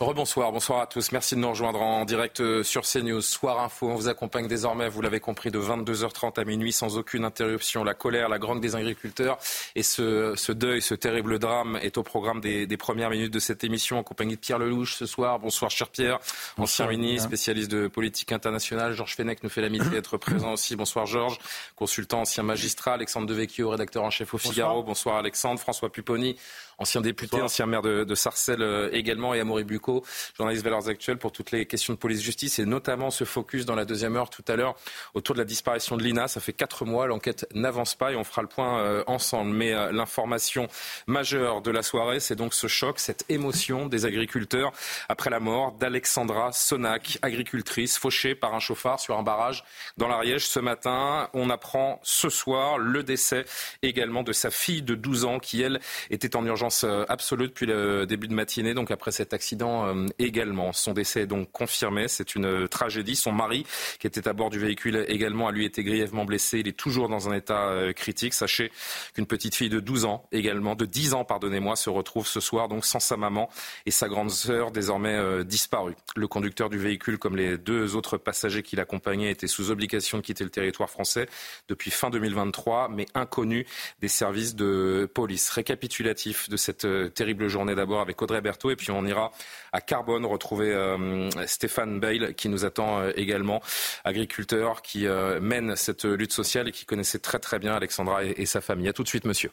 [0.00, 1.10] Rebonsoir, bonsoir à tous.
[1.10, 3.20] Merci de nous rejoindre en direct euh, sur CNews.
[3.20, 7.24] Soir Info, on vous accompagne désormais, vous l'avez compris, de 22h30 à minuit sans aucune
[7.24, 7.82] interruption.
[7.82, 9.38] La colère, la grande des agriculteurs
[9.74, 13.40] et ce, ce deuil, ce terrible drame est au programme des, des, premières minutes de
[13.40, 15.40] cette émission en compagnie de Pierre Lelouch ce soir.
[15.40, 16.20] Bonsoir cher Pierre,
[16.58, 18.92] ancien ministre, spécialiste de politique internationale.
[18.92, 20.76] Georges Fenech nous fait l'amitié d'être présent aussi.
[20.76, 21.40] Bonsoir Georges,
[21.74, 22.92] consultant, ancien magistrat.
[22.92, 24.84] Alexandre Devecchio, rédacteur en chef au Figaro.
[24.84, 25.58] Bonsoir, bonsoir Alexandre.
[25.58, 26.36] François Pupponi,
[26.78, 30.04] ancien député, ancien maire de, de Sarcelles euh, également, et Amaury Bucco,
[30.36, 33.84] journaliste Valeurs Actuelles pour toutes les questions de police-justice, et notamment ce focus dans la
[33.84, 34.76] deuxième heure tout à l'heure
[35.14, 36.28] autour de la disparition de Lina.
[36.28, 39.50] Ça fait quatre mois, l'enquête n'avance pas et on fera le point euh, ensemble.
[39.50, 40.68] Mais euh, l'information
[41.06, 44.72] majeure de la soirée, c'est donc ce choc, cette émotion des agriculteurs
[45.08, 49.64] après la mort d'Alexandra Sonac, agricultrice fauchée par un chauffard sur un barrage
[49.96, 51.28] dans l'Ariège ce matin.
[51.34, 53.44] On apprend ce soir le décès
[53.82, 57.66] également de sa fille de 12 ans qui, elle, était en urgence euh, absolue depuis
[57.66, 60.72] le début de matinée, donc après cet accident euh, également.
[60.72, 63.16] Son décès est donc confirmé, c'est une euh, tragédie.
[63.16, 63.66] Son mari,
[63.98, 66.58] qui était à bord du véhicule également, a lui été grièvement blessé.
[66.58, 68.34] Il est toujours dans un état critique.
[68.34, 68.70] Sachez
[69.14, 72.68] qu'une petite fille de 12 ans également, de 10 ans, pardonnez-moi, se retrouve ce soir
[72.68, 73.48] donc sans sa maman
[73.86, 75.94] et sa grande sœur désormais disparue.
[76.16, 80.22] Le conducteur du véhicule, comme les deux autres passagers qui l'accompagnaient, était sous obligation de
[80.22, 81.28] quitter le territoire français
[81.68, 83.66] depuis fin 2023, mais inconnu
[84.00, 85.50] des services de police.
[85.50, 89.32] Récapitulatif de cette euh, terrible journée d'abord avec Audrey Berthaud et puis on ira
[89.72, 93.62] à Carbone retrouver euh, Stéphane Bail qui nous attend euh, également,
[94.04, 95.06] agriculteur qui
[95.40, 98.88] mène cette lutte sociale et qui connaissait très très bien Alexandra et, et sa famille.
[98.88, 99.50] À tout de suite monsieur.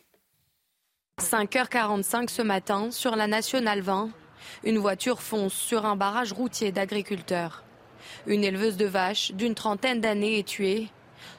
[1.22, 4.10] 5h45 ce matin sur la nationale 20,
[4.64, 7.64] une voiture fonce sur un barrage routier d'agriculteurs.
[8.28, 10.90] Une éleveuse de vaches d'une trentaine d'années est tuée.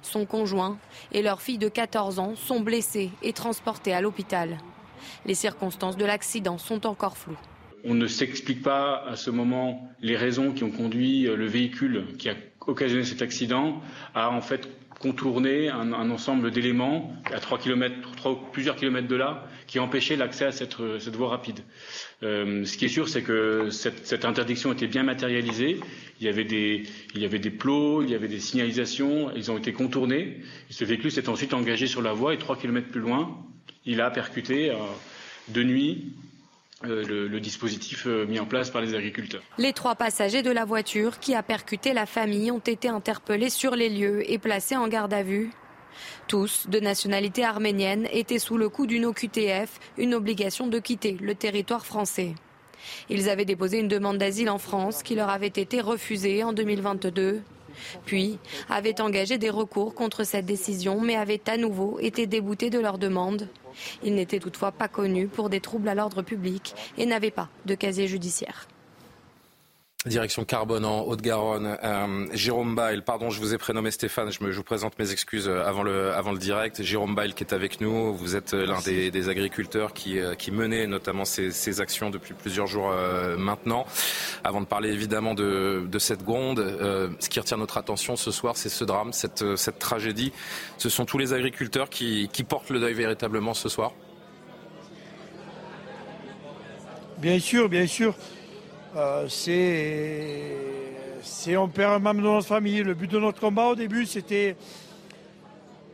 [0.03, 0.79] Son conjoint
[1.13, 4.59] et leur fille de 14 ans sont blessés et transportés à l'hôpital.
[5.25, 7.39] Les circonstances de l'accident sont encore floues.
[7.85, 12.07] On ne s'explique pas à ce moment les raisons qui ont conduit euh, le véhicule
[12.19, 12.35] qui a
[12.67, 13.81] occasionné cet accident
[14.15, 14.69] à en fait
[15.01, 17.95] contourner un, ensemble d'éléments à 3 km,
[18.53, 21.61] plusieurs kilomètres de là qui empêchaient l'accès à cette, euh, voie rapide.
[22.23, 25.81] Euh, ce qui est sûr, c'est que cette, interdiction était bien matérialisée.
[26.21, 30.39] Il y, avait des, plots, il y avait des signalisations, ils ont été contournés.
[30.71, 33.37] ce véhicule s'est ensuite engagé sur la voie et 3 km plus loin,
[33.87, 34.73] il a percuté
[35.49, 36.13] de nuit
[36.85, 39.41] euh, le, dispositif euh, mis en place par les agriculteurs.
[39.57, 43.75] Les trois passagers de la voiture qui a percuté la famille ont été interpellés sur
[43.75, 45.53] les lieux et placés en garde à vue.
[46.29, 51.35] Tous, de nationalité arménienne, étaient sous le coup d'une OQTF, une obligation de quitter le
[51.35, 52.35] territoire français.
[53.09, 57.41] Ils avaient déposé une demande d'asile en France qui leur avait été refusée en 2022
[58.05, 58.39] puis
[58.69, 62.99] avaient engagé des recours contre cette décision, mais avaient à nouveau été déboutés de leur
[62.99, 63.49] demande.
[64.03, 67.75] Ils n'étaient toutefois pas connus pour des troubles à l'ordre public et n'avaient pas de
[67.75, 68.67] casier judiciaire.
[70.07, 71.77] Direction Carbone en Haute-Garonne.
[71.83, 75.11] Euh, Jérôme Bail, pardon, je vous ai prénommé Stéphane, je, me, je, vous présente mes
[75.11, 76.83] excuses euh, avant le, avant le direct.
[76.83, 80.53] Jérôme Bail qui est avec nous, vous êtes euh, l'un des, des, agriculteurs qui, qui
[80.53, 83.85] menait notamment ces, ces, actions depuis plusieurs jours euh, maintenant.
[84.45, 88.31] Avant de parler évidemment de, de cette gronde, euh, ce qui retient notre attention ce
[88.31, 90.33] soir, c'est ce drame, cette, cette tragédie.
[90.79, 93.93] Ce sont tous les agriculteurs qui, qui portent le deuil véritablement ce soir?
[97.19, 98.15] Bien sûr, bien sûr.
[98.97, 100.47] Euh, c'est
[101.57, 102.83] on perd un membre de notre famille.
[102.83, 104.57] Le but de notre combat au début, c'était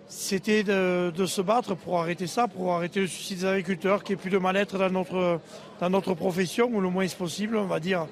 [0.08, 4.20] c'était de, se battre pour arrêter ça, pour arrêter le suicide des agriculteurs, qu'il n'y
[4.20, 5.40] ait plus de mal-être dans notre,
[5.80, 8.06] dans notre profession, ou le moins possible, on va dire.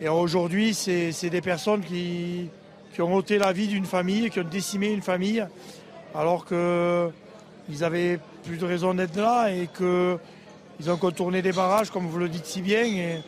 [0.00, 2.48] Et aujourd'hui, c'est des personnes qui,
[2.94, 5.44] qui ont ôté la vie d'une famille, qui ont décimé une famille,
[6.14, 12.06] alors qu'ils n'avaient plus de raison d'être là et qu'ils ont contourné des barrages, comme
[12.06, 13.20] vous le dites si bien.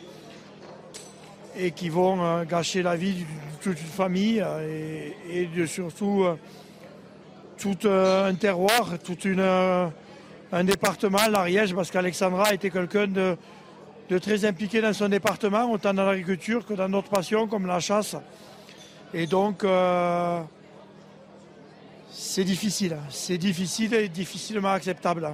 [1.57, 3.25] Et qui vont euh, gâcher la vie de
[3.61, 6.35] toute une famille euh, et, de surtout euh,
[7.57, 13.37] tout un terroir, tout une, un département, l'Ariège, parce qu'Alexandra était quelqu'un de,
[14.19, 18.17] très impliqué dans son département, autant dans l'agriculture que dans d'autres passions comme la chasse.
[19.13, 19.65] Et donc,
[22.11, 25.33] c'est difficile, c'est difficile et difficilement acceptable.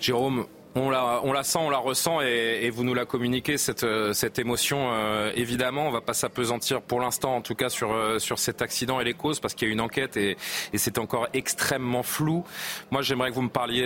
[0.00, 3.84] Jérôme, on la, on la sent, on la ressent et, vous nous la communiquez, cette,
[3.84, 4.90] euh, cette émotion.
[4.92, 8.62] Euh, évidemment, on va pas s'apesantir pour l'instant, en tout cas, sur, euh, sur cet
[8.62, 10.36] accident et les causes, parce qu'il y a une enquête et,
[10.72, 12.44] et c'est encore extrêmement flou.
[12.90, 13.82] Moi, j'aimerais que vous me parliez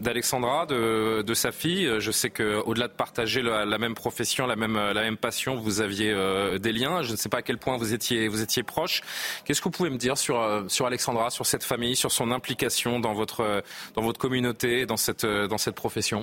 [0.00, 1.90] d'Alexandra, de, de, sa fille.
[1.98, 5.80] Je sais qu'au-delà de partager la, la, même profession, la même, la même passion, vous
[5.80, 6.14] aviez
[6.58, 7.02] des liens.
[7.02, 9.02] Je ne sais pas à quel point vous étiez, vous étiez proche.
[9.44, 13.00] Qu'est-ce que vous pouvez me dire sur, sur Alexandra, sur cette famille, sur son implication
[13.00, 13.62] dans votre,
[13.94, 16.21] dans votre communauté, dans cette, dans cette profession?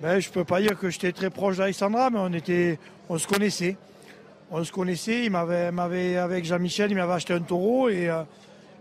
[0.00, 2.78] Ben, Je ne peux pas dire que j'étais très proche d'Alexandra, mais on, était,
[3.08, 3.76] on se connaissait.
[4.50, 8.22] On se connaissait, il m'avait, avec Jean-Michel, il m'avait acheté un taureau et, euh,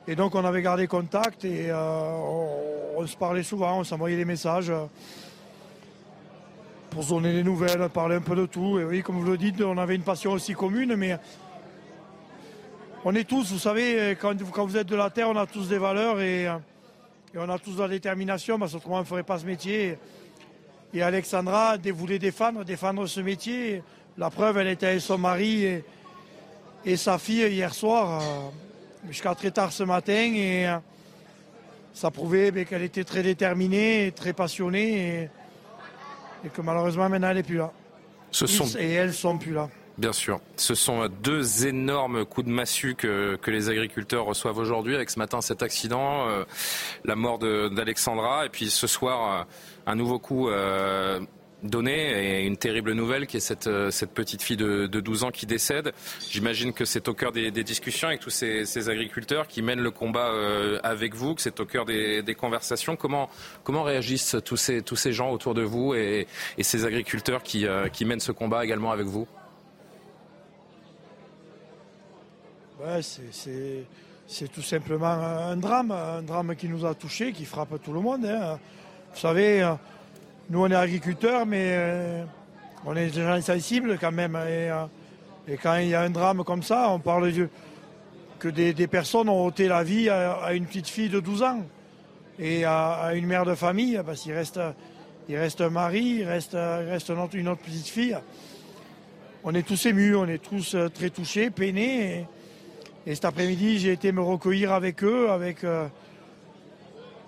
[0.07, 4.23] et donc on avait gardé contact et euh, on, se parlait souvent, on s'envoyait des
[4.23, 4.85] messages euh,
[6.89, 8.79] pour se donner des nouvelles, parler un peu de tout.
[8.79, 11.17] Et oui, comme vous le dites, on avait une passion aussi commune, mais
[13.03, 15.67] on est tous, vous savez, quand, quand vous êtes de la terre, on a tous
[15.67, 19.37] des valeurs et, et on a tous la détermination, parce qu'autrement on ne ferait pas
[19.37, 19.97] ce métier.
[20.93, 23.83] Et Alexandra voulait défendre, défendre ce métier.
[24.17, 25.83] La preuve, elle était avec son mari
[26.85, 30.33] et, sa fille hier soir, euh, jusqu'à très tard ce matin.
[30.33, 30.77] Et euh,
[31.93, 35.29] ça prouvait ben, qu'elle était très déterminée, très passionnée.
[36.45, 37.71] Et, que malheureusement, maintenant, elle n'est plus là.
[38.31, 38.77] Ce sont...
[38.79, 39.69] Et elles sont plus là.
[39.97, 40.39] Bien sûr.
[40.57, 45.41] Ce sont deux énormes coups de massue que, les agriculteurs reçoivent aujourd'hui, avec ce matin
[45.41, 46.43] cet accident, euh,
[47.03, 49.47] la mort d'Alexandra, et puis ce soir,
[49.87, 51.19] un nouveau coup euh,
[51.63, 55.31] donné et une terrible nouvelle qui est cette, euh, cette petite fille de, 12 ans
[55.31, 55.93] qui décède.
[56.29, 60.31] J'imagine que c'est au cœur des, discussions avec tous ces, agriculteurs qui mènent le combat
[60.83, 62.95] avec vous, que c'est au cœur des, conversations.
[62.97, 63.31] Comment,
[63.63, 66.27] comment réagissent tous ces, tous ces gens autour de vous et,
[66.61, 69.27] ces agriculteurs qui, qui mènent ce combat également avec vous?
[74.27, 78.01] C'est tout simplement un drame, un drame qui nous a touchés, qui frappe tout le
[78.01, 78.25] monde.
[78.25, 78.59] Hein.
[79.13, 79.73] Vous savez, euh,
[80.49, 82.23] nous on est agriculteurs, mais euh,
[82.85, 84.35] on est des gens sensibles quand même.
[84.35, 84.85] Euh,
[85.47, 87.49] et, quand il y a un drame comme ça, on parle de,
[88.37, 91.61] que des, personnes ont ôté la vie à, une petite fille de 12 ans
[92.37, 94.59] et à, une mère de famille, parce qu'il reste,
[95.29, 98.17] il reste un mari, il reste, reste une, autre, petite fille.
[99.43, 102.27] On est tous émus, on est tous très touchés, peinés.
[103.15, 105.87] Cet après-midi, j'ai été me recueillir avec eux, avec euh,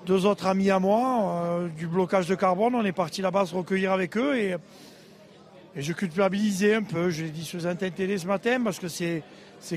[0.05, 2.75] deux autres amis à moi, euh, du blocage de carbone.
[2.75, 4.57] On est parti là-bas se recueillir avec eux et,
[5.77, 7.09] je culpabilisais un peu.
[7.09, 9.23] Je l'ai dit sur un télé ce matin parce que c'est,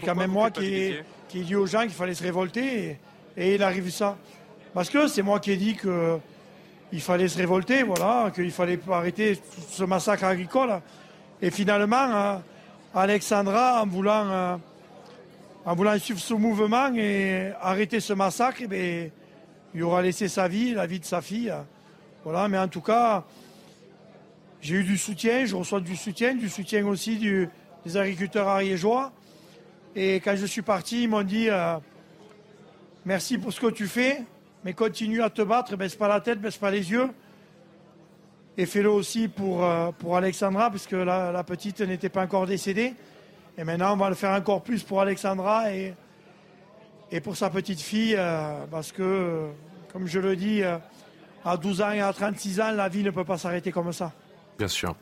[0.04, 2.98] quand même moi qui ai, qui dit aux gens qu'il fallait se révolter
[3.36, 4.16] et, il arrive ça.
[4.74, 9.38] Parce que c'est moi qui ai dit qu'il fallait se révolter, voilà, qu'il fallait arrêter
[9.70, 10.80] ce massacre agricole.
[11.40, 12.42] Et finalement, hein,
[12.92, 14.58] Alexandra, en voulant
[15.64, 19.12] en voulant suivre ce mouvement et arrêter ce massacre, eh
[19.74, 21.52] il aura laissé sa vie, la vie de sa fille.
[22.24, 23.24] Voilà, mais en tout cas,
[24.60, 29.12] j'ai eu du soutien, je reçois du soutien, du soutien aussi des agriculteurs ariégeois.
[29.94, 31.76] Et quand je suis parti, ils m'ont dit euh,
[33.04, 34.22] merci pour ce que tu fais,
[34.64, 37.08] mais continue à te battre, baisse pas la tête, baisse pas les yeux.
[38.58, 42.94] Et fais-le aussi pour, euh, pour Alexandra, puisque la petite n'était pas encore décédée.
[43.58, 45.94] Et maintenant, on va le faire encore plus pour Alexandra et,
[47.10, 49.48] et pour sa petite fille, euh, parce que,
[49.92, 50.78] comme je le dis, euh,
[51.44, 54.12] à 12 ans et à 36 ans, la vie ne peut pas s'arrêter comme ça.
[54.58, 54.94] Bien sûr.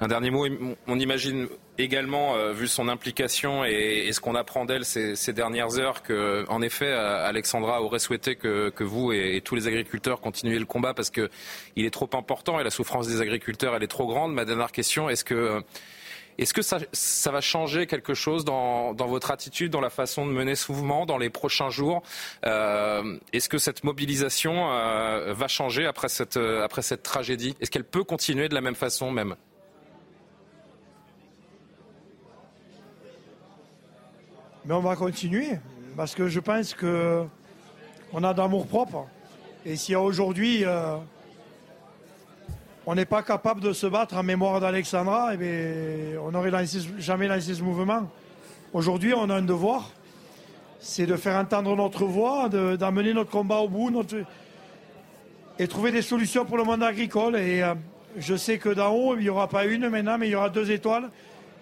[0.00, 0.46] Un dernier mot,
[0.86, 1.48] on imagine
[1.78, 6.60] également, euh, vu son implication et, ce qu'on apprend d'elle ces, dernières heures, que, en
[6.60, 11.30] effet, Alexandra aurait souhaité que, vous et, tous les agriculteurs continuiez le combat parce qu'il
[11.76, 14.34] est trop important et la souffrance des agriculteurs, elle est trop grande.
[14.34, 15.62] Ma dernière question, est-ce que
[16.38, 20.54] est-ce que ça, va changer quelque chose dans, votre attitude, dans la façon de mener
[20.54, 22.02] ce mouvement dans les prochains jours
[22.44, 27.56] euh, Est-ce que cette mobilisation euh, va changer après cette, euh, après cette tragédie?
[27.60, 29.34] Est-ce qu'elle peut continuer de la même façon même?
[34.66, 35.58] Mais on va continuer
[35.96, 39.06] parce que je pense qu'on a d'amour propre.
[39.64, 40.64] Et si aujourd'hui
[42.86, 46.52] on n'est pas capable de se battre en mémoire d'Alexandra, eh on n'aurait
[46.98, 48.08] jamais lancé ce mouvement.
[48.72, 49.90] Aujourd'hui, on a un devoir,
[50.78, 53.90] c'est de faire entendre notre voix, d'amener notre combat au bout
[55.58, 57.36] et trouver des solutions pour le monde agricole.
[57.36, 57.74] Et euh,
[58.18, 60.50] je sais que d'en haut, il n'y aura pas une maintenant, mais il y aura
[60.50, 61.10] deux étoiles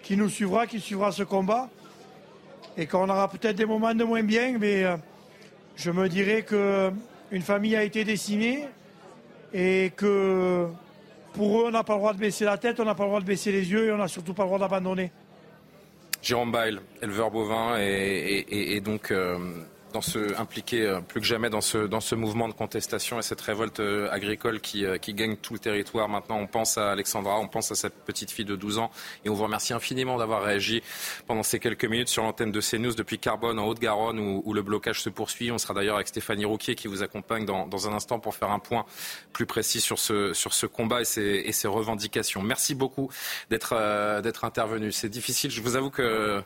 [0.03, 1.69] qui nous suivra, qui suivra ce combat.
[2.77, 4.97] Et qu'on aura peut-être des moments de moins bien, mais euh,
[5.75, 8.67] je me dirais qu'une famille a été décimée
[9.53, 10.67] et que
[11.35, 13.09] pour eux, on n'a pas le droit de baisser la tête, on n'a pas le
[13.09, 15.11] droit de baisser les yeux et on n'a surtout pas le droit d'abandonner.
[16.21, 19.37] Jérôme Bail, éleveur bovin et, donc euh,
[19.95, 23.39] dans ce, euh, plus que jamais dans ce, dans ce mouvement de contestation et cette
[23.39, 26.09] révolte euh, agricole qui, qui gagne tout le territoire.
[26.09, 28.91] Maintenant, on pense à Alexandra, on pense à cette petite fille de 12 ans
[29.23, 30.83] et on vous remercie infiniment d'avoir réagi
[31.27, 35.01] pendant ces quelques minutes sur l'antenne de CNews depuis Carbone en Haute-Garonne où, le blocage
[35.01, 35.49] se poursuit.
[35.51, 38.51] On sera d'ailleurs avec Stéphanie Rouquier qui vous accompagne dans, dans, un instant pour faire
[38.51, 38.85] un point
[39.31, 42.41] plus précis sur ce, sur ce combat et ses, revendications.
[42.41, 43.09] Merci beaucoup
[43.49, 44.91] d'être d'être intervenu.
[44.91, 45.51] C'est difficile.
[45.51, 46.41] Je vous avoue que,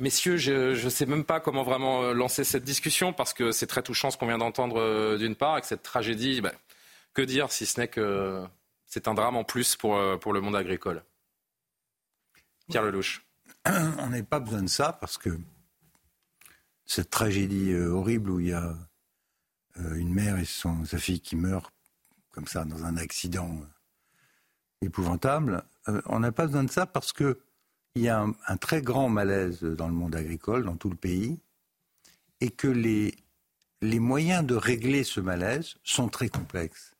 [0.00, 3.66] messieurs, je ne sais même pas comment vraiment euh, lancer cette discussion parce que c'est
[3.66, 6.40] très touchant ce qu'on vient d'entendre euh, d'une part, avec cette tragédie.
[6.40, 6.52] Ben,
[7.12, 8.44] que dire si ce n'est que
[8.86, 11.02] c'est un drame en plus pour, euh, pour le monde agricole?
[12.68, 13.24] Pierre Lelouch.
[13.66, 15.38] On n'a pas besoin de ça parce que
[16.86, 18.74] cette tragédie horrible où il y a
[19.76, 21.72] une mère et son, sa fille qui meurent
[22.30, 23.60] comme ça dans un accident
[24.82, 25.64] épouvantable,
[26.06, 27.40] on n'a pas besoin de ça parce que
[27.94, 31.38] il y a un, très grand malaise dans le monde agricole, dans tout le pays,
[32.44, 33.14] et que les,
[33.80, 36.92] moyens de régler ce malaise sont très complexes.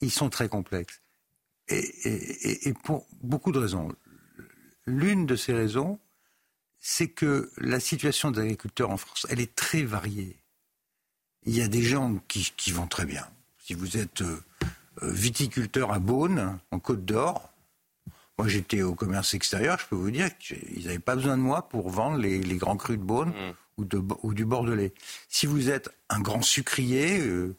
[0.00, 1.00] Ils sont très complexes.
[1.68, 3.94] Et, pour beaucoup de raisons.
[4.86, 6.00] L'une de ces raisons,
[6.80, 10.36] c'est que la situation des agriculteurs en France, elle est très variée.
[11.44, 13.24] Il y a des gens qui, qui vont très bien.
[13.58, 14.42] Si vous êtes euh,
[15.02, 17.52] viticulteur à Beaune, en Côte d'Or,
[18.38, 21.68] moi, j'étais au commerce extérieur, je peux vous dire qu'ils n'avaient pas besoin de moi
[21.68, 23.54] pour vendre les, grands crus de Beaune mm.
[23.78, 24.92] ou, de, ou, du Bordelais.
[25.28, 27.56] Si vous êtes un grand sucrier euh,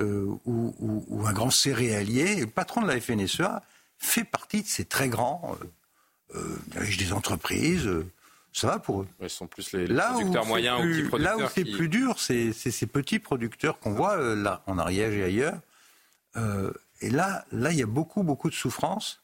[0.00, 3.62] euh, ou, un grand céréalier, le patron de la FNSEA
[3.98, 5.56] fait partie de ces très grands
[6.34, 6.58] euh,
[6.98, 7.88] des entreprises.
[8.52, 9.08] ça va pour eux.
[9.22, 11.38] Ils sont plus les, producteurs moyens ou petits producteurs.
[11.38, 15.22] Là où c'est plus dur, c'est ces petits producteurs qu'on voit là, en Ariège et
[15.22, 15.60] ailleurs.
[17.00, 19.20] et là, là, il y a beaucoup, beaucoup de souffrance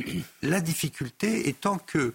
[0.42, 2.14] la difficulté étant que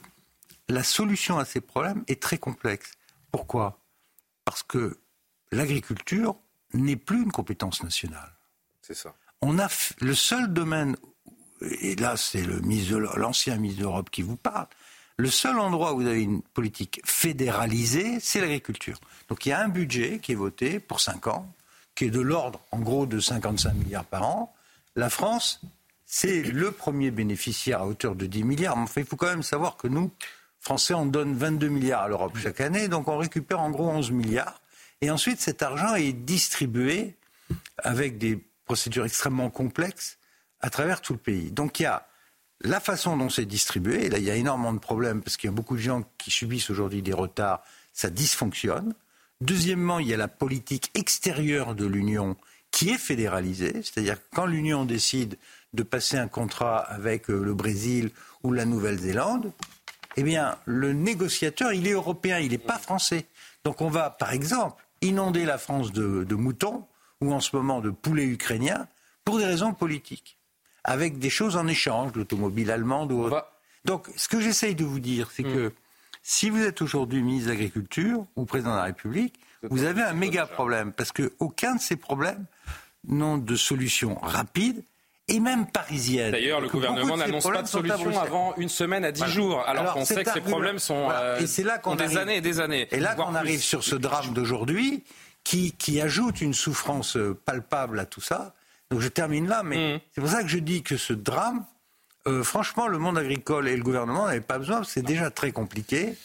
[0.70, 2.92] la solution à ces problèmes est très complexe.
[3.32, 3.80] Pourquoi?
[4.46, 4.98] Parce que
[5.52, 6.36] l'agriculture
[6.74, 8.34] n'est plus une compétence nationale.
[8.82, 9.16] C'est ça.
[9.42, 9.68] On a
[10.00, 10.96] le seul domaine,
[11.62, 14.68] et là c'est l'ancien ministre d'Europe qui vous parle,
[15.18, 19.00] le seul endroit où vous avez une politique fédéralisée, c'est l'agriculture.
[19.30, 21.52] Donc il y a un budget qui est voté pour 5 ans,
[21.96, 24.54] qui est de l'ordre en gros de 55 milliards par an.
[24.96, 25.62] La France
[26.08, 28.78] c'est le premier bénéficiaire à hauteur de 10 milliards.
[28.96, 30.10] Il faut quand même savoir que nous,
[30.62, 34.12] Français, on donne 22 milliards à l'Europe chaque année, donc on récupère en gros 11
[34.12, 34.62] milliards.
[35.02, 37.16] Et ensuite, cet argent est distribué
[37.78, 40.18] avec des procédures extrêmement complexes
[40.62, 41.52] à travers tout le pays.
[41.52, 42.08] Donc il y a
[42.62, 45.54] la façon dont c'est distribué, là il y a énormément de problèmes parce qu'il y
[45.54, 47.62] a beaucoup de gens qui subissent aujourd'hui des retards,
[47.94, 48.94] ça dysfonctionne.
[49.42, 52.36] Deuxièmement, il y a la politique extérieure de l'Union
[52.72, 55.38] qui est fédéralisée, c'est-à-dire quand l'Union décide
[55.74, 58.12] de passer un contrat avec euh, le Brésil
[58.44, 59.52] ou la Nouvelle-Zélande,
[60.16, 63.26] eh bien, le négociateur, il est européen, il n'est pas français.
[63.64, 66.86] Donc on va, par exemple, inonder la France de, moutons
[67.22, 68.88] ou en ce moment de poulets ukrainiens
[69.26, 70.38] pour des raisons politiques,
[70.84, 73.46] avec des choses en échange, l'automobile allemande ou autre.
[73.86, 75.54] Donc ce que j'essaye de vous dire, c'est hmm.
[75.54, 75.74] que
[76.24, 80.14] si vous êtes aujourd'hui ministre de l'Agriculture ou président de la République, vous avez un
[80.14, 82.46] méga problème, parce qu'aucun de ces problèmes
[83.08, 84.84] n'ont de solution rapide
[85.28, 86.32] et même parisienne.
[86.32, 90.06] D'ailleurs, le gouvernement n'annonce pas de solution avant une semaine à dix jours, alors, qu'on
[90.06, 92.88] sait que ces problèmes sont euh, et là qu'on des années et des années.
[92.92, 95.04] Et là qu'on arrive sur ce drame d'aujourd'hui,
[95.44, 98.54] qui, qui ajoute une souffrance euh, palpable à tout ça.
[98.90, 100.00] Donc je termine là, mais mmh.
[100.14, 101.66] c'est pour ça que je dis que ce drame,
[102.28, 106.16] euh, franchement, le monde agricole et le gouvernement n'avaient pas besoin, c'est déjà très compliqué.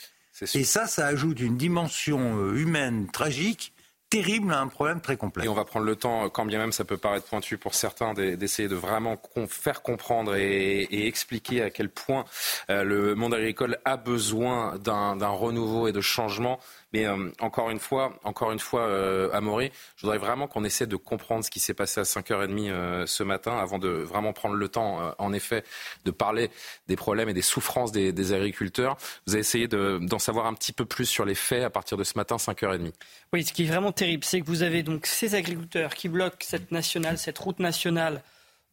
[0.55, 3.73] Et ça, ça ajoute une dimension humaine tragique
[4.13, 5.47] terrible un problème très complexe.
[5.47, 8.13] Et on va prendre le temps, quand bien même ça peut paraître pointu pour certains,
[8.13, 9.17] d'essayer de vraiment
[9.49, 12.27] faire comprendre et, expliquer à quel point
[12.69, 16.61] euh, le monde agricole a besoin d'un renouveau et de changement.
[16.93, 20.87] Mais euh, encore une fois, encore une fois, euh, Amaury, je voudrais vraiment qu'on essaie
[20.87, 24.55] de comprendre ce qui s'est passé à 5h30 euh, ce matin avant de vraiment prendre
[24.55, 25.65] le temps, euh, en effet,
[26.05, 26.51] de parler
[26.89, 28.97] des problèmes et des souffrances des, agriculteurs.
[29.27, 32.05] Vous avez essayé d'en savoir un petit peu plus sur les faits à partir de
[32.05, 32.93] ce matin, 5h30.
[33.33, 36.37] Oui, ce qui est vraiment terrible, c'est que vous avez donc ces agriculteurs qui bloquent
[36.41, 38.23] cette nationale, cette route nationale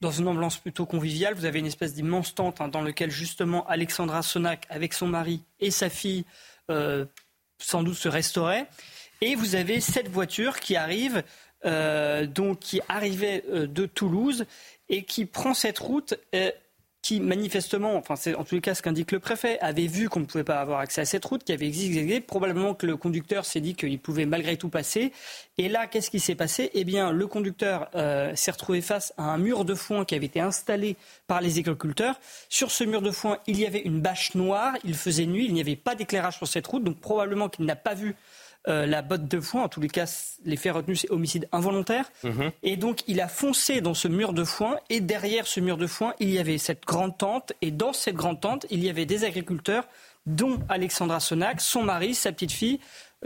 [0.02, 1.34] dans une ambiance plutôt conviviale.
[1.34, 5.44] Vous avez une espèce d'immense tente hein, dans laquelle justement Alexandra Sonac, avec son mari
[5.60, 6.26] et sa fille,
[6.70, 7.06] euh,
[7.60, 8.66] sans doute se restaurer.
[9.22, 11.24] Et vous avez cette voiture qui arrive,
[11.66, 14.46] euh, donc qui arrivait euh, de Toulouse
[14.88, 16.16] et qui prend cette route.
[17.00, 20.10] Euh, qui manifestement, enfin c'est en tous les cas ce qu'indique le préfet, avait vu
[20.10, 22.20] qu'on ne pouvait pas avoir accès à cette route, qui avait existé.
[22.20, 25.12] Probablement que le conducteur s'est dit qu'il pouvait malgré tout passer.
[25.58, 26.70] Et là, qu'est-ce qui s'est passé?
[26.74, 27.90] Eh bien, le conducteur
[28.36, 32.20] s'est retrouvé face à un mur de foin qui avait été installé par les agriculteurs.
[32.50, 35.54] Sur ce mur de foin, il y avait une bâche noire, il faisait nuit, il
[35.54, 38.16] n'y avait pas d'éclairage sur cette route, donc probablement qu'il n'a pas vu
[38.68, 39.64] euh, la botte de foin.
[39.64, 40.06] En tous les cas,
[40.44, 42.12] les faits retenus, c'est homicide involontaire.
[42.24, 42.52] Mhm.
[42.62, 44.78] Et donc, il a foncé dans ce mur de foin.
[44.90, 47.54] Et derrière ce mur de foin, il y avait cette grande tente.
[47.62, 49.88] Et dans cette grande tente, il y avait des agriculteurs,
[50.26, 52.80] dont Alexandra Sonac, son mari, sa petite fille,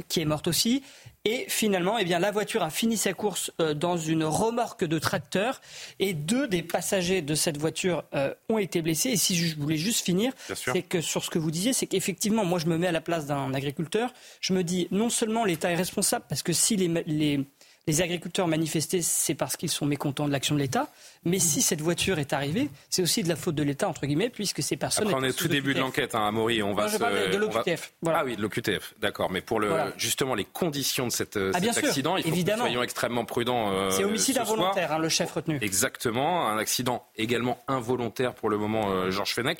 [0.07, 0.83] qui est morte aussi.
[1.25, 4.99] Et finalement, eh bien, la voiture a fini sa course euh, dans une remorque de
[4.99, 5.61] tracteur
[5.99, 9.11] et deux des passagers de cette voiture euh, ont été blessés.
[9.11, 12.43] Et si je voulais juste finir, c'est que sur ce que vous disiez, c'est qu'effectivement,
[12.43, 14.13] moi je me mets à la place d'un agriculteur.
[14.41, 17.45] Je me dis non seulement l'État est responsable parce que si les, les
[17.87, 20.87] les agriculteurs manifestaient, c'est parce qu'ils sont mécontents de l'action de l'État.
[21.25, 24.29] Mais si cette voiture est arrivée, c'est aussi de la faute de l'État, entre guillemets,
[24.29, 25.07] puisque ces personnes.
[25.07, 26.63] Après, on est au tout début de l'enquête, hein, Amaury.
[26.63, 27.93] On va je parle de l'OQTF.
[28.07, 29.31] Ah oui, de l'OQTF, d'accord.
[29.31, 32.57] Mais pour le, justement les conditions de cette, ah, cet accident, il faut que nous
[32.57, 33.73] soyons extrêmement prudents.
[33.73, 35.57] Euh, c'est homicide involontaire, hein, le chef retenu.
[35.61, 36.47] Exactement.
[36.47, 39.59] Un accident également involontaire pour le moment, euh, Georges Fenech.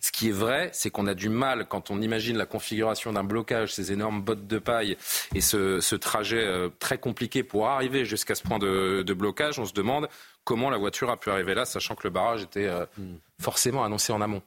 [0.00, 3.22] Ce qui est vrai, c'est qu'on a du mal, quand on imagine la configuration d'un
[3.22, 4.96] blocage, ces énormes bottes de paille
[5.34, 9.74] et ce, trajet euh, très compliqué pour arriver jusqu'à ce point de, blocage, on se
[9.74, 10.08] demande
[10.44, 13.16] comment la voiture a pu arriver là, sachant que le barrage était euh, hmm.
[13.38, 14.42] forcément annoncé en amont.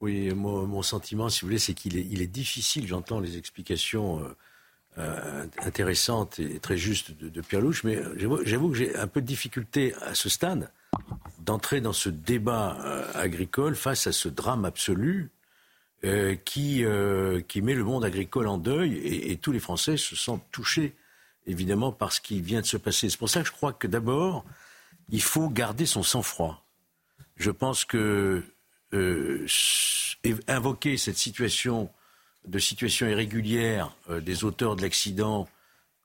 [0.00, 4.34] Oui, mon, sentiment, si vous voulez, c'est qu'il est, difficile, j'entends les explications
[4.98, 9.20] euh, intéressantes et très justes de, de Pierre Louche, mais j'avoue que j'ai un peu
[9.20, 10.70] de difficulté à ce stade
[11.42, 15.30] d'entrer dans ce débat euh, agricole face à ce drame absolu
[16.04, 20.16] euh, qui, euh, qui met le monde agricole en deuil et, tous les Français se
[20.16, 20.94] sentent touchés
[21.46, 23.10] évidemment par ce qui vient de se passer.
[23.10, 24.44] C'est pour ça que je crois que d'abord,
[25.08, 26.64] il faut garder son sang-froid.
[27.36, 28.44] Je pense que
[30.46, 31.90] invoquer cette situation
[32.46, 35.48] de situation irrégulière des auteurs de l'accident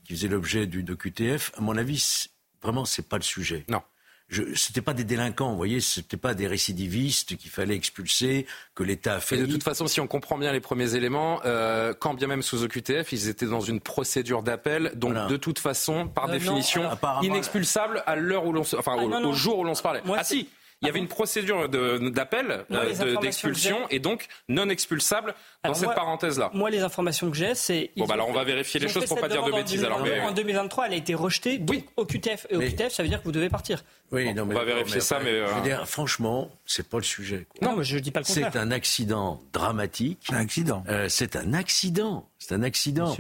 [0.06, 2.30] qui faisait l'objet du QTF, à mon avis,
[2.64, 3.66] vraiment, c'est pas le sujet.
[3.68, 3.84] Non
[4.30, 8.46] ce n'était pas des délinquants, vous voyez, ce n'était pas des récidivistes qu'il fallait expulser,
[8.76, 9.38] que l'État a fait.
[9.38, 12.64] de toute façon, si on comprend bien les premiers éléments, euh, quand bien même sous
[12.64, 16.90] OQTF, ils étaient dans une procédure d'appel, donc de toute façon, par euh, définition,
[17.22, 20.02] inexpulsable à l'heure où l'on, enfin, ah, au, jour où l'on se parlait.
[20.16, 20.50] ah si.
[20.82, 26.52] Il y avait une procédure d'appel, euh, d'expulsion, et donc non expulsable dans cette parenthèse-là.
[26.54, 27.92] Moi, les informations que j'ai, c'est.
[27.98, 29.84] Bon, bah alors on va vérifier les choses pour pas dire de bêtises.
[29.84, 31.86] Alors, En 2023, elle a été rejetée oui.
[31.96, 32.46] au QTF.
[32.52, 33.84] Et au QTF, ça veut dire que vous devez partir.
[34.12, 35.46] Oui, non, mais, on va vérifier ça, mais.
[35.48, 37.48] Je veux dire, franchement, c'est pas le sujet.
[37.62, 38.52] Non, mais je dis pas le contraire.
[38.54, 40.28] C'est un accident dramatique.
[40.32, 40.84] Un accident.
[40.90, 42.30] Euh, c'est un accident.
[42.38, 43.18] C'est un accident.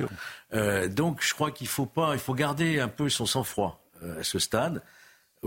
[0.53, 3.83] Euh, donc, je crois qu'il faut pas, il faut garder un peu son sang-froid
[4.19, 4.83] à ce stade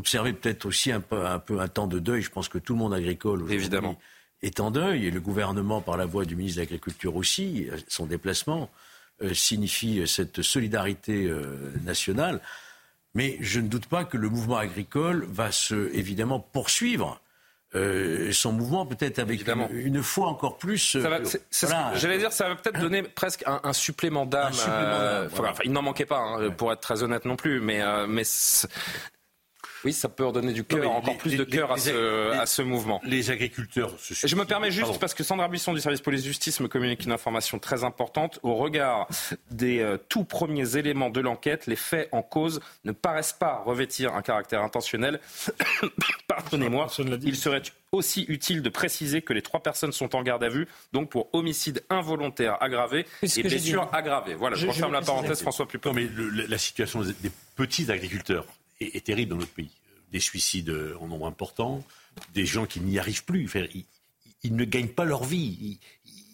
[0.00, 2.22] observer peut-être aussi un peu, un peu un temps de deuil.
[2.22, 3.98] Je pense que tout le monde agricole Évidemment.
[4.42, 8.06] est en deuil et le gouvernement, par la voix du ministre de l'Agriculture aussi, son
[8.06, 8.70] déplacement
[9.22, 12.40] euh, signifie cette solidarité euh, nationale.
[13.14, 17.20] Mais je ne doute pas que le mouvement agricole va se, évidemment poursuivre.
[17.74, 20.96] Euh, son mouvement peut-être avec une, fois encore plus.
[21.52, 24.52] J'allais dire, ça va peut-être donner presque un, supplément d'âme.
[25.64, 28.24] il n'en manquait pas, hein, pour être très honnête non plus, mais, mais
[29.84, 33.00] oui, ça peut redonner du cœur, encore plus de cœur à, ce, mouvement.
[33.04, 33.94] Les agriculteurs.
[33.98, 37.58] je me permets juste, parce que Sandra Buisson du service police-justice me communique une information
[37.58, 38.38] très importante.
[38.42, 39.08] Au regard
[39.50, 44.14] des euh, tout premiers éléments de l'enquête, les faits en cause ne paraissent pas revêtir
[44.14, 45.20] un caractère intentionnel.
[46.26, 46.88] Pardonnez-moi.
[47.22, 47.62] Il serait
[47.92, 51.28] aussi utile de préciser que les trois personnes sont en garde à vue, donc pour
[51.32, 54.34] homicide involontaire aggravé et blessure aggravée.
[54.34, 55.92] Voilà, je, referme la parenthèse, François Pupin.
[55.92, 56.08] mais
[56.48, 58.46] la situation des petits agriculteurs
[58.80, 59.70] est, terrible dans notre pays.
[60.12, 61.84] Des suicides en nombre important,
[62.34, 63.48] des gens qui n'y arrivent plus.
[64.42, 65.78] Ils, ne gagnent pas leur vie.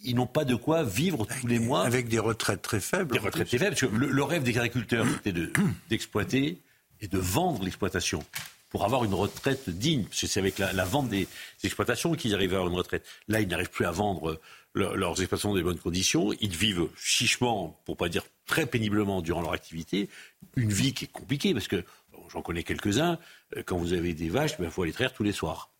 [0.04, 1.84] Ils, n'ont pas de quoi vivre tous les mois.
[1.84, 3.12] Avec des retraites très faibles.
[3.12, 3.76] Des retraites très faibles.
[3.94, 5.38] le, rêve des agriculteurs, c'était
[5.90, 6.58] d'exploiter
[7.00, 8.24] et de vendre l'exploitation
[8.70, 10.04] pour avoir une retraite digne.
[10.04, 11.28] Parce que c'est avec la, vente des,
[11.64, 13.04] exploitations qu'ils arrivent à avoir une retraite.
[13.28, 14.40] Là, ils n'arrivent plus à vendre
[14.74, 16.32] leurs exploitations dans des bonnes conditions.
[16.40, 20.08] Ils vivent chichement, pour pas dire très péniblement durant leur activité,
[20.56, 21.84] une vie qui est compliquée parce que
[22.30, 23.18] j'en connais quelques-uns,
[23.56, 25.70] euh, quand vous avez des vaches, il ben, faut aller traire tous les soirs.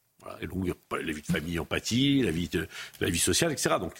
[0.40, 2.66] Et donc, la vie de famille empathie, la vie, de,
[3.00, 3.76] la vie sociale, etc.
[3.78, 3.94] Donc,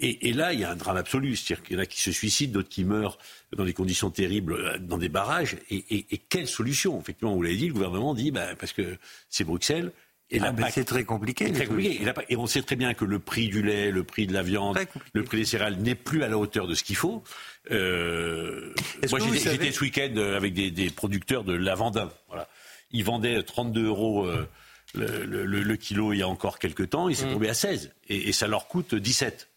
[0.00, 1.36] et, là, il y a un drame absolu.
[1.36, 3.18] C'est-à-dire qu'il y en a qui se suicident, d'autres qui meurent
[3.56, 5.56] dans des conditions terribles, euh, dans des barrages.
[5.70, 7.00] Et, quelle solution?
[7.00, 9.92] Effectivement, vous l'avez dit, le gouvernement dit, ben, parce que c'est Bruxelles,
[10.32, 11.52] et ah, c'est très compliqué.
[11.52, 12.00] Très compliqué.
[12.30, 14.78] Et, on sait très bien que le prix du lait, le prix de la viande,
[15.12, 17.22] le prix des céréales n'est plus à la hauteur de ce qu'il faut.
[17.70, 18.74] Euh,
[19.10, 22.10] moi, j'étais ce week-end avec des, producteurs de lavandin.
[22.28, 22.48] Voilà.
[22.90, 24.46] Ils vendaient 32 euros euh,
[24.94, 27.08] le, kilo il y a encore quelques temps.
[27.08, 27.32] Ils s'est mmh.
[27.32, 27.92] tombé à 16.
[28.08, 29.48] Et, ça leur coûte 17.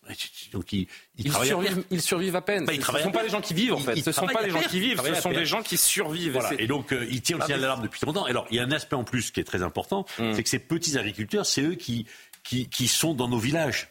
[0.54, 0.88] Donc ils,
[1.18, 2.66] ils, survivent, ils, survivent, à peine.
[2.66, 3.96] Bah, ce ne sont pas les gens qui vivent en fait.
[4.00, 6.40] ce ne sont pas les gens qui vivent, ce sont des gens qui survivent.
[6.60, 8.24] Et donc euh, ils tirent le signal d'alarme depuis longtemps.
[8.26, 10.34] Alors il y a un aspect en plus qui est très important, mmh.
[10.36, 12.06] c'est que ces petits agriculteurs, c'est eux qui,
[12.44, 13.90] qui, qui sont dans nos villages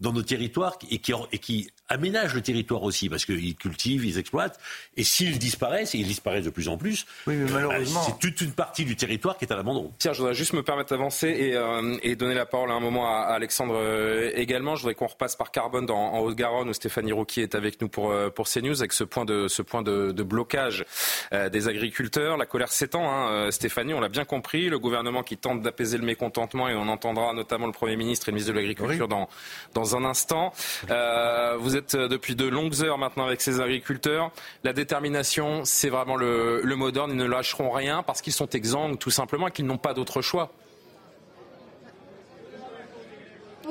[0.00, 4.18] dans nos territoires et qui, et qui aménagent le territoire aussi, parce qu'ils cultivent, ils
[4.18, 4.58] exploitent.
[4.96, 8.02] Et s'ils disparaissent, et ils disparaissent de plus en plus, oui, mais malheureusement...
[8.02, 9.92] c'est toute une partie du territoire qui est à l'abandon.
[9.98, 12.80] Tiens, je voudrais juste me permettre d'avancer et, euh, et, donner la parole à un
[12.80, 14.74] moment à, Alexandre euh, également.
[14.74, 17.88] Je voudrais qu'on repasse par Carbone dans, en Haute-Garonne, où Stéphanie Rouquier est avec nous
[17.88, 20.84] pour, euh, pour CNews, avec ce point de, ce point de, de blocage
[21.32, 22.36] des agriculteurs.
[22.36, 24.68] La colère s'étend, hein, Stéphanie, on l'a bien compris.
[24.68, 28.30] Le gouvernement qui tente d'apaiser le mécontentement, et on entendra notamment le Premier ministre et
[28.30, 29.28] le ministre de l'Agriculture dans,
[29.74, 30.52] dans un instant.
[30.88, 34.30] vous êtes depuis de longues heures maintenant avec ces agriculteurs.
[34.64, 37.12] La détermination, c'est vraiment le, le mot d'ordre.
[37.12, 40.22] Ils ne lâcheront rien parce qu'ils sont exsangues, tout simplement, et qu'ils n'ont pas d'autre
[40.22, 40.50] choix.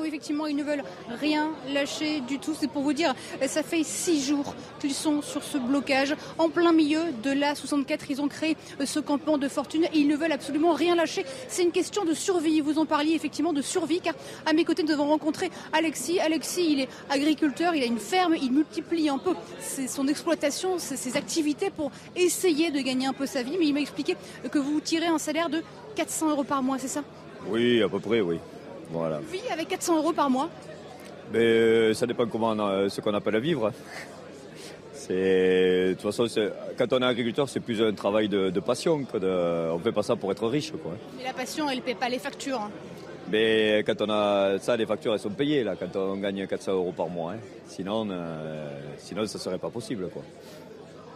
[0.04, 0.84] Effectivement, ils ne veulent
[1.20, 2.54] rien lâcher du tout.
[2.58, 3.14] C'est pour vous dire,
[3.46, 6.14] ça fait six jours qu'ils sont sur ce blocage.
[6.38, 10.08] En plein milieu de la 64, ils ont créé ce campement de fortune et ils
[10.08, 11.24] ne veulent absolument rien lâcher.
[11.48, 12.60] C'est une question de survie.
[12.60, 16.20] Vous en parliez effectivement de survie, car à mes côtés, nous avons rencontré Alexis.
[16.20, 19.34] Alexis, il est agriculteur, il a une ferme, il multiplie un peu
[19.88, 23.56] son exploitation, ses activités pour essayer de gagner un peu sa vie.
[23.58, 24.16] Mais il m'a expliqué
[24.50, 25.62] que vous tirez un salaire de
[25.96, 27.02] 400 euros par mois, c'est ça?
[27.48, 28.38] Oui, à peu près, oui.
[28.90, 29.20] Voilà.
[29.30, 30.48] Vie avec 400 euros par mois
[31.32, 32.54] Mais euh, ça dépend comment
[32.88, 33.72] ce qu'on appelle vivre.
[35.08, 36.26] de toute façon,
[36.78, 40.02] quand on est agriculteur, c'est plus un travail de, passion que de, on fait pas
[40.02, 40.92] ça pour être riche, quoi.
[41.16, 42.60] Mais la passion, elle ne paie pas les factures.
[42.60, 42.70] Hein.
[43.30, 46.72] Mais quand on a ça, les factures, elles sont payées là, quand on gagne 400
[46.72, 47.32] euros par mois.
[47.32, 47.38] Hein.
[47.66, 48.68] Sinon, euh,
[48.98, 50.22] sinon, ça serait pas possible, quoi.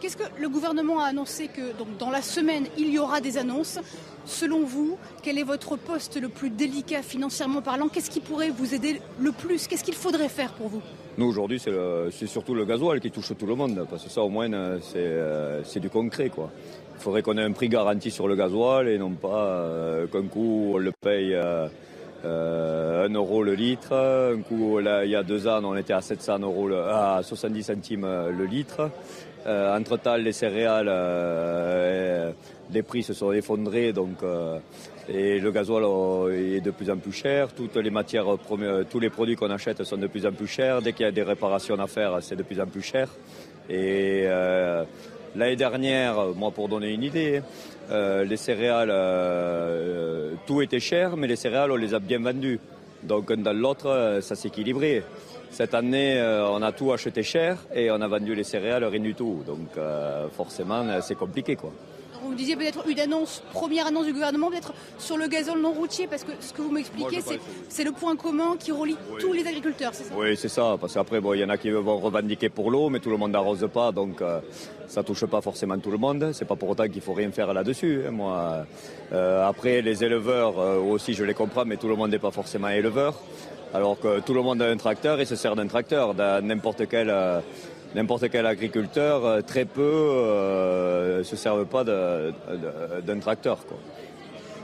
[0.01, 1.61] Qu'est-ce que le gouvernement a annoncé que
[1.99, 3.77] dans la semaine, il y aura des annonces?
[4.25, 7.87] Selon vous, quel est votre poste le plus délicat financièrement parlant?
[7.87, 9.67] Qu'est-ce qui pourrait vous aider le plus?
[9.67, 10.81] Qu'est-ce qu'il faudrait faire pour vous?
[11.19, 14.29] Nous, aujourd'hui, c'est surtout le gasoil qui touche tout le monde, parce que ça, au
[14.29, 16.29] moins, euh, c'est du concret.
[16.29, 16.49] Quoi.
[16.97, 20.23] Il faudrait qu'on ait un prix garanti sur le gasoil et non pas euh, qu'un
[20.23, 21.35] coup, on le paye...
[21.35, 21.67] Euh,
[22.23, 23.93] 1 euh, euro le litre.
[23.93, 27.63] Un coup, là, il y a deux ans, on était à 700 euros, à 70
[27.63, 28.91] centimes le litre.
[29.47, 32.31] Euh, entre-temps, les céréales, euh,
[32.71, 34.17] les prix se sont effondrés, donc
[35.09, 35.83] et le gasoil
[36.33, 37.53] est de plus en plus cher.
[37.53, 38.25] Toutes les matières,
[38.89, 40.81] tous les produits qu'on achète sont de plus en plus chers.
[40.81, 43.09] Dès qu'il y a des réparations à faire, c'est de plus en plus cher.
[43.69, 44.25] Et
[45.35, 47.41] l'année dernière, moi, pour donner une idée,
[47.91, 52.59] euh, les céréales, euh, tout était cher, mais les céréales, on les a bien vendues.
[53.03, 55.03] Donc dans l'autre, ça s'est équilibré.
[55.51, 59.01] Cette année, euh, on a tout acheté cher et on a vendu les céréales rien
[59.01, 59.43] du tout.
[59.45, 59.69] Donc
[60.31, 61.55] forcément, c'est compliqué.
[61.55, 61.71] quoi
[62.23, 66.07] vous disiez peut-être une annonce, première annonce du gouvernement, peut-être sur le gazole non routier,
[66.07, 67.19] parce que ce que vous m'expliquez,
[67.69, 70.13] c'est le point commun qui relie tous les agriculteurs, c'est ça?
[70.15, 72.99] Oui, c'est ça, parce qu'après, il y en a qui vont revendiquer pour l'eau, mais
[72.99, 74.39] tout le monde n'arrose pas, donc euh,
[74.87, 76.31] ça touche pas forcément tout le monde.
[76.33, 78.03] C'est pas pour autant qu'il faut rien faire là-dessus.
[78.07, 78.65] Hein, moi,
[79.13, 82.31] euh, après, les éleveurs euh, aussi, je les comprends, mais tout le monde n'est pas
[82.31, 83.15] forcément éleveur.
[83.73, 86.87] Alors que tout le monde a un tracteur et se sert d'un tracteur, dans n'importe
[86.89, 93.59] quel agriculteur, euh, très peu euh, se servent pas d'un tracteur.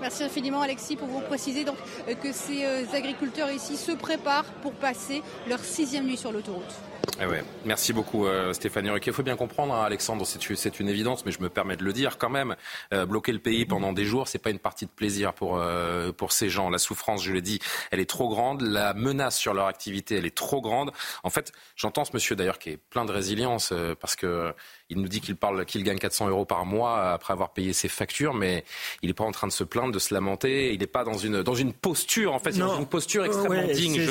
[0.01, 4.73] Merci infiniment Alexis pour vous préciser donc, euh, que ces agriculteurs ici se préparent pour
[4.73, 6.75] passer leur sixième nuit sur l'autoroute.
[7.19, 7.43] Eh ouais.
[7.65, 11.41] Merci beaucoup euh, Stéphanie Il faut bien comprendre, hein, Alexandre, c'est une évidence, mais je
[11.41, 12.55] me permets de le dire quand même.
[12.93, 16.11] Euh, bloquer le pays pendant des jours, c'est pas une partie de plaisir pour, euh,
[16.11, 16.69] pour ces gens.
[16.69, 18.61] La souffrance, je l'ai dit, elle est trop grande.
[18.61, 20.91] La menace sur leur activité, elle est trop grande.
[21.23, 24.53] En fait, j'entends ce monsieur d'ailleurs qui est plein de résilience euh, parce que
[24.89, 27.89] il nous dit qu'il parle qu'il gagne 400 euros par mois après avoir payé ses
[27.89, 28.63] factures, mais
[29.01, 30.73] il n'est pas en train de se plaindre, de se lamenter.
[30.73, 34.01] Il n'est pas dans une, dans une posture, en fait, dans une posture extrêmement digne.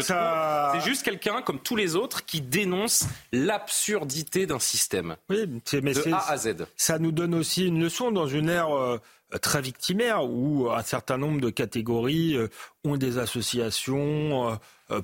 [0.00, 5.16] C'est juste quelqu'un, comme tous les autres, qui dénonce l'absurdité d'un système.
[5.30, 5.46] Oui,
[5.82, 6.66] mais de A à Z.
[6.76, 8.98] Ça nous donne aussi une leçon dans une ère euh,
[9.40, 12.48] très victimaire où un certain nombre de catégories euh,
[12.84, 14.54] ont des associations euh,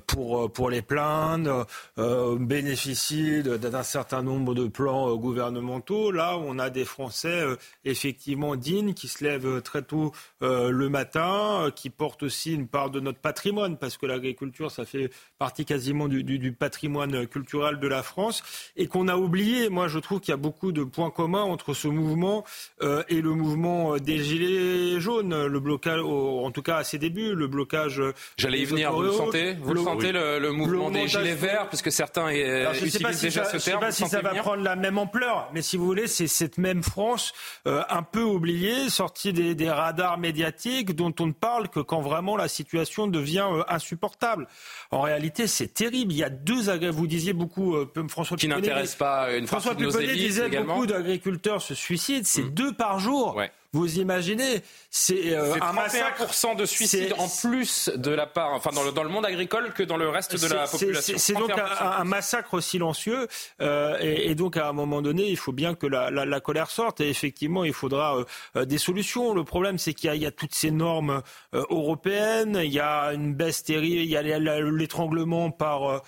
[0.07, 1.65] pour, pour les plaindre,
[1.97, 6.11] bénéficient d'un certain nombre de plans gouvernementaux.
[6.11, 7.43] Là, on a des Français
[7.85, 12.99] effectivement dignes qui se lèvent très tôt le matin, qui portent aussi une part de
[12.99, 17.87] notre patrimoine, parce que l'agriculture, ça fait partie quasiment du, du, du patrimoine culturel de
[17.87, 18.43] la France,
[18.75, 19.69] et qu'on a oublié.
[19.69, 22.43] Moi, je trouve qu'il y a beaucoup de points communs entre ce mouvement
[22.81, 27.47] et le mouvement des gilets jaunes, le blocage, en tout cas à ses débuts, le
[27.47, 28.01] blocage.
[28.37, 28.91] J'allais y venir.
[28.93, 33.21] Vous le sentez Vous le, sentez le, mouvement des gilets verts, puisque certains Alors, utilisent
[33.21, 33.51] déjà ce terme.
[33.51, 36.07] Je ne sais pas si ça va prendre la même ampleur, mais si vous voulez,
[36.07, 37.33] c'est cette même France
[37.67, 42.01] euh, un peu oubliée, sortie des, des, radars médiatiques, dont on ne parle que quand
[42.01, 44.47] vraiment la situation devient euh, insupportable.
[44.91, 46.13] En réalité, c'est terrible.
[46.13, 50.13] Il y a deux Vous disiez beaucoup, euh, François qui n'intéresse pas une François Pupponi
[50.13, 52.23] disait beaucoup d'agriculteurs se suicident.
[52.25, 52.49] C'est mmh.
[52.49, 53.35] deux par jour.
[53.35, 53.51] Ouais.
[53.73, 58.83] Vous imaginez, c'est euh, un massacre de suicides en plus de la part, enfin dans
[58.83, 61.15] le, dans le monde agricole que dans le reste de la population.
[61.17, 63.27] C'est donc un, massacre silencieux
[63.61, 66.69] euh, et, donc à un moment donné, il faut bien que la, la, la colère
[66.69, 68.23] sorte et effectivement, il faudra
[68.55, 69.33] euh, des solutions.
[69.33, 73.33] Le problème, c'est qu'il y, y, a toutes ces normes européennes, il y a une
[73.33, 76.03] baisse terrible, il y a l'étranglement par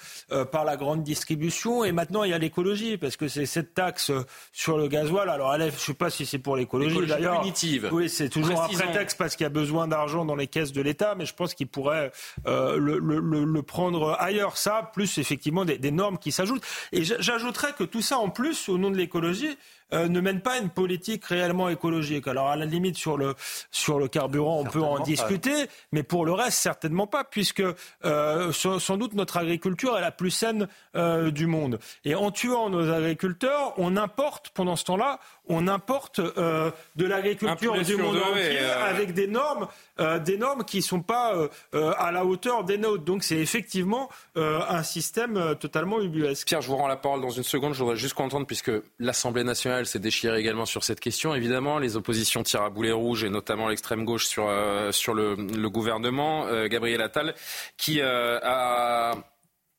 [0.51, 4.11] par la grande distribution et maintenant il y a l'écologie parce que c'est cette taxe
[4.51, 5.29] sur le gasoil.
[5.29, 7.43] Alors, elle, je ne sais pas si c'est pour l'écologie d'ailleurs.
[7.91, 10.81] Oui, c'est toujours un prétexte parce qu'il y a besoin d'argent dans les caisses de
[10.81, 12.11] l'État, mais je pense qu'il pourrait
[12.45, 14.57] euh, le, le, le, prendre ailleurs.
[14.57, 16.63] Ça, plus effectivement des, des normes qui s'ajoutent.
[16.91, 19.57] Et j'ajouterais que tout ça, en plus, au nom de l'écologie,
[19.93, 22.27] euh, ne mène pas une politique réellement écologique.
[22.27, 23.35] Alors à la limite sur le
[23.71, 27.63] sur le carburant, on peut en discuter, mais pour le reste certainement pas, puisque
[28.05, 31.79] euh, sans doute notre agriculture est la plus saine euh, du monde.
[32.03, 37.81] Et en tuant nos agriculteurs, on importe pendant ce temps-là, on importe euh, de l'agriculture
[37.81, 39.67] du monde entier avec des normes,
[39.99, 41.33] euh, des normes qui ne sont pas
[41.73, 43.03] à la hauteur des nôtres.
[43.03, 46.47] Donc c'est effectivement un système totalement ubuesque.
[46.47, 47.73] Pierre, je vous rends la parole dans une seconde.
[47.73, 51.35] Je voudrais juste comprendre, puisque l'Assemblée nationale s'est déchirée également sur cette question.
[51.35, 54.49] Évidemment, les oppositions tirent à boulet rouge, et notamment l'extrême gauche sur,
[54.91, 56.45] sur le, le gouvernement.
[56.67, 57.35] Gabriel Attal,
[57.77, 59.15] qui a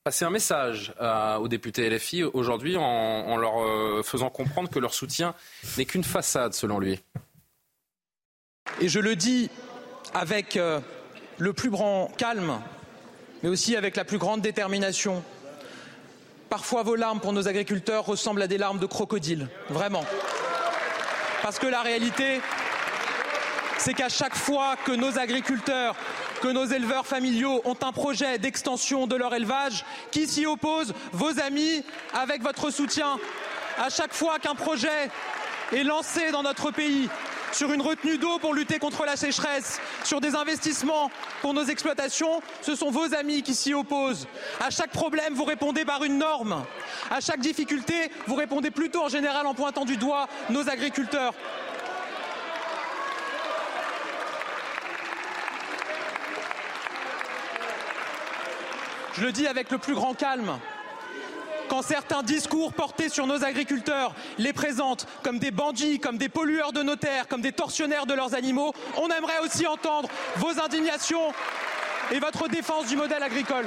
[0.07, 0.93] passer un message
[1.37, 5.35] aux députés LFI aujourd'hui en, leur euh, faisant comprendre que leur soutien
[5.77, 6.97] n'est qu'une façade selon lui.
[8.79, 9.49] Et je le dis
[10.13, 10.79] avec euh,
[11.37, 12.59] le plus grand calme,
[13.43, 15.23] mais aussi avec la plus grande détermination.
[16.49, 20.05] Parfois vos larmes pour nos agriculteurs ressemblent à des larmes de crocodile, vraiment.
[21.43, 22.41] Parce que la réalité,
[23.77, 25.95] c'est qu'à chaque fois que nos agriculteurs
[26.37, 29.85] que nos éleveurs familiaux ont un projet d'extension de leur élevage.
[30.11, 33.17] Qui s'y oppose Vos amis, avec votre soutien.
[33.77, 35.09] À chaque fois qu'un projet
[35.73, 37.09] est lancé dans notre pays,
[37.51, 41.09] sur une retenue d'eau pour lutter contre la sécheresse, sur des investissements
[41.41, 44.27] pour nos exploitations, ce sont vos amis qui s'y opposent.
[44.59, 46.63] À chaque problème, vous répondez par une norme.
[47.09, 51.33] À chaque difficulté, vous répondez plutôt en général en pointant du doigt nos agriculteurs.
[59.13, 60.59] Je le dis avec le plus grand calme.
[61.69, 66.71] Quand certains discours portés sur nos agriculteurs les présentent comme des bandits, comme des pollueurs
[66.71, 71.33] de nos terres, comme des tortionnaires de leurs animaux, on aimerait aussi entendre vos indignations
[72.11, 73.65] et votre défense du modèle agricole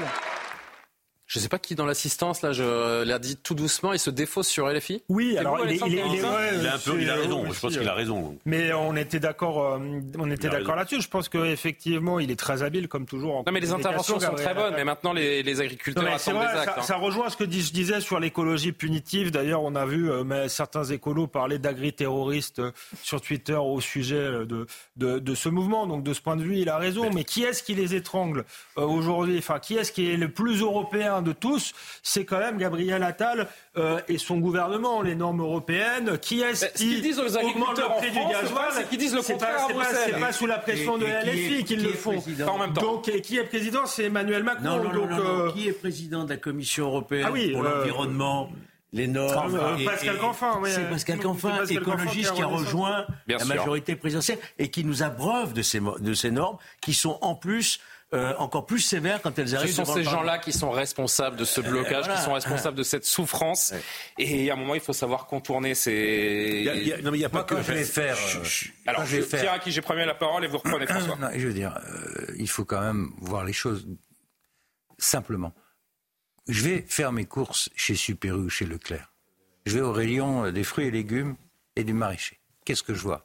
[1.31, 4.11] je ne sais pas qui dans l'assistance, là, je l'ai dit tout doucement, il se
[4.11, 7.15] défausse sur LFI Oui, alors il, est, il, est, il, est, un peu, il a
[7.15, 8.37] raison, je pense qu'il a raison.
[8.47, 9.79] Mais on était d'accord euh,
[10.19, 11.01] on était d'accord là-dessus.
[11.01, 13.37] Je pense qu'effectivement, il est très habile, comme toujours.
[13.37, 16.41] En non, mais les interventions sont très bonnes, mais maintenant, les, les agriculteurs non, attendent
[16.41, 16.65] des actes.
[16.65, 16.83] Ça, hein.
[16.83, 19.31] ça, rejoint ce que je disais sur l'écologie punitive.
[19.31, 22.73] D'ailleurs, on a vu euh, mais certains écolos parler d'agri-terroristes euh,
[23.05, 24.67] sur Twitter au sujet de,
[24.97, 25.87] de, de, ce mouvement.
[25.87, 27.09] Donc, de ce point de vue, il a raison.
[27.15, 29.39] Mais qui est-ce qui les étrangle aujourd'hui?
[29.39, 33.49] Enfin, qui est-ce qui est le plus européen de tous, c'est quand même Gabriel Attal
[33.77, 36.19] euh, et son gouvernement, les normes européennes.
[36.19, 39.67] Qui est-ce qui disent aux agriculteurs le prix du gasoil Qui disent le contraire
[40.05, 42.23] C'est pas, sous la pression de la LFI qu'ils le font.
[42.47, 42.81] En même temps.
[42.81, 44.65] Donc, qui est président C'est Emmanuel Macron.
[44.65, 48.51] Non, non, donc, euh, Qui est président de la Commission européenne ah pour euh, l'environnement
[48.93, 49.59] les normes.
[49.85, 55.03] Pascal Canfin, C'est Pascal Canfin, écologiste qui a rejoint la majorité présidentielle et qui nous
[55.03, 57.81] abreuve de ces, de ces normes qui sont en plus
[58.13, 59.71] euh, encore plus sévères quand elles arrivent.
[59.71, 62.83] Ce sont ces gens-là qui sont responsables de ce euh, blocage, qui sont responsables de
[62.83, 63.73] cette souffrance.
[64.19, 66.65] Et à un moment, il faut savoir contourner ces.
[67.05, 67.63] non, mais il n'y a pas que.
[67.63, 68.17] Je vais faire.
[68.87, 71.17] Alors, je, vais à qui j'ai promis la parole et vous reprenez François.
[71.17, 73.87] Non, je veux dire, euh, il faut quand même voir les choses
[74.99, 75.53] simplement.
[76.49, 79.13] Je vais faire mes courses chez Super ou chez Leclerc.
[79.67, 81.37] Je vais au rayon des fruits et légumes
[81.77, 82.41] et du maraîcher.
[82.65, 83.25] Qu'est-ce que je vois?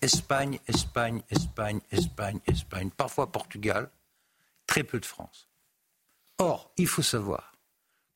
[0.00, 3.90] Espagne, Espagne, Espagne, Espagne, Espagne, parfois Portugal,
[4.66, 5.48] très peu de France.
[6.38, 7.52] Or, il faut savoir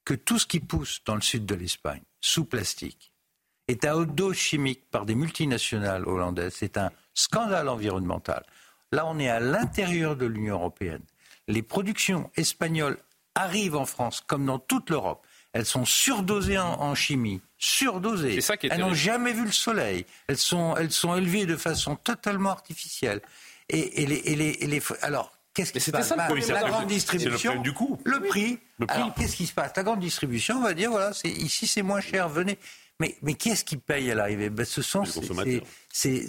[0.05, 3.13] que tout ce qui pousse dans le sud de l'Espagne, sous plastique,
[3.69, 6.55] est à haute dose chimique par des multinationales hollandaises.
[6.57, 8.45] C'est un scandale environnemental.
[8.93, 11.03] Là, on est à l'intérieur de l'Union européenne.
[11.47, 12.99] Les productions espagnoles
[13.35, 15.27] arrivent en France, comme dans toute l'Europe.
[15.53, 18.39] Elles sont surdosées en, chimie, surdosées.
[18.63, 20.05] elles n'ont jamais vu le soleil.
[20.27, 23.23] Elles sont, elles sont élevées de façon totalement artificielle.
[23.71, 27.99] Et, les, alors, Qu'est-ce qui se passe bah, La grande distribution, le, du coup.
[28.05, 28.61] le prix.
[28.79, 29.03] Le prix.
[29.17, 32.29] qu'est-ce qui se passe La grande distribution va dire voilà, c'est, ici c'est moins cher,
[32.29, 32.59] venez.
[33.01, 34.51] Mais, mais qui est-ce qui paye à l'arrivée?
[34.51, 36.29] Ben, Ce sont ces,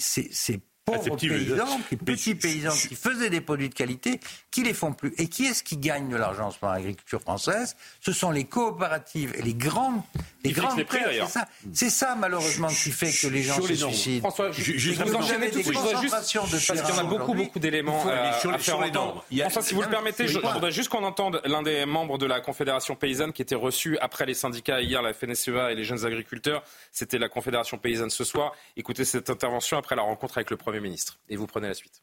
[0.92, 4.20] pauvres paysans, qui, petits paysans qui faisaient des produits de qualité,
[4.52, 5.14] qui les font plus.
[5.18, 7.76] Et qui est-ce qui gagne de l'argent en l'agriculture française?
[8.02, 10.02] Ce sont les coopératives et les grandes,
[10.44, 13.74] les grandes les prix, c'est ça, c'est ça malheureusement qui fait que les gens se
[13.74, 14.20] suicident.
[14.20, 15.74] François, je vous enchaîner tout de suite.
[15.74, 19.26] Je voudrais juste, parce qu'il y en a beaucoup, beaucoup d'éléments à, à faire entendre.
[19.32, 22.42] François, si vous le permettez, je, voudrais juste qu'on entende l'un des membres de la
[22.42, 26.64] Confédération paysanne qui était reçu après les syndicats hier, la FNSEA et les jeunes agriculteurs.
[26.92, 28.54] C'était la Confédération paysanne ce soir.
[28.78, 31.20] Écoutez cette intervention après la rencontre avec le Premier ministre.
[31.30, 32.02] Et vous prenez la suite.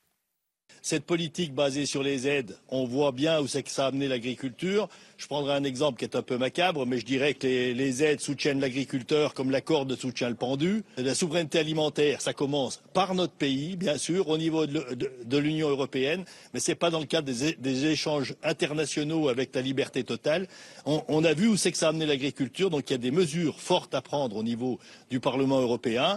[0.82, 4.06] Cette politique basée sur les aides, on voit bien où c'est que ça a amené
[4.06, 4.88] l'agriculture.
[5.16, 8.20] Je prendrai un exemple qui est un peu macabre, mais je dirais que les, aides
[8.20, 10.84] soutiennent l'agriculteur comme la corde soutient le pendu.
[10.96, 16.24] La souveraineté alimentaire, ça commence par notre pays, bien sûr, au niveau de, l'Union européenne,
[16.54, 20.46] mais ce n'est pas dans le cadre des, des, échanges internationaux avec la liberté totale.
[20.84, 22.98] On, on a vu où c'est que ça a amené l'agriculture, donc il y a
[22.98, 24.78] des mesures fortes à prendre au niveau
[25.10, 26.16] du Parlement européen.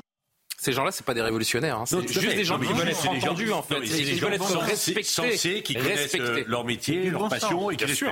[0.60, 1.80] Ces gens-là, c'est pas des révolutionnaires.
[1.80, 1.86] Hein.
[1.86, 3.80] C'est juste des gens qui veulent être entendus, en fait.
[3.80, 5.62] Ils veulent être respectés.
[5.64, 6.18] Qui connaissent
[6.48, 8.06] leur métier, leur passion et qui.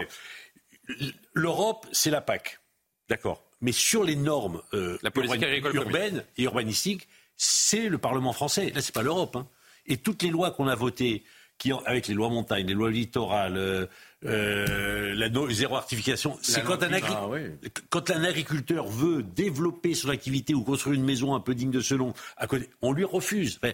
[1.33, 2.59] L'Europe, c'est la PAC.
[3.09, 3.43] D'accord.
[3.59, 8.71] Mais sur les normes euh, la politique agricole urbaines et urbanistiques, c'est le Parlement français.
[8.73, 9.35] Là, c'est pas l'Europe.
[9.35, 9.47] Hein.
[9.85, 11.23] Et toutes les lois qu'on a votées,
[11.57, 13.87] qui, avec les lois montagne, les lois littorales, euh,
[14.25, 17.27] euh, la no zéro artification, c'est quand, un ah,
[17.89, 21.81] quand un agriculteur veut développer son activité ou construire une maison un peu digne de
[21.81, 23.59] ce nom, à côté, on lui refuse.
[23.61, 23.73] Enfin,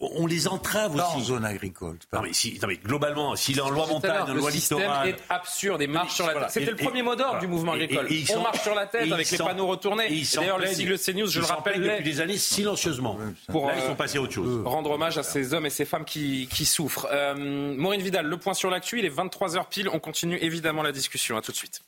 [0.00, 1.16] on les entrave pas aussi.
[1.16, 1.98] en zone agricole.
[2.12, 5.08] Non mais, si, non mais, globalement, s'il est en loi montagne, en loi littorale...
[5.08, 6.50] Le système est absurde et marche sur la tête.
[6.50, 8.06] C'était le premier mot d'ordre du mouvement agricole.
[8.10, 10.08] Et, et, on marche sur la tête avec les panneaux retournés.
[10.34, 11.80] D'ailleurs, le sigle CNews, je le rappelle...
[11.80, 13.18] depuis des années silencieusement.
[13.48, 14.62] Pour, Là, ils sont passés à autre chose.
[14.64, 17.08] Rendre hommage à ces hommes et ces femmes qui, qui souffrent.
[17.10, 17.34] Euh,
[17.76, 21.36] Maureen Vidal, le point sur l'actu, il est 23h On continue évidemment la discussion.
[21.36, 21.82] À tout de suite.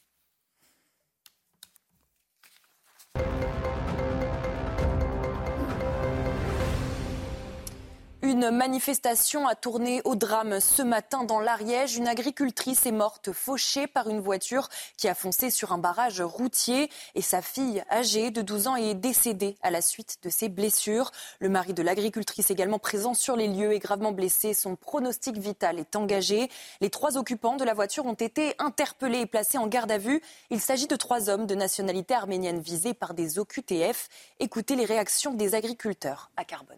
[8.23, 11.97] Une manifestation a tourné au drame ce matin dans l'Ariège.
[11.97, 16.91] Une agricultrice est morte fauchée par une voiture qui a foncé sur un barrage routier
[17.15, 21.13] et sa fille âgée de 12 ans est décédée à la suite de ses blessures.
[21.39, 24.53] Le mari de l'agricultrice également présent sur les lieux est gravement blessé.
[24.53, 26.51] Son pronostic vital est engagé.
[26.83, 30.21] Les trois occupants de la voiture ont été interpellés et placés en garde à vue.
[30.51, 34.11] Il s'agit de trois hommes de nationalité arménienne visés par des OQTF.
[34.41, 36.77] Écoutez les réactions des agriculteurs à Carbone.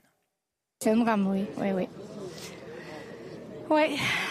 [0.83, 1.89] C'est un drame, oui, oui, oui.
[3.71, 3.91] Ouais,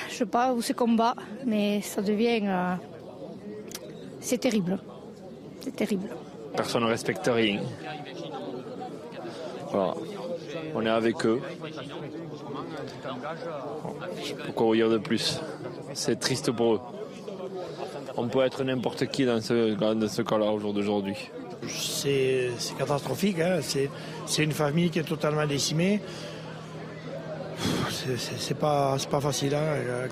[0.09, 2.41] je sais pas où c'est combat, mais ça devient.
[2.43, 2.75] Euh,
[4.19, 4.77] c'est terrible.
[5.61, 6.09] C'est terrible.
[6.53, 7.61] Personne ne respecte rien.
[9.71, 9.93] Voilà.
[10.75, 11.39] On est avec eux.
[14.21, 15.39] Je sais pas quoi vous dire de plus?
[15.93, 16.81] C'est triste pour eux.
[18.17, 21.15] On peut être n'importe qui dans ce, dans ce cas-là au jour d'aujourd'hui.
[21.69, 23.39] C'est catastrophique.
[23.39, 23.61] Hein.
[23.61, 26.01] C'est une famille qui est totalement décimée
[28.17, 29.55] c'est pas, pas facile.
[29.55, 30.07] Hein.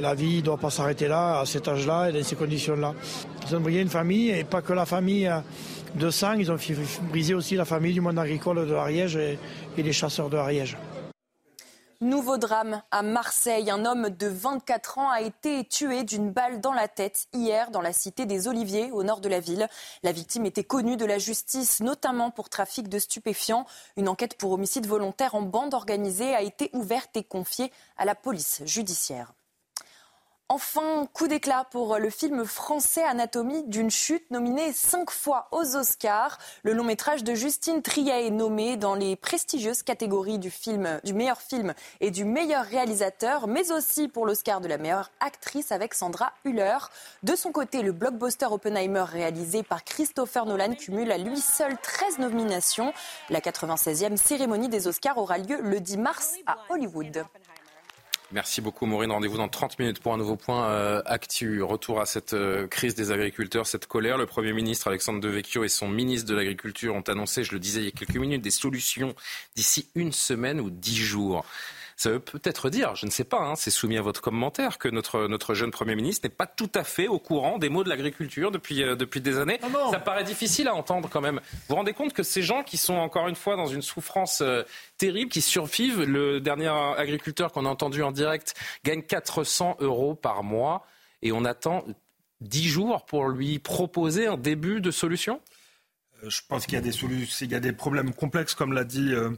[0.00, 2.94] La vie ne doit pas s'arrêter là, à cet âge-là et dans ces conditions-là.
[3.48, 5.30] Ils ont brisé une famille, et pas que la famille
[5.94, 6.58] de sang, ils ont
[7.10, 9.38] brisé aussi la famille du monde agricole de l'Ariège et,
[9.78, 10.76] et les chasseurs de l'Ariège.
[12.02, 13.70] Nouveau drame à Marseille.
[13.70, 17.80] Un homme de 24 ans a été tué d'une balle dans la tête hier dans
[17.80, 19.66] la cité des Oliviers, au nord de la ville.
[20.02, 23.64] La victime était connue de la justice, notamment pour trafic de stupéfiants.
[23.96, 28.14] Une enquête pour homicide volontaire en bande organisée a été ouverte et confiée à la
[28.14, 29.32] police judiciaire.
[30.48, 36.38] Enfin, coup d'éclat pour le film français Anatomie d'une chute, nominé cinq fois aux Oscars.
[36.62, 41.14] Le long métrage de Justine Triet est nommé dans les prestigieuses catégories du, film, du
[41.14, 45.94] meilleur film et du meilleur réalisateur, mais aussi pour l'Oscar de la meilleure actrice avec
[45.94, 46.78] Sandra Hüller.
[47.24, 52.20] De son côté, le blockbuster Oppenheimer réalisé par Christopher Nolan cumule à lui seul 13
[52.20, 52.92] nominations.
[53.30, 57.24] La 96e cérémonie des Oscars aura lieu le 10 mars à Hollywood.
[58.32, 59.12] Merci beaucoup Maureen.
[59.12, 61.62] Rendez-vous dans 30 minutes pour un nouveau point euh, actu.
[61.62, 64.18] Retour à cette euh, crise des agriculteurs, cette colère.
[64.18, 67.80] Le Premier ministre Alexandre Devecchio et son ministre de l'Agriculture ont annoncé, je le disais
[67.80, 69.14] il y a quelques minutes, des solutions
[69.54, 71.44] d'ici une semaine ou dix jours.
[71.96, 74.88] Ça veut peut-être dire, je ne sais pas, hein, c'est soumis à votre commentaire, que
[74.88, 77.88] notre, notre jeune Premier ministre n'est pas tout à fait au courant des mots de
[77.88, 79.58] l'agriculture depuis, euh, depuis des années.
[79.62, 81.40] Ah Ça paraît difficile à entendre quand même.
[81.52, 84.42] Vous vous rendez compte que ces gens qui sont encore une fois dans une souffrance
[84.42, 84.62] euh,
[84.98, 88.54] terrible, qui survivent, le dernier agriculteur qu'on a entendu en direct
[88.84, 90.86] gagne 400 euros par mois
[91.22, 91.84] et on attend
[92.40, 95.40] 10 jours pour lui proposer un début de solution?
[96.22, 96.94] Euh, Je pense qu'il y a des,
[97.40, 99.30] il y a des problèmes complexes, comme l'a dit euh,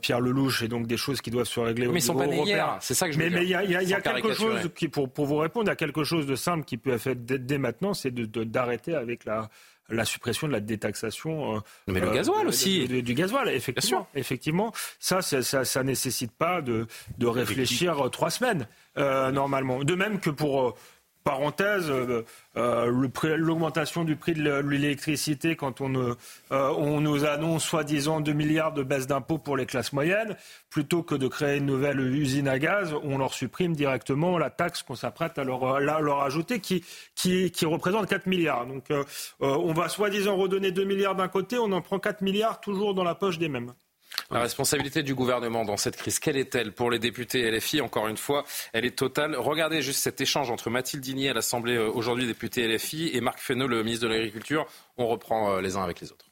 [0.00, 2.76] Pierre Lelouch et donc des choses qui doivent se régler mais au niveau européen.
[2.80, 4.88] C'est ça que je veux mais, Mais il y a, y a quelque chose qui,
[4.88, 7.14] pour, pour vous répondre, il y a quelque chose de simple qui peut être fait
[7.14, 9.48] dès, dès maintenant, c'est d'arrêter de, avec la
[9.90, 11.62] la suppression de la détaxation.
[11.86, 12.86] Mais le gasoil aussi.
[12.88, 14.06] du gasoil, effectivement.
[14.14, 19.84] Effectivement, ça, ça, ça, ça nécessite pas de, de réfléchir trois semaines normalement.
[19.84, 20.76] De même que pour
[21.24, 22.24] parenthèse, euh,
[22.56, 26.14] euh, l'augmentation du prix de l'électricité quand on, euh,
[26.50, 30.36] on, nous annonce soi-disant 2 milliards de baisse d'impôts pour les classes moyennes,
[30.70, 34.82] plutôt que de créer une nouvelle usine à gaz, on leur supprime directement la taxe
[34.82, 36.82] qu'on s'apprête à leur, ajouter qui,
[37.64, 38.66] représente 4 milliards.
[38.66, 38.86] Donc
[39.40, 43.04] on va soi-disant redonner 2 milliards d'un côté, on en prend 4 milliards toujours dans
[43.04, 43.72] la poche des mêmes.
[44.30, 48.16] La responsabilité du gouvernement dans cette crise, quelle est-elle pour les députés LFI Encore une
[48.16, 49.36] fois, elle est totale.
[49.36, 53.38] Regardez juste cet échange entre Mathilde Digny à l'Assemblée euh, aujourd'hui députée LFI et Marc
[53.38, 54.66] Fesneau, le ministre de l'Agriculture.
[54.98, 56.26] On reprend euh, les uns avec les autres.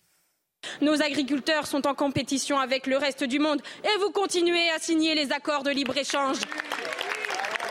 [0.80, 5.14] Nos agriculteurs sont en compétition avec le reste du monde et vous continuez à signer
[5.14, 6.38] les accords de libre-échange.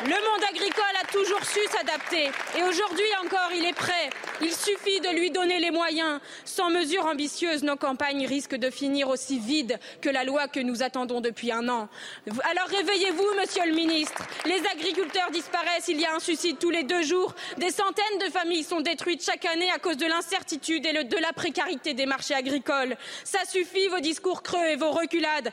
[0.04, 4.10] Le monde agricole a toujours su s'adapter et aujourd'hui encore il est prêt.
[4.42, 6.20] Il suffit de lui donner les moyens.
[6.44, 10.84] Sans mesures ambitieuses, nos campagnes risquent de finir aussi vides que la loi que nous
[10.84, 11.88] attendons depuis un an.
[12.28, 14.22] Alors réveillez-vous, monsieur le ministre.
[14.46, 17.34] Les agriculteurs disparaissent, il y a un suicide tous les deux jours.
[17.58, 21.32] Des centaines de familles sont détruites chaque année à cause de l'incertitude et de la
[21.32, 22.98] précarité des marchés agricoles.
[23.24, 25.52] Ça suffit, vos discours creux et vos reculades.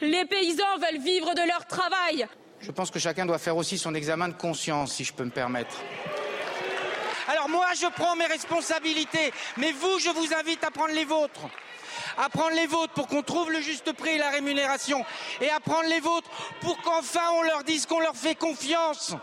[0.00, 2.26] Les paysans veulent vivre de leur travail.
[2.62, 5.30] Je pense que chacun doit faire aussi son examen de conscience, si je peux me
[5.30, 5.76] permettre.
[7.26, 11.48] Alors moi, je prends mes responsabilités, mais vous, je vous invite à prendre les vôtres.
[12.16, 15.04] À prendre les vôtres pour qu'on trouve le juste prix et la rémunération.
[15.40, 19.14] Et à prendre les vôtres pour qu'enfin on leur dise qu'on leur fait confiance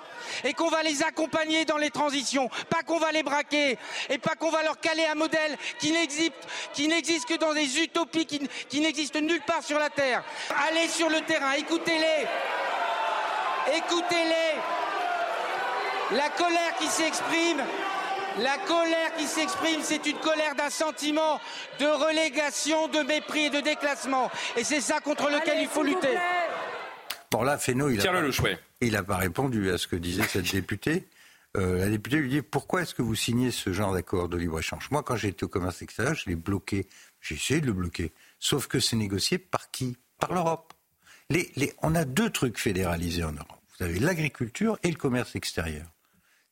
[0.44, 3.78] et qu'on va les accompagner dans les transitions, pas qu'on va les braquer
[4.10, 8.48] et pas qu'on va leur caler un modèle qui n'existe, que dans des utopies qui,
[8.68, 10.24] qui n'existent nulle part sur la Terre.
[10.68, 12.28] Allez sur le terrain, écoutez-les.
[13.68, 14.60] Écoutez-les.
[16.18, 17.62] La colère qui s'exprime,
[18.39, 21.39] la colère qui s'exprime, c'est une colère d'un sentiment
[21.80, 24.32] de relégation, de mépris et de déclassement.
[24.57, 26.18] Et c'est ça contre lequel il faut lutter.
[27.32, 27.97] Bon là, Fesneau, il
[28.91, 31.07] n'a pas, pas répondu à ce que disait cette députée.
[31.57, 34.89] Euh, la députée lui dit pourquoi est-ce que vous signez ce genre d'accord de libre-échange?
[34.89, 36.88] Moi, quand j'étais au commerce extérieur, je l'ai bloqué.
[37.22, 38.14] J'ai essayé de le bloquer.
[38.39, 39.97] Sauf que c'est négocié par qui?
[40.20, 40.74] Par l'Europe.
[41.82, 43.47] On a deux trucs fédéralisés en Europe.
[43.77, 45.86] Vous avez l'agriculture et le commerce extérieur.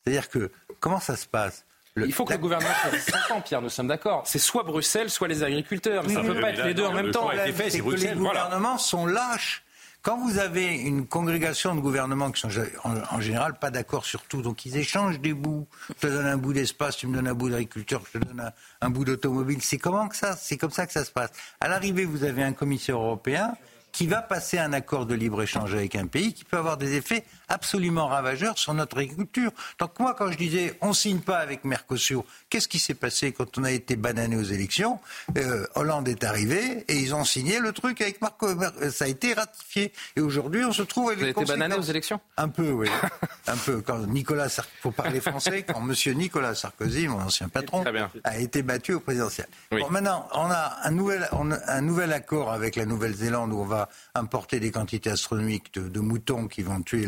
[0.04, 1.66] C'est-à-dire que, comment ça se passe?
[1.98, 2.70] Il faut que le gouvernement
[3.00, 4.24] soit ans, Pierre, nous sommes d'accord.
[4.26, 6.04] C'est soit Bruxelles, soit les agriculteurs.
[6.06, 7.30] Mais ça ne peut pas être les deux en même temps.
[7.70, 9.64] C'est que les gouvernements sont lâches.
[10.04, 12.50] Quand vous avez une congrégation de gouvernements qui sont
[12.84, 15.68] en, général pas d'accord sur tout, donc ils échangent des bouts.
[15.90, 18.40] Je te donne un bout d'espace, tu me donnes un bout d'agriculture, je te donne
[18.40, 19.62] un, un bout d'automobile.
[19.62, 21.32] C'est comment que ça C'est comme ça que ça se passe.
[21.60, 23.56] À l'arrivée, vous avez un commissaire européen
[23.92, 27.24] qui va passer un accord de libre-échange avec un pays qui peut avoir des effets
[27.48, 29.52] absolument ravageurs sur notre agriculture.
[29.80, 33.58] Donc moi, quand je disais on signe pas avec Mercosur, qu'est-ce qui s'est passé quand
[33.58, 35.00] on a été banané aux élections?
[35.38, 38.72] Euh, Hollande est arrivé et ils ont signé le truc avec Mercosur.
[38.92, 39.94] Ça a été ratifié.
[40.16, 42.20] Et aujourd'hui, on se trouve avec Vous avez été banané aux élections?
[42.38, 42.90] Un peu, oui.
[43.48, 43.82] un peu.
[43.82, 47.84] Quand Nicolas Sarkozy, faut parler français, quand Monsieur Nicolas Sarkozy, mon ancien patron,
[48.24, 49.48] a été battu au présidentiel.
[49.72, 51.28] Bon, maintenant, on a un nouvel,
[51.68, 53.77] un nouvel accord avec la Nouvelle-Zélande où on va
[54.16, 57.08] importer des quantités astronomiques de, moutons qui vont tuer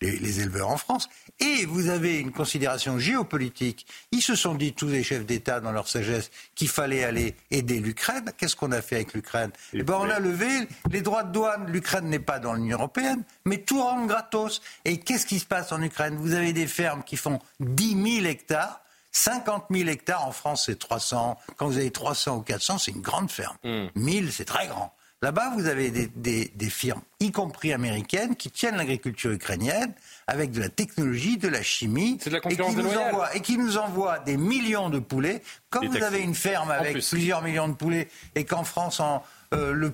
[0.00, 1.08] les, éleveurs en France.
[1.38, 3.86] Et vous avez une considération géopolitique.
[4.12, 7.80] Ils se sont dit, tous les chefs d'État, dans leur sagesse, qu'il fallait aller aider
[7.80, 8.32] l'Ukraine.
[8.36, 9.50] Qu'est-ce qu'on a fait avec l'Ukraine?
[9.72, 10.48] Eh ben, on a levé
[10.90, 11.70] les droits de douane.
[11.70, 14.60] L'Ukraine n'est pas dans l'Union européenne, mais tout rentre gratos.
[14.84, 16.16] Et qu'est-ce qui se passe en Ukraine?
[16.16, 18.80] Vous avez des fermes qui font 10 000 hectares.
[19.12, 21.36] 50 000 hectares en France, c'est 300.
[21.56, 23.56] Quand vous avez 300 ou 400, c'est une grande ferme.
[23.64, 24.30] 1000, hmm.
[24.30, 24.94] c'est très grand.
[25.22, 29.92] Là-bas, vous avez des, firmes, y compris américaines, qui tiennent l'agriculture ukrainienne
[30.26, 33.58] avec de la technologie, de la chimie, de la et, qui nous envoient, et qui
[33.58, 35.42] nous envoient des millions de poulets.
[35.68, 39.72] Quand vous avez une ferme avec plusieurs millions de poulets et qu'en France, en, euh,
[39.72, 39.92] le,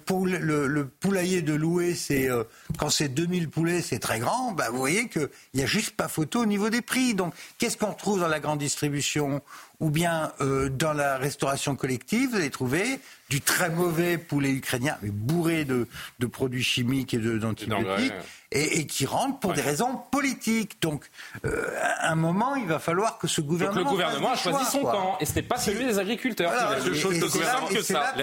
[0.66, 2.44] le, poulailler de louer, c'est euh,
[2.78, 4.52] quand c'est 2000 poulets, c'est très grand.
[4.52, 7.14] Bah, vous voyez qu'il n'y a juste pas photo au niveau des prix.
[7.14, 9.40] Donc, qu'est-ce qu'on retrouve dans la grande distribution
[9.80, 14.96] ou bien euh, dans la restauration collective Vous allez trouver du très mauvais poulet ukrainien,
[15.02, 18.12] mais bourré de, de produits chimiques et d'antibiotiques
[18.52, 20.80] et, qui rentrent pour des raisons politiques.
[20.80, 21.04] Donc,
[21.44, 21.68] euh,
[21.98, 23.82] à un moment, il va falloir que ce gouvernement.
[23.82, 26.52] Donc le gouvernement a choisi son camp, et ce n'est pas celui des agriculteurs.
[26.52, 28.14] la seule chose que le gouvernement que ça.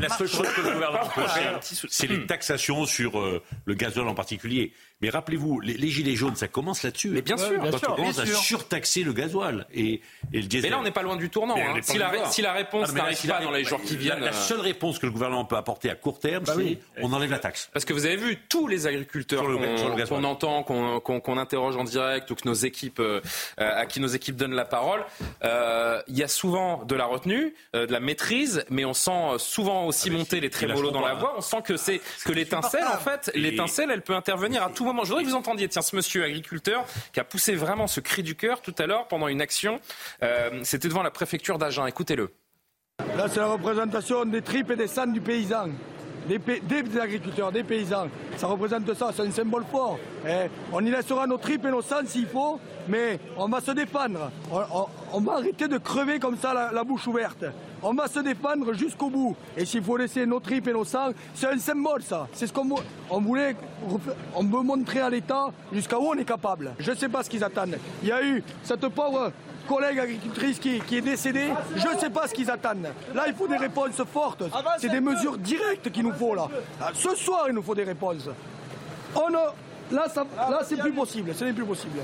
[0.00, 4.08] La seule chose que le gouvernement peut faire, c'est les taxations sur euh, le gazole
[4.08, 4.72] en particulier.
[5.02, 7.10] Mais rappelez-vous, les, gilets jaunes, ça commence là-dessus.
[7.10, 10.00] Mais bien sûr, quand on commence à surtaxer le gazole et,
[10.32, 10.70] et le diesel.
[10.70, 11.54] Mais là, on n'est pas loin du tournant.
[11.56, 11.80] Hein.
[11.82, 14.20] Si, la, si, la, réponse ah, n'arrive pas dans les jours qui viennent.
[14.20, 16.78] La, seule réponse que le gouvernement peut apporter à court terme, Bah c'est oui.
[17.02, 17.68] on enlève la taxe.
[17.74, 20.24] Parce que vous avez vu tous les agriculteurs qu'on gasoil.
[20.24, 23.20] entend, qu'on qu'on- qu'on interroge en direct ou que nos équipes, euh,
[23.60, 25.04] euh, à qui nos équipes donnent la parole,
[25.44, 29.34] euh, il y a souvent de la retenue, euh, de la maîtrise, mais on sent
[29.38, 31.34] souvent aussi monter les trémolos dans la voix.
[31.36, 35.08] On sent que c'est que l'étincelle, en fait, l'étincelle, elle peut intervenir à tout Je
[35.08, 38.36] voudrais que vous entendiez, tiens, ce monsieur agriculteur qui a poussé vraiment ce cri du
[38.36, 39.80] cœur tout à l'heure pendant une action.
[40.22, 41.86] Euh, C'était devant la préfecture d'Agen.
[41.86, 42.32] Écoutez-le.
[43.16, 45.70] Là, c'est la représentation des tripes et des sangs du paysan,
[46.26, 48.08] des, agriculteurs, des paysans.
[48.36, 49.98] Ça représente ça, c'est un symbole fort.
[50.26, 52.58] Eh, on y laissera nos tripes et nos sangs s'il faut,
[52.88, 54.30] mais on va se défendre.
[55.12, 57.44] On, va arrêter de crever comme ça la, bouche ouverte.
[57.82, 59.36] On va se défendre jusqu'au bout.
[59.56, 62.26] Et s'il faut laisser nos tripes et nos sangs, c'est un symbole ça.
[62.32, 63.54] C'est ce qu'on vou- on voulait.
[64.34, 66.72] On veut montrer à l'État jusqu'à où on est capable.
[66.78, 67.78] Je ne sais pas ce qu'ils attendent.
[68.02, 69.32] Il y a eu cette pauvre
[69.66, 72.88] collègue agricultrice qui, qui est décédée, je ne sais pas ce qu'ils attendent.
[73.14, 74.44] Là, il faut des réponses fortes.
[74.78, 76.48] C'est des mesures directes qu'il nous faut là.
[76.80, 78.28] Ah, Ce soir, il nous faut des réponses.
[79.14, 79.36] On ne-
[79.94, 81.32] Là, ça- là c'est plus possible.
[81.34, 82.00] Ce n'est plus possible.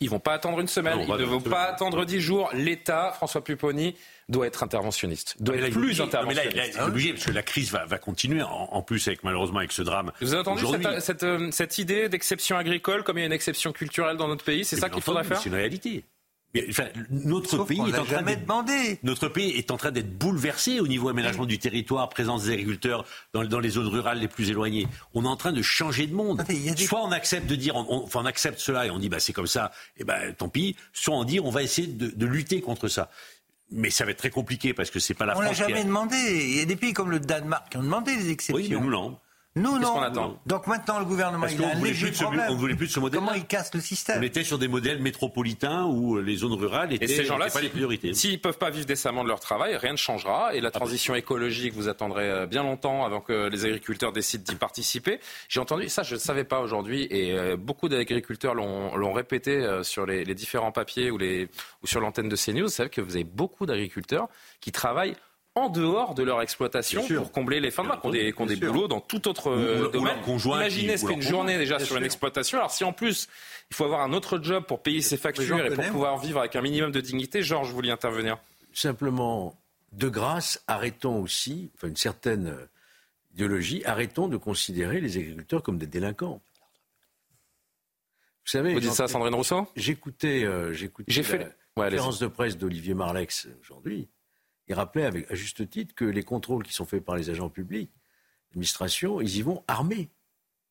[0.00, 2.50] Ils vont pas attendre une semaine, Non, ils ne vont pas attendre dix jours.
[2.52, 3.96] L'État, François Pupponi,
[4.28, 5.98] doit être interventionniste, doit être il est plus.
[5.98, 6.74] Non, mais là, interventionniste.
[6.74, 8.42] il est obligé parce que la crise va, va continuer.
[8.42, 10.12] En, en plus, avec malheureusement avec ce drame.
[10.20, 13.32] Vous avez entendu cette, cette, euh, cette idée d'exception agricole comme il y a une
[13.32, 16.04] exception culturelle dans notre pays C'est ça qu'il faudrait faire C'est une réalité.
[16.54, 18.98] Mais, enfin, notre Sauf pays est l'a en train demandé.
[19.02, 23.04] Notre pays est en train d'être bouleversé au niveau aménagement du territoire, présence des agriculteurs
[23.32, 24.86] dans, dans les zones rurales les plus éloignées.
[25.14, 26.44] On est en train de changer de monde.
[26.76, 29.18] Soit on accepte de dire, on, on- enfin, on accepte cela et on dit bah
[29.20, 30.76] c'est comme ça, et ben tant pis.
[30.92, 33.10] Soit on dit on va essayer de, de lutter contre ça.
[33.70, 35.56] Mais ça va être très compliqué parce que c'est pas la On l'a France.
[35.56, 36.16] qui a- jamais demandé.
[36.16, 38.54] Il y a des pays comme le Danemark qui ont demandé des exceptions.
[38.62, 38.90] Oui, mais nous
[39.56, 39.78] non.
[39.78, 40.00] Non.
[40.00, 42.46] attend Donc maintenant, le gouvernement, Parce il a un voulait léger plus de ce- problème.
[42.50, 43.20] on voulait plus de ce modèle.
[43.20, 46.92] Comment il casse le système On était sur des modèles métropolitains où les zones rurales
[46.92, 48.14] étaient, Et ces gens-là, étaient pas les priorités.
[48.14, 50.48] s'ils ne peuvent pas vivre décemment de leur travail, rien ne changera.
[50.48, 54.44] Ah Et la transition écologique, vous attendrez euh, bien longtemps avant que les agriculteurs décident
[54.44, 55.20] d'y participer.
[55.48, 59.82] J'ai entendu, ça je ne savais pas aujourd'hui, et euh, beaucoup d'agriculteurs l'ont répété euh,
[59.84, 61.48] sur les, les différents papiers ou, les,
[61.82, 62.62] ou sur l'antenne de CNews.
[62.64, 64.28] Vous savez que vous avez beaucoup d'agriculteurs
[64.60, 65.14] qui travaillent
[65.56, 67.22] en dehors de leur exploitation Bien sûr.
[67.22, 68.10] pour combler les fins de mois, qui ont
[68.46, 70.20] des, des boulots dans tout autre Ou- euh, ou domaine.
[70.22, 72.58] conjoint Imaginez ce qu'est une journée déjà sur une exploitation.
[72.58, 73.28] Alors si en plus
[73.70, 76.56] il faut avoir un autre job pour payer ses factures et pour pouvoir vivre avec
[76.56, 78.38] un minimum de dignité, Georges, vous vouliez intervenir
[78.72, 79.56] Simplement,
[79.92, 82.56] de grâce, arrêtons aussi, enfin une certaine
[83.34, 86.40] idéologie, arrêtons de considérer les agriculteurs comme des délinquants.
[88.44, 89.66] Vous savez, Vous dites ça à Sandrine Rousseau?
[89.76, 94.08] J'écoutais, euh, j'écoutais J'ai fait Ouais, conférence de presse d'Olivier Marlex aujourd'hui.
[94.68, 97.50] Il rappelait avec, à juste titre que les contrôles qui sont faits par les agents
[97.50, 97.90] publics,
[98.50, 100.08] l'administration, ils y vont armés.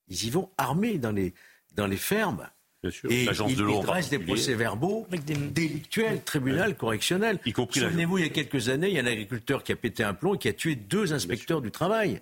[0.08, 1.34] Ils y vont armés dans les,
[1.76, 2.50] dans les fermes.
[2.90, 3.12] sûr.
[3.12, 5.08] Et L'agence ils, de l'eau dressent des procès-verbaux
[5.52, 7.40] délictuels, tribunal correctionnel.
[7.46, 9.72] Y compris la- Souvenez-vous, il y a quelques années, il y a un agriculteur qui
[9.72, 12.22] a pété un plomb et qui a tué deux inspecteurs du travail.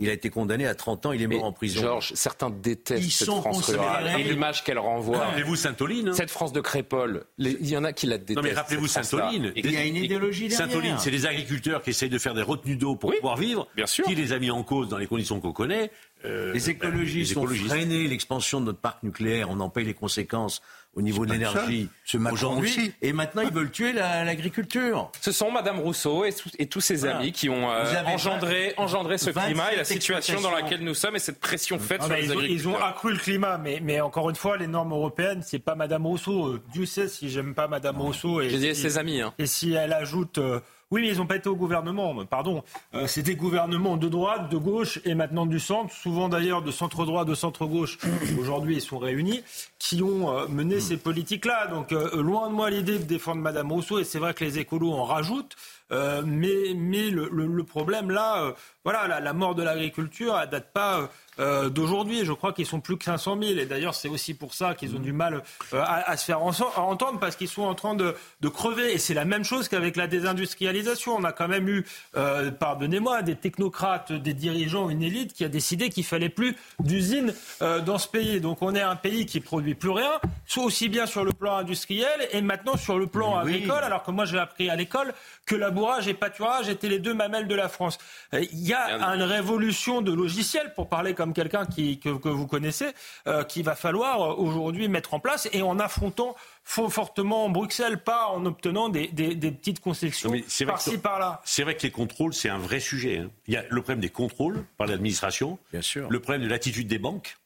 [0.00, 1.80] Il a été condamné à 30 ans, il est mort en prison.
[1.80, 5.18] Georges, certains détestent Ils cette France rurale et l'image qu'elle renvoie.
[5.18, 6.08] Rappelez-vous Sainte-Oline.
[6.10, 6.12] hein.
[6.14, 8.36] Cette France de Crépole, les- il y en a qui la détestent.
[8.36, 8.86] Non mais rappelez-vous.
[8.86, 9.52] Sainte-Oline.
[9.56, 10.68] Il y a une idéologie derrière.
[10.68, 13.66] Sainte-Oline, c'est des agriculteurs qui essayent de faire des retenues d'eau pour pouvoir vivre.
[13.74, 14.04] bien sûr.
[14.04, 15.90] Qui les a mis en cause dans les conditions qu'on connaît
[16.24, 17.68] euh, Les écologistes ben, ont les écologistes.
[17.68, 19.48] freiné l'expansion de notre parc nucléaire.
[19.50, 20.62] On en paye les conséquences
[20.98, 21.88] au niveau de l'énergie
[22.32, 22.68] aujourd'hui.
[22.70, 22.92] aussi.
[23.02, 25.10] Et maintenant, ils veulent tuer la- l'agriculture.
[25.20, 27.18] Ce sont Madame Rousseau et, tous- et tous ses Voilà.
[27.18, 30.94] amis qui ont euh, engendré, engendré ce 27 climat et la situation dans laquelle nous
[30.94, 32.72] sommes et cette pression faite Ah sur bah, les ils, ont, ils agriculteurs.
[32.80, 36.04] ont accru le climat, mais, mais encore une fois, les normes européennes, c'est pas Madame
[36.04, 36.46] Rousseau.
[36.54, 38.40] Euh, Dieu sait si j'aime pas Madame Rousseau.
[38.40, 39.20] Et J'ai dit si- ses amis.
[39.20, 39.32] Hein.
[39.38, 40.38] Et si elle ajoute.
[40.38, 40.58] euh,
[40.90, 42.62] oui, mais ils n'ont pas été au gouvernement, pardon.
[42.94, 46.70] Euh, c'est des gouvernements de droite, de gauche et maintenant du centre, souvent d'ailleurs de
[46.70, 47.98] centre-droit, de centre-gauche.
[48.40, 49.42] Aujourd'hui, ils sont réunis,
[49.78, 51.66] qui ont euh, mené ces politiques-là.
[51.66, 54.58] Donc, euh, loin de moi l'idée de défendre Madame Rousseau, et c'est vrai que les
[54.58, 55.56] écolos en rajoutent.
[55.90, 58.52] Euh, mais mais le, le- le problème là, euh,
[58.84, 61.08] voilà, la, la mort de l'agriculture, elle date pas
[61.38, 62.24] euh, d'aujourd'hui.
[62.24, 63.58] Je crois qu'ils sont plus que 500 000.
[63.58, 65.42] Et d'ailleurs, c'est aussi pour ça qu'ils ont du mal
[65.74, 68.48] euh, à, à se faire en- à entendre parce qu'ils sont en train de, de
[68.48, 68.92] crever.
[68.94, 71.14] Et c'est la même chose qu'avec la désindustrialisation.
[71.16, 71.84] On a quand même eu,
[72.16, 77.32] euh, pardonnez-moi, des technocrates, des dirigeants, une élite qui a décidé qu'il fallait plus d'usines
[77.60, 78.40] dans ce pays.
[78.40, 80.12] Donc on est un pays qui produit plus rien,
[80.46, 83.54] soit aussi bien sur le plan industriel et maintenant sur le plan Mais oui.
[83.56, 83.84] agricole.
[83.84, 85.12] Alors que moi j'ai appris à l'école
[85.46, 87.98] que labourage et pâturage étaient les deux mamelles de la France.
[88.32, 92.46] Il y a une révolution de logiciels, pour parler comme quelqu'un qui, que, que vous
[92.46, 92.86] connaissez,
[93.26, 96.34] euh, qu'il va falloir euh, aujourd'hui mettre en place et en affrontant
[96.66, 100.74] fo- fortement Bruxelles, pas en obtenant des, des- des petites concessions Non, mais c'est vrai
[100.74, 101.40] que- par-ci par-là.
[101.44, 103.18] C'est vrai que les contrôles, c'est un vrai sujet.
[103.18, 103.30] hein.
[103.46, 105.58] Il y a le problème des contrôles par l'administration.
[105.72, 106.08] Bien sûr.
[106.10, 107.36] Le problème de l'attitude des banques.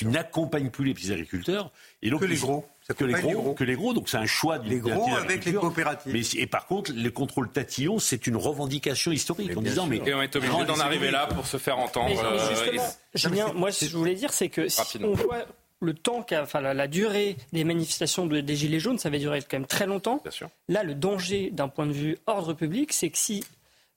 [0.00, 1.70] Il n'accompagne plus les petits agriculteurs.
[2.02, 2.64] Et donc, Que les gros.
[2.86, 3.54] Ça Que les gros, les gros.
[3.54, 3.94] que les gros.
[3.94, 6.12] Donc c'est un choix du Les gros avec les coopératives.
[6.12, 10.14] Mais, et par contre, le contrôle tatillon, c'est une revendication historique en disant mais Et
[10.14, 12.08] on est obligé d'en arriver là pour se faire entendre.
[12.10, 12.82] Mais, mais euh, justement,
[13.14, 15.46] et- Julien, moi, ce que je voulais dire, c'est que si on voit
[15.80, 19.40] le temps, enfin la, la durée des manifestations de- des Gilets jaunes, ça va durer
[19.40, 20.22] quand même très longtemps.
[20.68, 23.44] Là, le danger d'un point de vue ordre public, c'est que si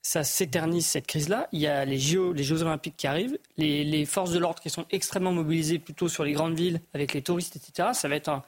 [0.07, 3.83] ça s'éternise cette crise-là, il y a les JO, les Jeux Olympiques qui arrivent, les,
[3.83, 7.21] les forces de l'ordre qui sont extrêmement mobilisées plutôt sur les grandes villes avec les
[7.21, 7.89] touristes, etc.
[7.91, 8.41] Ça va être un,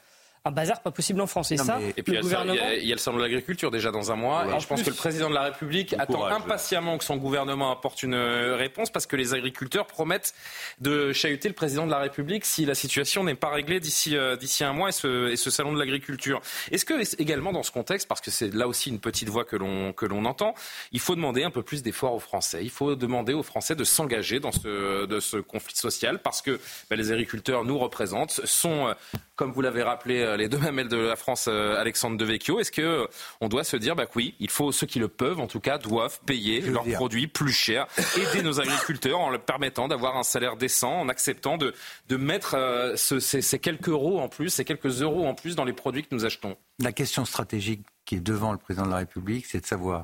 [0.49, 1.51] un bazar pas possible en France.
[1.51, 2.69] Et Non, ça, mais- Et puis il y, le a le salon- il y gouvernement.
[2.69, 4.45] a- il y a le salon de l'agriculture déjà dans un mois.
[4.45, 6.33] Et je pense En que le président de la République attend courage.
[6.33, 10.33] impatiemment que son gouvernement apporte une euh, réponse parce que les agriculteurs promettent
[10.79, 14.35] de chahuter le président de la République si la situation n'est pas réglée d'ici euh,
[14.35, 16.41] d'ici un mois et ce, et ce salon de l'agriculture.
[16.71, 19.55] Est-ce que également dans ce contexte, parce que c'est là aussi une petite voix que
[19.55, 20.53] l'on que l'on entend,
[20.91, 22.59] il faut demander un peu plus d'efforts aux Français.
[22.63, 26.59] Il faut demander aux Français de s'engager dans ce de ce conflit social parce que
[26.89, 28.93] bah, les agriculteurs nous représentent, sont euh,
[29.39, 32.73] comme vous l'avez rappelé, euh, les deux mamelles de la France, euh, Alexandre Devecchio, est-ce
[32.73, 33.07] que euh,
[33.39, 35.77] on doit se dire, bah oui, il faut ceux qui le peuvent, en tout cas,
[35.77, 36.97] doivent payer leurs dire.
[36.97, 37.87] produits plus chers,
[38.17, 41.73] aider nos agriculteurs en leur permettant d'avoir un salaire décent, en acceptant de,
[42.09, 45.55] de mettre euh, ce- ces, ces quelques euros en plus, ces quelques euros en plus
[45.55, 46.57] dans les produits que nous achetons.
[46.79, 50.03] La question stratégique qui est devant le président de la République, c'est de savoir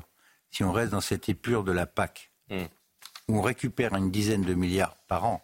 [0.50, 2.56] si on reste dans cette épure de la PAC, Mm.
[3.28, 5.42] où on récupère une dizaine de milliards par an,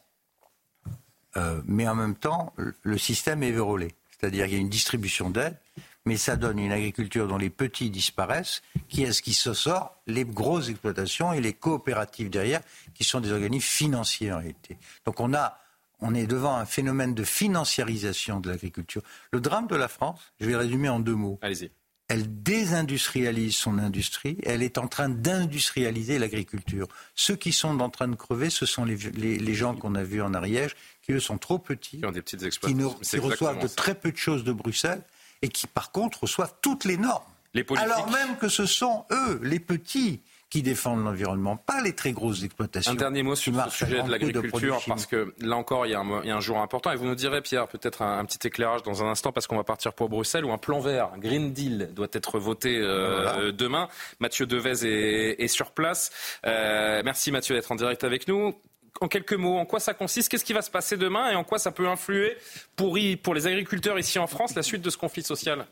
[1.37, 3.95] euh, mais en même temps, le- système est vérolé.
[4.19, 5.57] C'est-à-dire qu'il y a une distribution d'aide,
[6.05, 8.63] mais ça donne une agriculture dont les petits disparaissent.
[8.89, 12.61] Qui est-ce qui se sort Les grosses exploitations et les coopératives derrière,
[12.95, 14.77] qui sont des organismes financiers en réalité.
[15.07, 15.59] Donc on a
[16.05, 19.03] on est devant un phénomène de financiarisation de l'agriculture.
[19.31, 21.39] Le drame de la France, je vais résumer en deux mots.
[21.43, 21.71] Allez-y.
[22.13, 26.87] Elle désindustrialise son industrie, elle est en train d'industrialiser l'agriculture.
[27.15, 30.03] Ceux qui sont en train de crever, ce sont les, les- les gens qu'on a
[30.03, 32.91] vus en Ariège, qui eux sont trop petits, Qui ont des petites qui, exploitations.
[32.99, 33.75] ne- C'est qui reçoivent de ça.
[33.77, 35.03] très peu de choses de Bruxelles
[35.41, 37.25] et qui par contre reçoivent toutes les normes.
[37.55, 37.91] Les politiques.
[37.91, 40.21] Alors même que ce sont eux, les petits,
[40.53, 42.93] qui défendent l'environnement, pas les très grosses exploitations.
[42.93, 46.01] Un dernier mot sur à sujet de l'agriculture, parce que là encore, il y, a
[46.01, 46.93] un, mo- il y a un jour important.
[46.93, 49.57] Et vous nous direz, Pierre, peut-être un, un petit éclairage dans un instant, parce qu'on
[49.57, 53.23] va partir pour Bruxelles, où un plan vert, un Green Deal, doit être voté euh,
[53.23, 53.39] Voilà.
[53.39, 53.89] euh, demain.
[54.21, 56.11] Mathieu Devez est, est sur place.
[56.45, 58.55] Euh, merci Mathieu d'être en direct avec nous.
[59.01, 61.45] En quelques mots, en quoi ça consiste Qu'est-ce qui va se passer demain Et en
[61.45, 62.37] quoi ça peut influer
[62.77, 65.65] pour, y- pour les agriculteurs ici en France la suite de ce conflit social?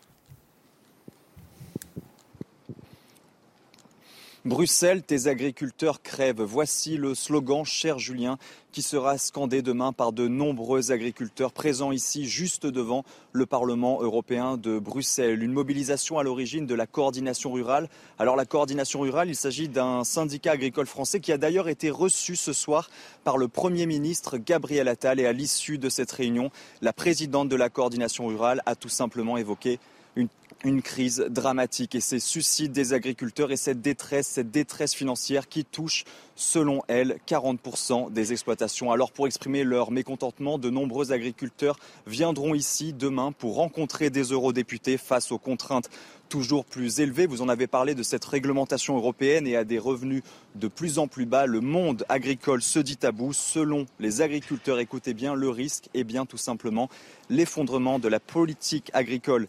[4.46, 6.40] Bruxelles, tes agriculteurs crèvent.
[6.40, 8.38] Voici le slogan, cher Julien,
[8.72, 14.56] qui sera scandé demain par de nombreux agriculteurs présents ici, juste devant le Parlement européen
[14.56, 15.42] de Bruxelles.
[15.42, 17.90] Une mobilisation à l'origine de la coordination rurale.
[18.18, 22.34] Alors la coordination rurale, il s'agit d'un syndicat agricole français qui a d'ailleurs été reçu
[22.34, 22.88] ce soir
[23.24, 25.20] par le Premier ministre Gabriel Attal.
[25.20, 29.36] Et à l'issue de cette réunion, la présidente de la coordination rurale a tout simplement
[29.36, 29.78] évoqué
[30.16, 35.64] une, crise dramatique et ces suicides des agriculteurs et cette détresse, cette détresse financière qui
[35.64, 36.04] touche,
[36.36, 38.92] selon elle, 40% des exploitations.
[38.92, 44.98] Alors pour exprimer leur mécontentement, de nombreux agriculteurs viendront ici demain pour rencontrer des eurodéputés
[44.98, 45.88] face aux contraintes
[46.30, 47.26] toujours plus élevées.
[47.26, 50.22] Vous en avez parlé de cette réglementation européenne et à des revenus
[50.54, 51.44] de plus en plus bas.
[51.44, 53.32] Le monde agricole se dit bout.
[53.32, 56.88] Selon les agriculteurs, écoutez bien, le risque est bien tout simplement
[57.28, 59.48] l'effondrement de la politique agricole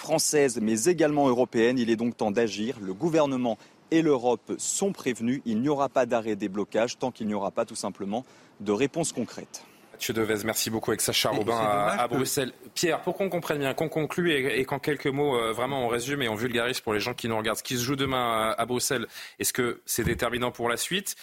[0.00, 1.78] française mais également européenne.
[1.78, 2.76] Il est donc temps d'agir.
[2.80, 3.58] Le gouvernement
[3.90, 5.42] et l'Europe sont prévenus.
[5.44, 8.24] Il n'y aura pas d'arrêt des blocages tant qu'il n'y aura pas tout simplement
[8.60, 9.64] de réponse concrète.
[9.92, 12.52] Mathieu Devez, merci beaucoup avec Sacha Robin à, Bruxelles.
[12.74, 15.88] Pierre, pour qu'on comprenne bien, qu'on conclue et, et qu'en quelques mots, euh, vraiment on
[15.88, 18.54] résume et on vulgarise pour les gens qui nous regardent, ce qui se joue demain
[18.56, 19.06] à, à Bruxelles,
[19.38, 21.16] est-ce que c'est déterminant pour la suite?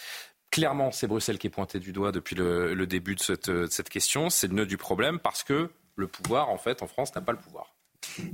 [0.52, 3.66] Clairement, c'est Bruxelles qui est pointé du doigt depuis le, le début de cette, de
[3.68, 4.30] cette question.
[4.30, 7.32] C'est le nœud du problème parce que le pouvoir, en fait, en France, n'a pas
[7.32, 7.74] le pouvoir.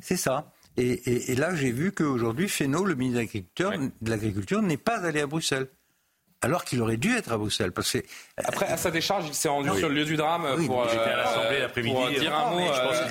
[0.02, 0.50] C'est ça.
[0.76, 4.76] Et, et- et là, j'ai vu qu'aujourd'hui, Fesneau, le ministre de l'Agriculture, de l'Agriculture, n'est
[4.76, 5.68] pas allé à Bruxelles.
[6.42, 7.72] Alors qu'il aurait dû être à Bruxelles.
[7.72, 7.98] Parce que,
[8.36, 9.78] Après, à sa décharge, il s'est rendu Oui.
[9.78, 11.94] sur le lieu du drame Oui, pour, j'étais à l'Assemblée euh, l'après-midi.
[11.94, 12.64] pour dire un mot, je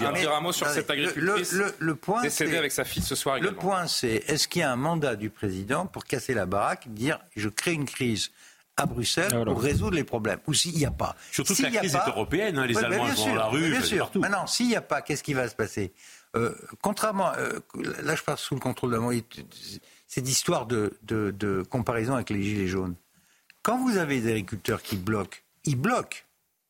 [0.04, 2.51] euh, a- dire un mot sur Non, cette le- agricultrice le- le- le point, décédée
[2.51, 3.60] c'est- avec sa fille ce soir Le également.
[3.62, 7.18] point, c'est est-ce qu'il y a un mandat du président pour casser la baraque, dire
[7.36, 8.30] je crée une crise
[8.78, 11.80] à Bruxelles pour résoudre les problèmes Ou s'il n'y a pas Surtout que S'il la
[11.80, 13.97] crise pas- est européenne, hein, les Ouais, Allemands sûr, dans la rue, Bien sûr.
[14.06, 14.20] partout.
[14.20, 15.91] Maintenant, s'il n'y a pas, qu'est-ce qui va se passer?
[16.36, 17.60] Euh, Contrairement, euh,
[18.02, 19.24] là je parle sous le contrôle de la moitié,
[20.08, 22.96] cette histoire de, comparaison avec les gilets jaunes.
[23.62, 26.18] Quand vous avez des agriculteurs qui bloquent, ils bloquent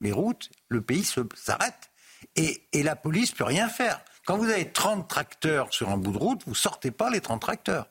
[0.01, 1.03] les routes, le pays
[1.35, 1.91] s'arrête.
[2.35, 4.01] Et, et la police peut rien faire.
[4.25, 7.41] Quand vous avez 30 tracteurs sur un bout de route, vous sortez pas les 30
[7.41, 7.89] tracteurs.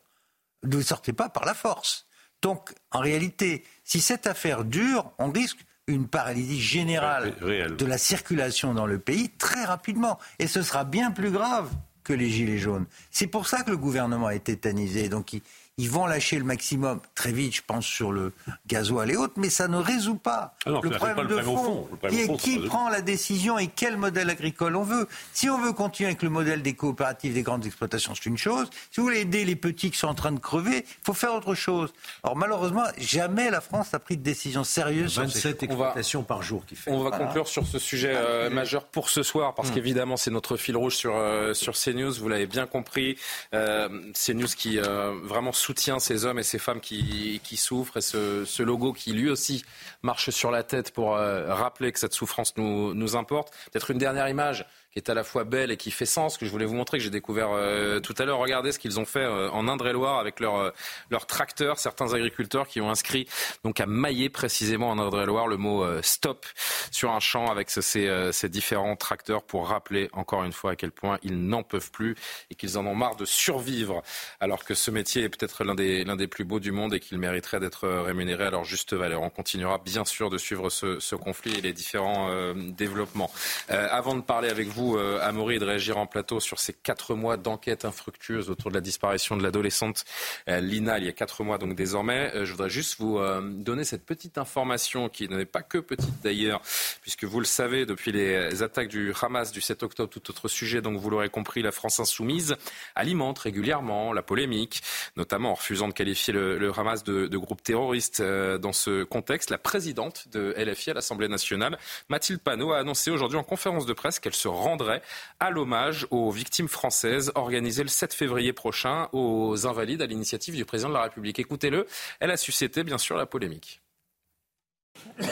[0.62, 2.06] Vous ne sortez pas par la force.
[2.40, 8.74] Donc, en réalité, si cette affaire dure, on risque une paralysie générale de la circulation
[8.74, 10.18] dans le pays très rapidement.
[10.38, 11.70] Et ce sera bien plus grave
[12.04, 12.86] que les gilets jaunes.
[13.10, 15.08] C'est pour ça que le gouvernement été tétanisé.
[15.08, 15.42] Donc il,
[15.78, 18.32] ils vont lâcher le maximum très vite, je pense, sur le
[18.66, 22.36] gasoil et autres, mais ça ne résout pas ah le problème de fond, qui est
[22.36, 25.08] qui prend la décision et quel modèle agricole on veut?
[25.32, 28.68] Si on veut continuer avec le modèle des coopératives, des grandes exploitations, c'est une chose.
[28.90, 31.34] Si vous voulez aider les petits qui sont en train de crever, il faut faire
[31.34, 31.92] autre chose.
[32.22, 36.66] Alors malheureusement, jamais la France n'a pris de décision sérieuse 27 sur exploitations par jour
[36.66, 36.90] qui fait.
[36.90, 39.74] On va conclure sur ce sujet euh, majeur pour ce soir, parce hmm.
[39.74, 43.16] qu'évidemment, c'est notre fil rouge sur, euh, sur CNews, vous l'avez bien compris.
[43.54, 48.62] Euh, CNews qui euh, vraiment soutient ces hommes et ces femmes qui, souffrent et ce,
[48.62, 49.64] logo qui lui aussi
[50.02, 53.54] marche sur la tête pour euh, rappeler que cette souffrance nous, nous importe.
[53.70, 56.44] Peut-être une dernière image qui est à la fois belle et qui fait sens, que
[56.44, 58.38] je voulais vous montrer, que j'ai découvert euh, tout à l'heure.
[58.38, 60.70] Regardez ce qu'ils ont fait euh, en Indre-et-Loire avec leur, euh,
[61.10, 61.78] leur tracteur.
[61.78, 63.26] Certains agriculteurs qui ont inscrit
[63.64, 66.44] donc à mailler précisément en Indre-et-Loire le mot stop
[66.90, 70.90] sur un champ avec ces, ces différents tracteurs pour rappeler encore une fois à quel
[70.90, 72.14] point ils n'en peuvent plus
[72.50, 74.02] et qu'ils en ont marre de survivre
[74.40, 77.00] alors que ce métier est peut-être l'un des, l'un des plus beaux du monde et
[77.00, 79.22] qu'il mériterait d'être rémunéré à leur juste valeur.
[79.22, 83.30] On continuera bien sûr de suivre ce, ce conflit et les différents développements.
[83.68, 87.14] avant de parler avec vous vous, euh, Amaury, de réagir en plateau sur ces quatre
[87.14, 90.04] mois d'enquête infructueuse autour de la disparition de l'adolescente
[90.48, 92.32] euh, Lina il y a quatre mois donc désormais.
[92.34, 96.60] Euh, je voudrais juste vous donner cette petite information qui n'est pas que petite d'ailleurs,
[97.00, 100.82] puisque vous le savez, depuis les attaques du Hamas du 7 octobre, tout autre sujet,
[100.82, 102.56] donc vous l'aurez compris, la France insoumise
[102.94, 104.82] alimente régulièrement la polémique,
[105.16, 108.22] notamment en refusant de qualifier le, Hamas de, de, groupe terroriste.
[108.22, 111.78] dans ce contexte, la présidente de LFI à l'Assemblée nationale,
[112.08, 115.02] Mathilde Panot, a annoncé aujourd'hui en conférence de presse qu'elle se rend rendrait
[115.38, 120.64] à l'hommage aux victimes françaises organisé le 7 février prochain aux Invalides à l'initiative du
[120.64, 121.38] président de la République.
[121.38, 121.86] Écoutez-le,
[122.20, 123.82] elle a suscité bien sûr la polémique.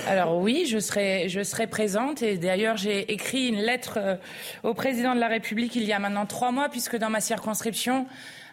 [0.07, 4.17] Alors oui, je serai, je serai présente et d'ailleurs j'ai écrit une lettre euh,
[4.63, 8.07] au président de la République il y a maintenant trois mois puisque dans ma circonscription,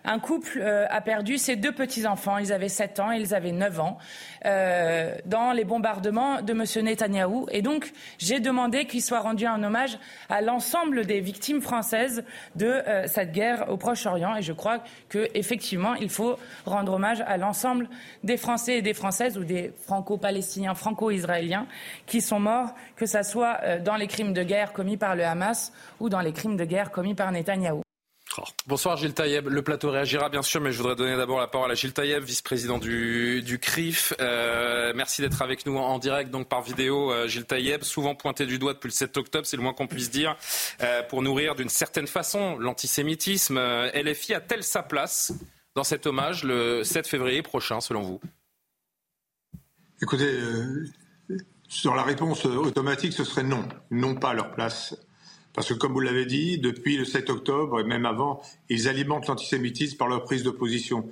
[0.08, 2.38] un couple euh, a perdu ses deux petits-enfants.
[2.38, 3.98] Ils avaient 7 ans et ils avaient 9 ans
[4.46, 6.86] euh, dans les bombardements de M.
[6.86, 7.48] Netanyahou.
[7.52, 10.00] Et donc, j'ai demandé qu'il soit rendu un hommage
[10.30, 12.24] à l'ensemble des victimes françaises
[12.56, 14.38] de euh, cette guerre au Proche-Orient.
[14.38, 17.90] Et je crois qu'effectivement, il faut rendre hommage à l'ensemble
[18.24, 21.68] des Français et des Françaises ou des Franco-Palestiniens, Franco-Israéliens
[22.06, 25.74] qui sont morts, que ce soit dans les crimes de guerre commis par le Hamas
[26.00, 27.87] ou dans les crimes de guerre commis par Netanyahou.
[28.68, 29.48] Bonsoir Gilles Taïeb.
[29.48, 32.24] Le plateau réagira bien sûr, mais je voudrais donner d'abord la parole à Gilles Taïeb,
[32.24, 34.14] vice-président du, du, CRIF.
[34.20, 37.12] Euh, merci d'être avec nous en, direct, donc par vidéo.
[37.12, 39.88] Euh, Gilles Taïeb, souvent pointé du doigt depuis le 7 octobre, c'est le moins qu'on
[39.88, 40.36] puisse dire,
[40.82, 43.60] euh, pour nourrir d'une certaine façon l'antisémitisme.
[43.94, 45.34] LFI a-t-elle sa place
[45.76, 48.22] dans cet hommage le 7 février prochain, selon vous?
[50.02, 50.40] Écoutez,
[51.68, 53.68] sur la réponse automatique, ce serait non.
[53.90, 54.96] Non pas leur place.
[55.58, 59.26] Parce que, comme vous l'avez dit, depuis le 7 octobre et même avant, ils alimentent
[59.26, 61.10] l'antisémitisme par leur prise de position.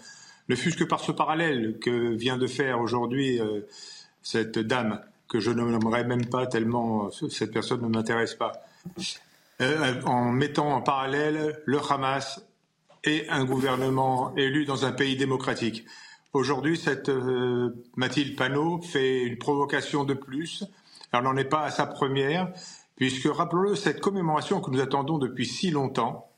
[0.50, 3.62] Ne fût-ce que par ce parallèle que vient de faire aujourd'hui euh,
[4.22, 8.52] cette dame, que je ne nommerai même pas tellement euh, cette personne ne m'intéresse pas,
[9.62, 12.46] euh, en mettant en parallèle le Hamas
[13.04, 15.86] et un gouvernement élu dans un pays démocratique.
[16.34, 17.10] Aujourd'hui, cette
[17.96, 20.64] Mathilde Panot fait une provocation de plus.
[21.12, 22.54] Elle n'en est pas à sa première
[22.96, 26.30] puisque, rappelons-le, cette commémoration que nous attendons depuis si longtemps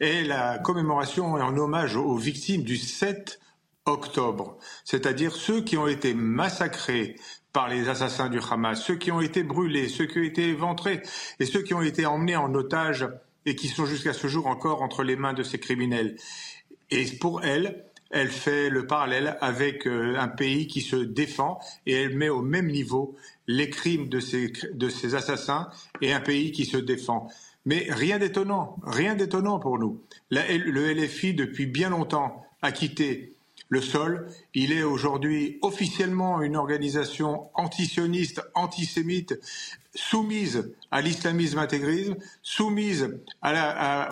[0.00, 3.40] est la commémoration en hommage aux victimes du 7
[3.86, 7.16] octobre, c'est-à-dire ceux qui ont été massacrés
[7.52, 11.02] par les assassins du Hamas, ceux qui ont été brûlés, ceux qui ont été éventrés
[11.38, 13.06] et ceux qui ont été emmenés en otage
[13.46, 16.16] et qui sont jusqu'à ce jour encore entre les mains de ces criminels.
[16.90, 21.94] Et pour elle, elle fait le parallèle avec euh, un pays qui se défend et
[21.94, 23.16] elle met au même niveau
[23.46, 25.68] les crimes de ces, de ces assassins
[26.00, 27.28] et un pays qui se défend.
[27.66, 30.00] Mais rien d'étonnant, rien d'étonnant pour nous.
[30.30, 33.34] le LFI, depuis bien longtemps, a quitté
[33.68, 34.28] le sol.
[34.54, 39.38] Il est aujourd'hui officiellement une organisation antisioniste, antisémite,
[39.94, 43.18] soumise à l'islamisme intégrisme, soumise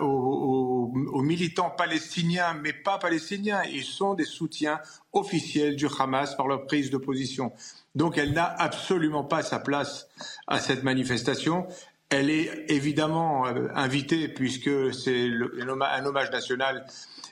[0.01, 3.63] aux, militants palestiniens, mais pas palestiniens.
[3.63, 4.79] Ils sont des soutiens
[5.11, 7.51] officiels du Hamas par leur prise de position.
[7.95, 10.07] Donc elle n'a absolument pas sa place
[10.47, 11.67] à cette manifestation.
[12.09, 15.29] Elle est évidemment euh, invitée puisque c'est
[15.59, 16.85] un hommage national,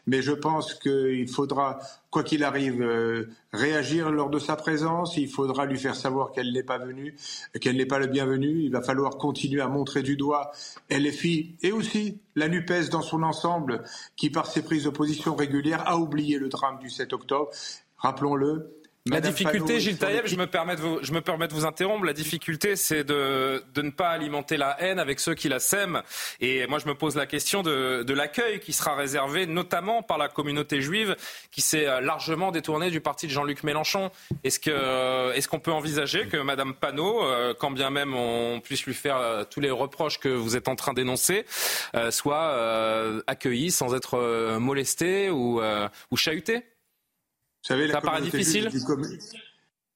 [0.08, 5.18] mais je pense qu'il faudra, quoi qu'il arrive, euh, réagir lors de sa présence.
[5.18, 7.16] Il faudra lui faire savoir qu'elle n'est pas venue,
[7.60, 8.64] qu'elle n'est pas le bienvenu.
[8.64, 10.52] Il va falloir continuer à montrer du doigt
[10.90, 13.84] LFI et aussi la NUPES dans son ensemble,
[14.16, 17.52] qui par ses prises de position régulières a oublié le drame du 7 octobre.
[17.98, 21.54] Rappelons-le, La Madame difficulté, Gilles Taïeb, je me, permets de vous, je me permets de
[21.54, 22.06] vous interrompre.
[22.06, 26.04] La difficulté, c'est de, de ne pas alimenter la haine avec ceux qui la sèment.
[26.40, 30.20] Et moi, je me pose la question de, de l'accueil qui sera réservé notamment par
[30.20, 31.16] la communauté juive
[31.50, 34.12] qui s'est euh, largement détournée du parti de Jean-Luc Mélenchon.
[34.44, 38.60] Est-ce que, euh, est-ce qu'on peut envisager que Madame Panot, euh, quand bien même on
[38.60, 41.46] puisse lui faire tous les reproches que vous êtes en train d'énoncer,
[42.12, 45.60] soit accueillie sans être molestée ou,
[46.12, 46.64] ou chahutée?
[47.68, 48.70] Savez, la paraît communauté difficile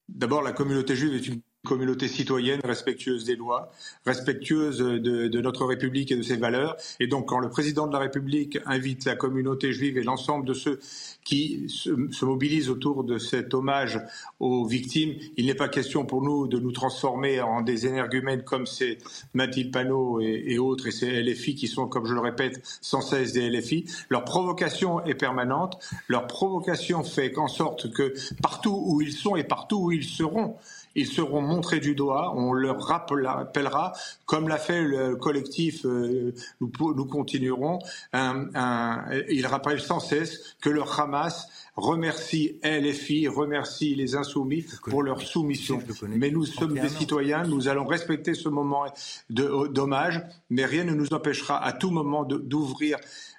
[0.07, 3.69] D'abord, la communauté juive est une communauté citoyenne respectueuse des lois,
[4.05, 6.77] respectueuse de, notre République et de ses valeurs.
[7.01, 10.53] Et donc, quand le président de la République invite la communauté juive et l'ensemble de
[10.53, 10.79] ceux
[11.25, 13.99] qui se, se mobilisent autour de cet hommage
[14.39, 18.65] aux victimes, il n'est pas question pour nous de nous transformer en des énergumènes comme
[18.65, 18.99] c'est
[19.33, 23.01] Mathilde Panot et, et autres, et ces LFI qui sont, comme je le répète, sans
[23.01, 23.85] cesse des LFI.
[24.09, 25.77] Leur provocation est permanente.
[26.07, 30.55] Leur provocation fait qu'en sorte que partout où ils sont et partout où ils seront,
[30.95, 33.93] ils seront montrés du doigt, on leur rappellera,
[34.25, 37.79] comme l'a fait le collectif, euh, nous, nous, continuerons,
[38.13, 45.03] un, un, ils rappellent sans cesse que le Hamas remercie LFI, remercie les insoumis pour
[45.03, 45.79] leur soumission.
[46.07, 48.85] Mais nous sommes des citoyens, nous allons respecter ce moment
[49.29, 52.97] d'hommage, mais rien ne nous empêchera à tout moment d'ouvrir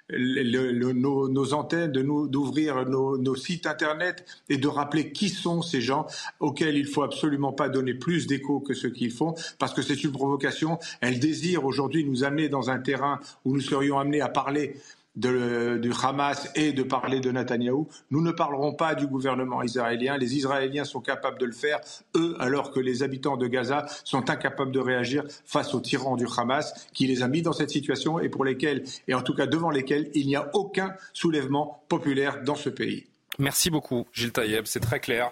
[0.09, 5.61] le, le, nos, nos, antennes, d'ouvrir nos, nos, sites internet et de rappeler qui sont
[5.61, 6.07] ces gens
[6.39, 10.03] auxquels il faut absolument pas donner plus d'écho que ce qu'ils font, parce que c'est
[10.03, 10.79] une provocation.
[11.01, 14.75] Elle désire aujourd'hui nous amener dans un terrain où nous serions amenés à parler
[15.17, 17.87] de, du Hamas et de parler de Netanyahou.
[18.11, 20.17] Nous ne parlerons pas du gouvernement israélien.
[20.17, 21.81] Les Israéliens sont capables de le faire,
[22.15, 26.27] eux, alors que les habitants de Gaza sont incapables de réagir face aux tyrans du
[26.37, 29.47] Hamas qui les a mis dans cette situation et pour lesquels, et en tout cas
[29.47, 33.07] devant lesquels, il n'y a aucun soulèvement populaire dans ce pays.
[33.39, 34.65] Merci beaucoup, Gilles Taïeb.
[34.65, 35.31] C'est très clair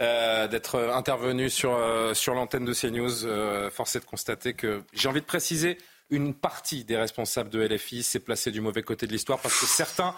[0.00, 3.24] euh, d'être intervenu sur, euh, sur l'antenne de CNews.
[3.24, 5.78] Euh, force est de constater que j'ai envie de préciser
[6.10, 9.66] une partie des responsables de LFI s'est placée du mauvais côté de l'histoire parce que
[9.66, 10.14] certains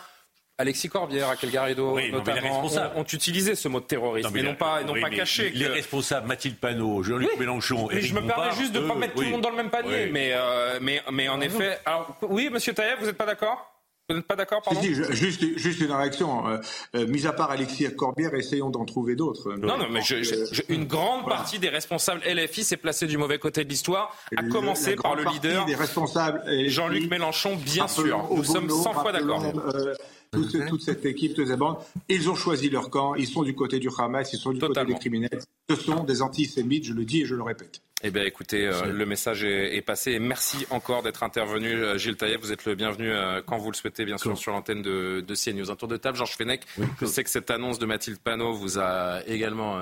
[0.59, 4.55] Alexis Corbière, Raquel Garrido, oui, notamment, ont, ont, utilisé ce mot de terrorisme, mais, non
[4.55, 5.51] pas, non oui, pas caché.
[5.51, 5.71] Les que...
[5.71, 8.95] responsables, Mathilde Panot, Jean-Luc oui, Mélenchon, mais Éric je me permets juste de ne pas
[8.95, 12.17] mettre tout le monde dans le même panier, mais, euh, mais, mais en effet, alors,
[12.23, 13.76] oui, Monsieur Taïeb, vous n'êtes pas d'accord?
[14.09, 16.47] Vous n'êtes pas d'accord, pardon si, si, juste, juste une réaction.
[16.47, 16.59] Euh,
[16.95, 19.55] euh, mis à part Alexis Corbière, essayons d'en trouver d'autres.
[19.55, 21.39] Non, non, mais je, je, je, une grande voilà.
[21.39, 25.17] partie des responsables LFI s'est placée du mauvais côté de l'histoire, à le, commencer par
[25.17, 28.29] le leader des responsables Jean-Luc Mélenchon, bien sûr.
[28.31, 29.43] Nous sommes 100 fois d'accord.
[29.75, 29.95] Euh,
[30.31, 33.55] toute, toute, cette équipe, toutes ces bandes, ils ont choisi leur camp, ils sont du
[33.55, 34.95] côté du Hamas, ils sont du Totalement.
[34.95, 35.41] côté des criminels.
[35.69, 37.81] Ce sont des antisémites, je le dis et je le répète.
[38.03, 40.13] Eh bien, écoutez, euh, le message est, est, passé.
[40.13, 42.41] Et merci encore d'être intervenu, euh, Gilles Taïeb.
[42.41, 44.39] Vous êtes le bienvenu euh, quand vous le souhaitez, bien sûr, cool.
[44.39, 45.71] sur l'antenne de, de CNews.
[45.71, 46.61] Un tour de table, Georges Fenech.
[46.77, 46.95] Oui, cool.
[47.01, 49.79] Je sais que cette annonce de Mathilde Panot vous a également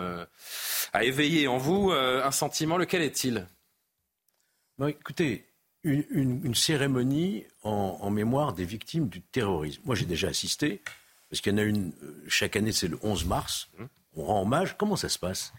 [0.93, 2.77] a éveillé en vous un sentiment.
[2.77, 3.47] Lequel est-il?
[4.79, 5.45] Bon, Écoutez,
[5.85, 9.83] une, une, une cérémonie en, en, mémoire des victimes du terrorisme.
[9.85, 10.83] Moi, j'ai déjà assisté,
[11.31, 11.93] parce qu'il y en a une,
[12.27, 13.69] chaque année, c'est le 11 mars.
[14.17, 14.77] On rend hommage.
[14.79, 15.53] Comment ça se passe?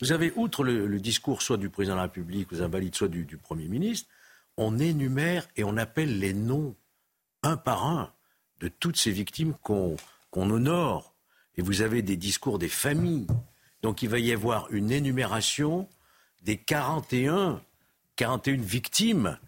[0.00, 3.08] Vous avez, outre le, le, discours soit du président de la République, aux invalides, soit
[3.08, 4.08] du, du Premier ministre,
[4.56, 6.76] on énumère et on appelle les noms,
[7.42, 8.12] un par un,
[8.60, 9.96] de toutes ces victimes qu'on
[10.32, 11.14] qu honore.
[11.56, 13.26] Et vous avez des discours des familles.
[13.82, 15.88] Donc il va y avoir une énumération
[16.42, 17.60] des 41,
[18.16, 19.38] 41 victimes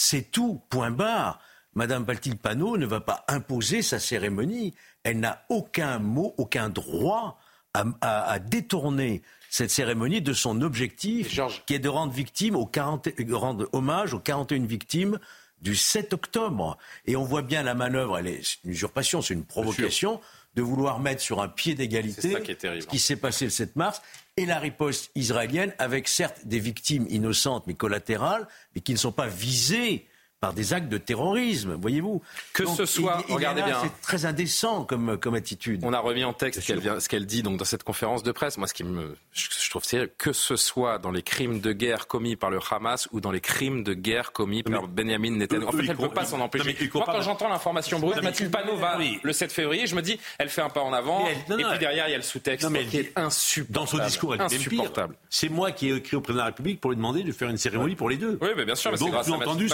[0.00, 1.40] c'est tout, point barre.
[1.74, 4.72] Madame Baltil Panot ne va pas imposer sa cérémonie.
[5.02, 7.36] Elle n'a aucun mot, aucun droit
[7.74, 11.64] à, à, à, détourner cette cérémonie de son objectif, Georges.
[11.66, 15.18] qui est de rendre, victime aux 40, rendre hommage aux 41 victimes
[15.62, 16.78] du 7 octobre.
[17.06, 20.20] Et on voit bien la manœuvre, elle est une usurpation, c'est une provocation
[20.54, 22.36] de vouloir mettre sur un pied d'égalité
[22.80, 24.00] ce qui s'est passé le 7 mars
[24.38, 29.10] et la riposte israélienne avec certes des victimes innocentes mais collatérales mais qui ne sont
[29.10, 30.06] pas visées
[30.40, 32.22] par des actes de terrorisme, voyez-vous.
[32.52, 33.80] Que donc, ce soit, il, il regardez là, bien.
[33.82, 35.80] C'est très indécent comme, comme attitude.
[35.82, 38.30] On a remis en texte qu vient, ce qu'elle dit donc dans cette conférence de
[38.30, 38.56] presse.
[38.56, 42.06] Moi, ce qui me, je trouve sérieux, que ce soit dans les crimes de guerre
[42.06, 45.68] commis par le Hamas ou dans les crimes de guerre commis par Benjamin Netanyahu.
[45.68, 46.76] En fait, elle ne peut pas s'en empêcher.
[46.94, 49.18] Moi, quand j'entends l'information brute, Mathilde Panot va oui.
[49.22, 51.70] le 7 février, je me dis, elle fait un pas en avant, elle, non, et
[51.70, 53.74] puis derrière, il y a le sous-texte qui est insupportable.
[53.74, 55.16] Dans son discours, elle est insupportable.
[55.30, 57.48] C'est moi qui ai écrit au président de la République pour lui demander de faire
[57.48, 58.38] une cérémonie pour les deux.
[58.40, 59.68] Oui, mais bien sûr, mais Donc, grâce entendu,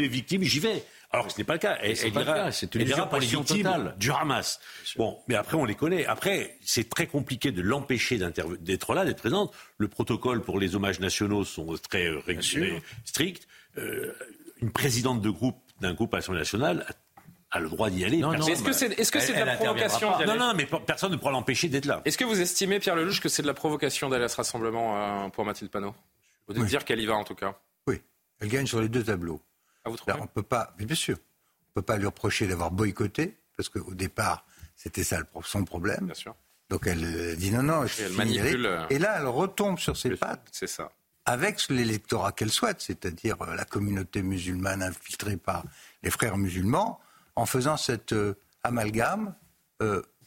[0.00, 0.84] les victimes, j'y vais.
[1.12, 1.76] Alors que ce n'est pas le cas.
[1.82, 3.94] Elle, elle dira, c'est une elle pour les victimes totale.
[3.98, 4.60] du Hamas.
[4.96, 6.06] Bon, mais après on les connaît.
[6.06, 9.52] Après, c'est très compliqué de l'empêcher d'être là, d'être présente.
[9.78, 13.48] Le protocole pour les hommages nationaux sont très régulés, stricts.
[13.78, 14.14] Euh,
[14.62, 16.86] une présidente de groupe d'un groupe à l'Assemblée nationale
[17.50, 18.18] a le droit d'y aller.
[18.48, 21.32] Est-ce que c'est est -ce c'est de la provocation Non, non, mais personne ne pourra
[21.32, 22.02] l'empêcher d'être là.
[22.04, 25.24] Est-ce que vous estimez, Pierre Lelouch, que c'est de la provocation d'aller à ce rassemblement
[25.24, 25.94] euh, pour Mathilde Panot?
[26.46, 27.58] Vous devez dire qu'elle y va en tout cas?
[27.88, 28.00] Oui,
[28.40, 29.40] elle gagne sur les deux tableaux.
[29.84, 32.70] Ah, vous trouvez on peut pas, mais bien sûr, on peut pas lui reprocher d'avoir
[32.70, 34.44] boycotté, parce qu'au départ,
[34.76, 36.06] c'était ça son problème.
[36.06, 36.34] Bien sûr.
[36.68, 38.66] Donc elle dit non, non, je elle manipule.
[38.66, 40.48] Euh, Et là, elle retombe sur ses pattes.
[40.52, 40.92] C'est ça.
[41.26, 45.64] Avec l'électorat qu'elle souhaite, c'est-à-dire euh, la communauté musulmane infiltrée par
[46.02, 47.00] les frères musulmans,
[47.34, 49.34] en faisant cet euh, amalgame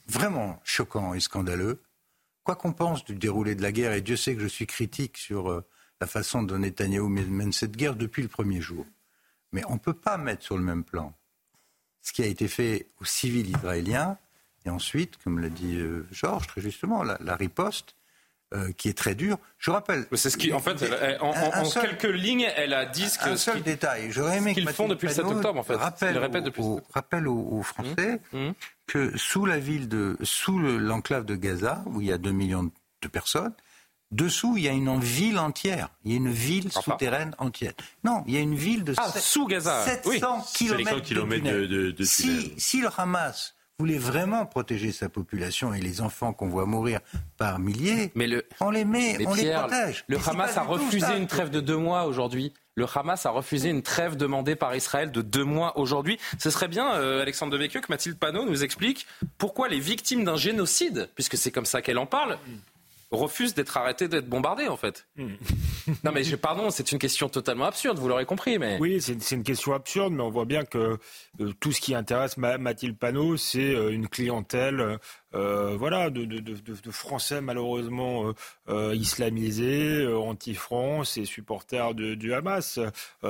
[0.08, 1.80] vraiment choquant et scandaleux.
[2.44, 5.18] Quoi qu'on pense du déroulé de la guerre, et Dieu sait que je suis critique
[5.18, 5.64] sur
[6.02, 8.86] la façon dont Netanyahou mène cette guerre depuis le premier jour.
[9.54, 11.14] Mais on ne peut pas mettre sur le même plan
[12.04, 14.18] ce qui a été fait aux civils israéliens,
[14.66, 17.96] et ensuite, comme l'a dit euh, Georges très justement, la, riposte.
[18.54, 19.40] Euh, qui est très dure.
[19.58, 20.06] Je rappelle.
[20.14, 20.76] C'est ce qui, en fait,
[21.22, 23.30] en, quelques lignes, elle a dit ce que.
[23.30, 24.12] Un seul détail.
[24.12, 25.74] J'aurais aimé qu'ils font depuis le 7 octobre, en fait.
[25.74, 28.50] Rappelle, répète depuis aux, rappelle aux, Français mmh.
[28.50, 28.54] Mmh.
[28.86, 32.70] que sous la ville de, sous l'enclave de Gaza, où il y a 2 millions
[33.02, 33.56] de personnes,
[34.14, 35.90] Dessous, il y a une ville entière.
[36.06, 37.74] Il y a une ville souterraine entière.
[38.04, 39.84] Non, il y a une ville de ah, sous Gaza.
[39.86, 41.02] 700 km,
[41.42, 46.48] de, de, si, si, le Hamas voulait vraiment protéger sa population et les enfants qu'on
[46.48, 47.00] voit mourir
[47.38, 48.46] par milliers, mais le...
[48.60, 50.06] on les met, on les protège.
[50.08, 52.54] Le Hamas a refusé une trêve de deux mois aujourd'hui.
[52.76, 56.20] Le Hamas a refusé une trêve demandée par Israël de deux mois aujourd'hui.
[56.38, 59.08] Ce serait bien, euh, Alexandre Devecchio, que Mathilde Panot nous explique
[59.38, 62.38] pourquoi les victimes d'un génocide, puisque c'est comme ça qu'elle en parle,
[63.16, 65.08] refuse d'être arrêté, d'être bombardé, en fait.
[65.18, 65.36] Hmm.
[66.04, 68.60] non, mais pardon, c'est une question totalement absurde, vous l'aurez compris.
[68.60, 68.78] Mais...
[68.80, 70.98] Oui, c'est une question absurde, mais on voit bien que
[71.40, 75.00] euh, tout ce qui intéresse Mathilde Panot, c'est euh, une clientèle
[75.36, 78.34] euh, voilà, de, de, de, de, Français malheureusement euh,
[78.70, 82.80] euh islamisés, euh, anti-France et supporters du Hamas.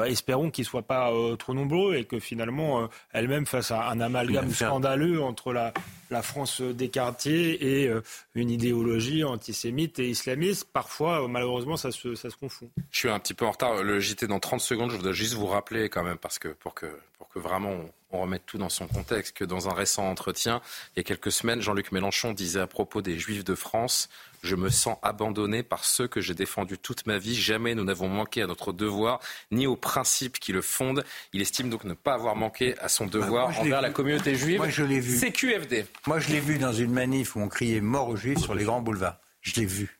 [0.05, 5.21] espérons qu'ils ne soient pas trop nombreux et que finalement elle-même fasse un, amalgame scandaleux
[5.21, 5.73] entre la,
[6.09, 7.91] la France des quartiers et
[8.35, 10.67] une idéologie antisémite et islamiste.
[10.71, 12.69] Parfois, malheureusement, ça se, ça se confond.
[12.91, 13.83] Je suis un petit peu en retard.
[13.83, 14.91] Le JT dans 30 secondes.
[14.91, 16.87] Je voudrais juste vous rappeler quand même, parce que pour que,
[17.17, 17.89] pour que vraiment on
[18.21, 20.61] remette tout dans son contexte, que dans un récent entretien,
[20.95, 24.09] il y a quelques semaines, Jean-Luc Mélenchon disait à propos des Juifs de France
[24.43, 27.35] Je me sens abandonné par ceux que j'ai défendus toute ma vie.
[27.35, 29.19] Jamais nous n'avons manqué à notre devoir,
[29.51, 31.03] ni aux principes qui le fondent.
[31.33, 34.57] Il estime donc ne pas avoir manqué à son bah, devoir envers la communauté juive.
[34.57, 35.17] Moi, je l'ai vu.
[35.19, 35.85] CQFD.
[36.07, 38.65] Moi, je l'ai vu dans une manif où on criait mort aux Juifs sur les
[38.65, 39.17] grands boulevards.
[39.41, 39.99] Je l'ai vu.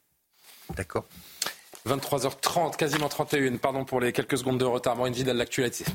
[0.76, 1.06] D'accord?
[1.88, 3.58] 23h30, quasiment 31.
[3.58, 5.06] Pardon pour les quelques secondes de retard.
[5.06, 5.86] Une vie l'actualité.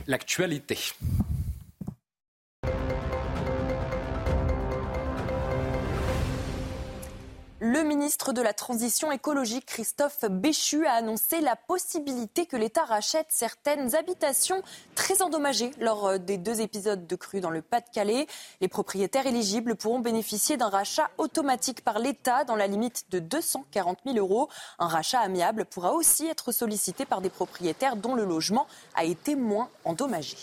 [8.32, 14.62] De la Transition écologique, Christophe Béchu, a annoncé la possibilité que l'État rachète certaines habitations
[14.94, 18.26] très endommagées lors euh, des deux épisodes de crue dans le Pas-de-Calais.
[18.60, 23.98] Les propriétaires éligibles pourront bénéficier d'un rachat automatique par l'État dans la limite de 240
[24.04, 24.48] 000 euros.
[24.78, 29.36] Un rachat amiable pourra aussi être sollicité par des propriétaires dont le logement a été
[29.36, 30.36] moins endommagé.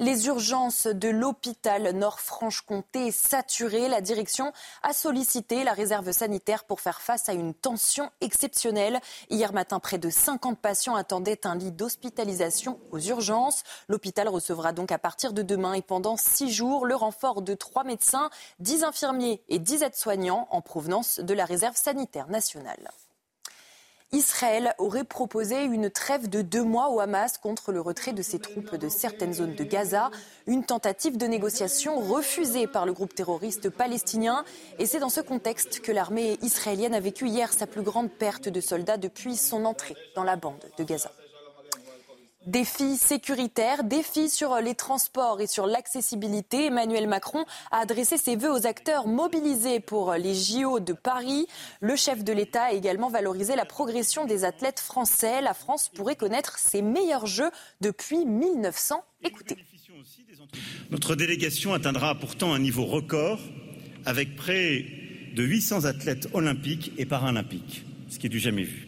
[0.00, 3.88] Les urgences de l'hôpital Nord-Franche-Comté saturées.
[3.88, 4.52] La direction
[4.84, 9.00] a sollicité la réserve sanitaire pour faire face à une tension exceptionnelle.
[9.28, 13.64] Hier matin, près de 50 patients attendaient un lit d'hospitalisation aux urgences.
[13.88, 17.82] L'hôpital recevra donc à partir de demain et pendant six jours le renfort de trois
[17.82, 18.30] médecins,
[18.60, 22.88] dix infirmiers et dix aides-soignants en provenance de la réserve sanitaire nationale.
[24.12, 28.38] Israël aurait proposé une trêve de deux mois au Hamas contre le retrait de ses
[28.38, 30.10] troupes de certaines zones de Gaza.
[30.46, 34.44] Une tentative de négociation refusée par le groupe terroriste palestinien.
[34.78, 38.48] Et c'est dans ce contexte que l'armée israélienne a vécu hier sa plus grande perte
[38.48, 41.12] de soldats depuis son entrée dans la bande de Gaza.
[42.48, 46.68] Défis sécuritaires, défis sur les transports et sur l'accessibilité.
[46.68, 51.46] Emmanuel Macron a adressé ses vœux aux acteurs mobilisés pour les JO de Paris.
[51.82, 55.42] Le chef de l'État a également valorisé la progression des athlètes français.
[55.42, 57.50] La France pourrait connaître ses meilleurs jeux
[57.82, 59.04] depuis 1900.
[59.22, 59.58] Écoutez.
[60.90, 63.40] Notre délégation atteindra pourtant un niveau record
[64.06, 64.86] avec près
[65.34, 68.87] de 800 athlètes olympiques et paralympiques, ce qui est du jamais vu.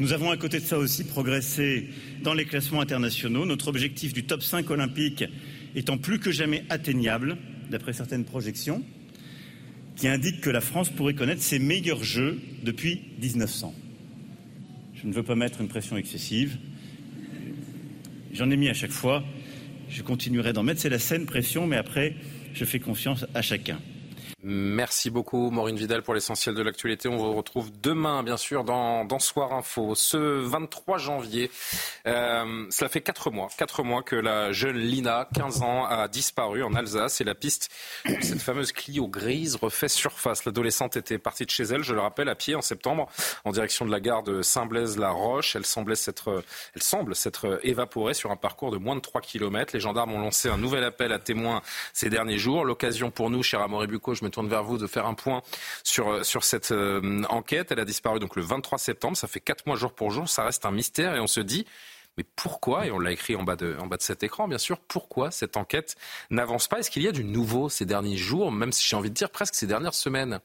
[0.00, 1.88] Nous avons à côté de ça aussi progressé
[2.22, 5.22] dans les classements internationaux, notre objectif du top 5 olympique
[5.76, 7.36] étant plus que jamais atteignable,
[7.70, 8.82] d'après certaines projections,
[9.94, 13.72] qui indiquent que la France pourrait connaître ses meilleurs jeux depuis 1900.
[14.96, 16.58] Je ne veux pas mettre une pression excessive.
[18.32, 19.22] J'en ai mis à chaque fois.
[19.88, 20.80] Je continuerai d'en mettre.
[20.80, 22.16] C'est la saine pression, mais après,
[22.52, 23.78] je fais confiance à chacun.
[24.46, 27.08] Merci beaucoup Maureen Vidal pour l'essentiel de l'actualité.
[27.08, 29.94] On vous retrouve demain bien sûr dans, dans Soir Info.
[29.94, 31.50] Ce 23 janvier,
[32.06, 36.62] euh, cela fait quatre mois, quatre mois que la jeune Lina, 15 ans, a disparu
[36.62, 37.70] en Alsace et la piste
[38.04, 40.44] de cette fameuse Clio grise refait surface.
[40.44, 43.08] L'adolescente était partie de chez elle, je le rappelle, à pied en septembre
[43.46, 45.56] en direction de la gare de Saint-Blaise-la-Roche.
[45.56, 49.72] Elle, semblait s'être, elle semble s'être évaporée sur un parcours de moins de 3 km.
[49.72, 51.62] Les gendarmes ont lancé un nouvel appel à témoins
[51.94, 52.66] ces derniers jours.
[52.66, 55.42] L'occasion pour nous, cher Amaury Bucco, je me tourne vers vous de faire un point
[55.84, 57.70] sur, euh, sur cette euh, enquête.
[57.70, 59.16] Elle a disparu donc le 23 septembre.
[59.16, 60.28] Ça fait quatre mois jour pour jour.
[60.28, 61.66] Ça reste un mystère et on se dit.
[62.16, 64.58] Mais pourquoi, et on l'a écrit en bas, de, en bas de cet écran, bien
[64.58, 65.96] sûr, pourquoi cette enquête
[66.30, 66.78] n'avance pas?
[66.78, 69.30] Est-ce qu'il y a du nouveau ces derniers jours, même si j'ai envie de dire
[69.30, 70.38] presque ces dernières semaines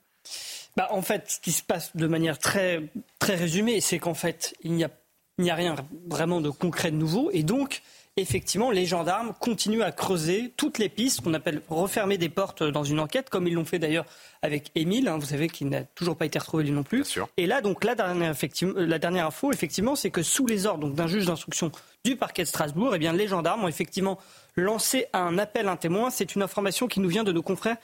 [0.76, 4.56] bah, En fait, ce qui se passe de manière très, très résumée, c'est qu'en fait,
[4.64, 4.90] il n'y a,
[5.38, 5.76] il n'y a rien
[6.08, 7.30] vraiment de concret de nouveau.
[7.34, 7.84] Et donc,
[8.22, 12.84] effectivement, les gendarmes continuent à creuser toutes les pistes qu'on appelle refermer des portes dans
[12.84, 14.05] une enquête, comme ils l'ont fait d'ailleurs
[14.41, 17.03] avec Émile, hein, vous savez, qu'il n'a toujours pas été retrouvé lui non plus.
[17.38, 18.34] Et là, donc, la dernière,
[18.76, 21.72] la dernière info, effectivement, c'est que sous les ordres d'un juge d'instruction
[22.05, 24.17] du parquet de Strasbourg, eh bien, les gendarmes ont effectivement
[24.55, 26.09] lancé un appel à un témoin.
[26.09, 27.78] C'est une information qui nous vient de nos confrères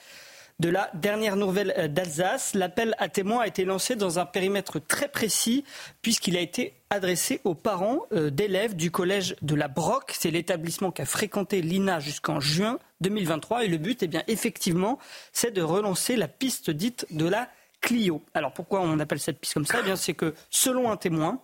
[0.60, 2.54] de la dernière nouvelle euh, d'Alsace.
[2.54, 5.64] L'appel à témoins a été lancé dans un périmètre très précis
[6.02, 10.14] puisqu'il a été adressé aux parents euh, d'élèves du collège de la Broc.
[10.18, 15.00] C'est l'établissement qu'a fréquenté l'INA jusqu'en juin 2023 et le but, eh bien, effectivement,
[15.34, 17.50] c'est de relancer la piste dite de la
[17.86, 18.24] Clio.
[18.34, 19.78] Alors pourquoi on appelle cette piste comme ça?
[19.82, 21.40] Eh bien, C'est que selon un témoin,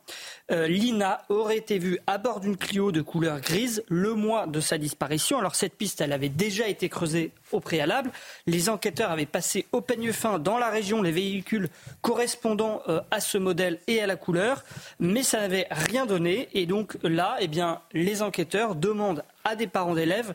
[0.51, 4.59] euh, Lina aurait été vue à bord d'une Clio de couleur grise le mois de
[4.59, 5.37] sa disparition.
[5.37, 8.09] Alors cette piste, elle avait déjà été creusée au préalable.
[8.47, 11.69] Les enquêteurs avaient passé au peigne fin dans la région les véhicules
[12.01, 14.63] correspondant euh, à ce modèle et à la couleur,
[14.99, 16.49] mais ça n'avait rien donné.
[16.53, 20.33] Et donc là, eh bien, les enquêteurs demandent à des parents d'élèves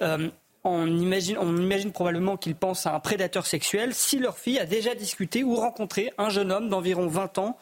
[0.00, 0.30] euh,
[0.64, 4.66] on imagine, on imagine probablement qu'ils pensent à un prédateur sexuel si leur fille a
[4.66, 7.58] déjà discuté ou rencontré un jeune homme d'environ 20 ans,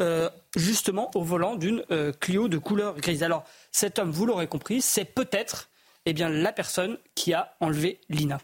[0.00, 3.22] euh, justement au volant d'une euh, Clio de couleur grise.
[3.22, 5.68] Alors, cet homme, vous l'aurez compris, c'est peut-être
[6.06, 8.38] eh bien, la personne qui a enlevé Lina.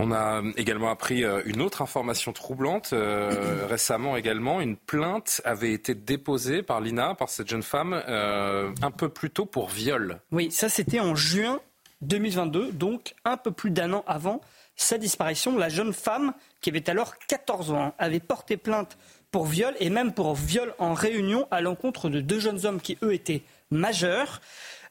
[0.00, 2.92] On a également appris euh, une autre information troublante.
[3.68, 9.08] récemment également, une plainte avait été déposée par Lina, par cette jeune femme, un peu
[9.08, 10.20] plus tôt pour viol.
[10.32, 11.60] Oui, ça c'était en juin
[12.04, 14.40] 2022, donc un peu plus d'un an avant
[14.76, 15.56] sa disparition.
[15.56, 18.96] La jeune femme, qui avait alors 14 ans, avait porté plainte
[19.30, 22.98] pour viol et même pour viol en réunion à l'encontre de deux jeunes hommes qui,
[23.02, 24.40] eux, étaient majeurs.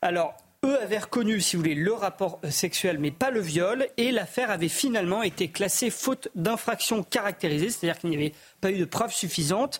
[0.01, 4.11] Alors, eux avaient reconnu, si vous voulez, le rapport sexuel, mais pas le viol, et
[4.11, 8.86] l'affaire avait finalement été classée faute d'infraction caractérisée, c'est-à-dire qu'il n'y avait pas eu de
[8.86, 9.80] preuves suffisantes.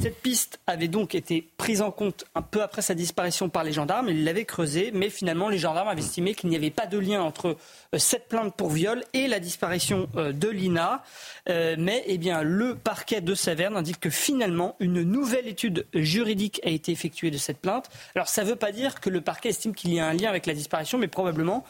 [0.00, 3.72] Cette piste avait donc été prise en compte un peu après sa disparition par les
[3.72, 4.08] gendarmes.
[4.08, 7.22] Ils l'avaient creusée, mais finalement, les gendarmes avaient estimé qu'il n'y avait pas de lien
[7.22, 7.56] entre
[7.94, 11.02] euh, cette plainte pour viol et la disparition euh, de Lina.
[11.48, 16.60] Euh, mais eh bien, le parquet de Saverne indique que finalement, une nouvelle étude juridique
[16.64, 17.90] a été effectuée de cette plainte.
[18.14, 20.21] Alors, ça ne veut pas dire que le parquet estime qu'il y a un lien
[20.28, 21.64] avec la disparition, mais probablement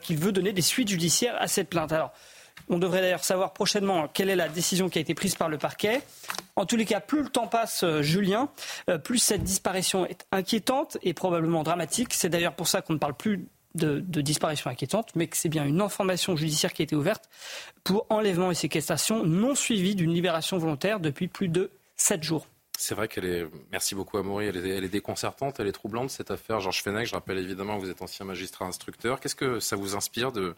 [0.00, 1.92] qu'il veut donner des suites judiciaires à cette plainte.
[1.92, 2.12] Alors,
[2.68, 5.58] on devrait d'ailleurs savoir prochainement quelle est la décision qui a été prise par le
[5.58, 6.02] parquet.
[6.56, 8.48] En tous les cas, plus le temps passe, euh, Julien,
[8.90, 12.14] euh, plus cette disparition est inquiétante et probablement dramatique.
[12.14, 15.66] C'est d'ailleurs pour ça qu'on ne parle plus de, disparition inquiétante, mais que c'est bien
[15.66, 17.28] une information judiciaire qui a été ouverte
[17.84, 22.46] pour enlèvement et séquestration non suivie d'une libération volontaire depuis plus de sept jours.
[22.78, 23.46] C'est vrai qu'elle est.
[23.72, 24.46] Merci beaucoup, Amaury.
[24.46, 26.60] Elle est, elle est déconcertante, elle est troublante, cette affaire.
[26.60, 29.18] Georges Fenech, je rappelle évidemment que vous êtes ancien magistrat instructeur.
[29.18, 30.54] Qu'est-ce que ça vous inspire de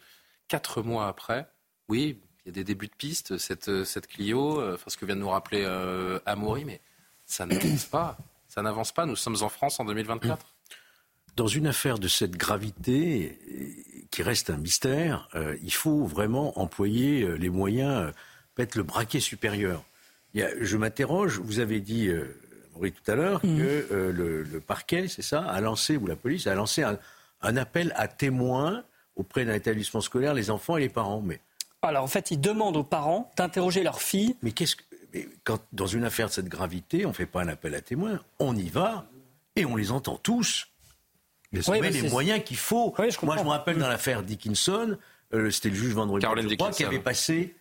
[0.49, 1.49] quatre mois après?
[1.89, 5.16] Oui, il y a des débuts de piste, cette, Clio, euh, enfin, ce que vient
[5.16, 6.81] de nous rappeler euh, Amaury, mais
[7.25, 8.16] ça n'avance pas.
[8.49, 9.07] Ça n'avance pas.
[9.07, 10.55] Nous sommes en France en 2024.
[11.37, 13.39] Dans une affaire de cette gravité,
[14.11, 18.12] qui reste un mystère, euh, il faut vraiment employer les moyens,
[18.55, 19.85] peut-être le braquet supérieur.
[20.61, 22.11] Je m'interroge, vous avez dit,
[22.74, 23.59] Amaury, tout à l'heure, mm.
[23.59, 26.99] que le, parquet, c'est ça, a lancé, ou la police a lancé un,
[27.43, 28.84] un appel à témoins
[29.16, 31.20] auprès d'un établissement scolaire, les enfants et les parents.
[31.20, 31.41] Mais
[31.82, 34.36] alors en fait, ils demandent aux parents d'interroger leur fille.
[34.43, 34.82] Mais qu'est-ce que.
[35.45, 38.20] quand, dans une affaire de cette gravité, on ne fait pas un appel à témoins,
[38.39, 39.07] on y va
[39.57, 40.68] et on les entend tous.
[41.53, 42.95] Mais on met les moyens qu'il faut.
[43.22, 44.99] Moi, je me rappelle dans l'affaire Dickinson,
[45.32, 46.26] euh, c'était le juge vendredi
[46.72, 47.55] qui avait passé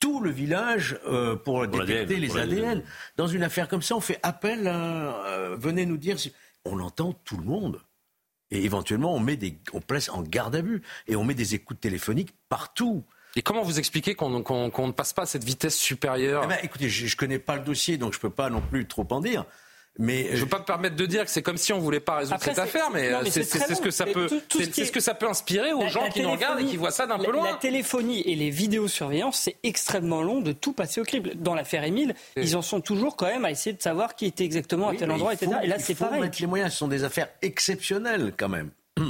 [0.00, 2.82] tout le village euh, pour, détecter les ADN.
[3.16, 6.16] Dans une affaire comme ça, on fait appel à, euh, venez nous dire,
[6.64, 7.80] on entend tout le monde.
[8.50, 10.82] Et éventuellement, on, met des, on place en garde à vue.
[11.06, 13.04] Et on met des écoutes téléphoniques partout.
[13.36, 16.88] Et comment vous expliquez qu'on ne passe pas à cette vitesse supérieure eh ben, Écoutez,
[16.88, 19.20] je ne connais pas le dossier, donc je ne peux pas non plus trop en
[19.20, 19.44] dire.
[20.00, 22.18] Mais je veux pas me permettre de dire que c'est comme si on voulait pas
[22.18, 24.62] résoudre Après, cette affaire, mais, non, mais euh, c'est ce que ça Mais peut, ce
[24.62, 26.92] est- que ça peut inspirer aux La- gens la qui nous regardent et qui voient
[26.92, 27.50] ça d'un peu loin.
[27.50, 31.32] La téléphonie et les vidéosurveillances, c'est extrêmement long de tout passer au crible.
[31.34, 34.44] Dans l'affaire Émile, ils en sont toujours quand même à essayer de savoir qui était
[34.44, 35.50] exactement à tel endroit, etc.
[35.64, 36.20] Et là, il c'est faut pareil.
[36.20, 36.72] mettre les moyens.
[36.72, 38.70] Ce sont des affaires exceptionnelles quand même.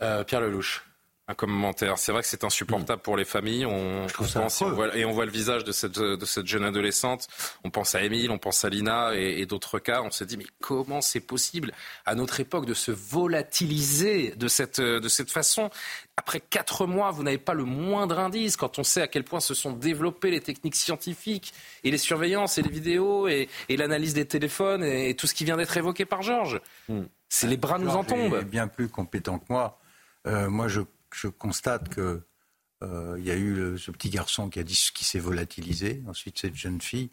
[0.00, 0.82] Euh, Pierre Lelouch.
[1.28, 1.98] Un commentaire.
[1.98, 3.64] C'est vrai que c'est insupportable pour les familles.
[3.64, 6.46] On, on pense, et, on voit, et on voit le visage de cette, de cette
[6.46, 7.28] jeune adolescente.
[7.62, 10.02] On pense à Émile, on pense à Lina et, et d'autres cas.
[10.02, 11.72] On se dit, mais comment c'est possible
[12.06, 15.70] à notre époque de se volatiliser de cette, de cette façon?
[16.16, 19.40] Après quatre mois, vous n'avez pas le moindre indice quand on sait à quel point
[19.40, 21.54] se sont développées les techniques scientifiques
[21.84, 25.44] et les surveillances et les vidéos et, et l'analyse des téléphones et, tout ce qui
[25.44, 26.60] vient d'être évoqué par Georges.
[27.28, 28.44] C'est les bras nous en Georges est tombent.
[28.44, 29.78] bien plus compétent que moi.
[30.26, 30.80] Euh, moi, je,
[31.14, 32.22] je constate que
[32.82, 36.02] euh, il y a eu le- ce petit garçon qui a dit qui s'est volatilisé.
[36.08, 37.10] Ensuite, cette jeune fille.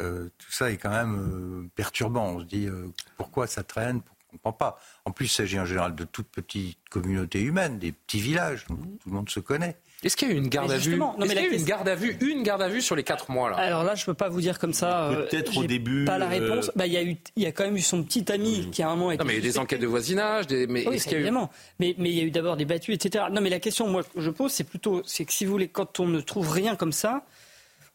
[0.00, 2.26] Euh, tout ça est quand même euh, perturbant.
[2.28, 2.68] On se dit
[3.16, 4.02] pourquoi ça traîne?
[4.30, 4.78] On ne comprend pas.
[5.06, 8.66] En plus, il s'agit en général de toutes petites communautés humaines, des petits villages.
[8.66, 9.80] donc Tout le monde se connaît.
[10.04, 11.40] Est-ce qu'il y a eu une garde Mais à vue justement, non, mais Est-ce la
[11.40, 13.30] qu'il y a eu une garde à vue Une garde à vue sur les quatre
[13.32, 13.56] mois là.
[13.56, 15.10] Alors là, je peux pas vous dire comme ça.
[15.10, 16.68] euh, Peut-être au début, Pas la réponse.
[16.68, 18.68] euh, Bah, il y a eu, il y a quand même eu son petit ami
[18.70, 20.46] qui à un moment été Non mais il y a eu des enquêtes de voisinage,
[20.46, 20.68] des...
[20.68, 21.50] mais Oui, est-ce qu'il y a eu évidemment.
[21.80, 23.24] Mais, mais il y a eu d'abord des battues, etc.
[23.32, 25.66] Non, mais la question moi, que je pose, c'est plutôt, c'est que si vous voulez,
[25.68, 27.24] quand on ne trouve rien comme ça,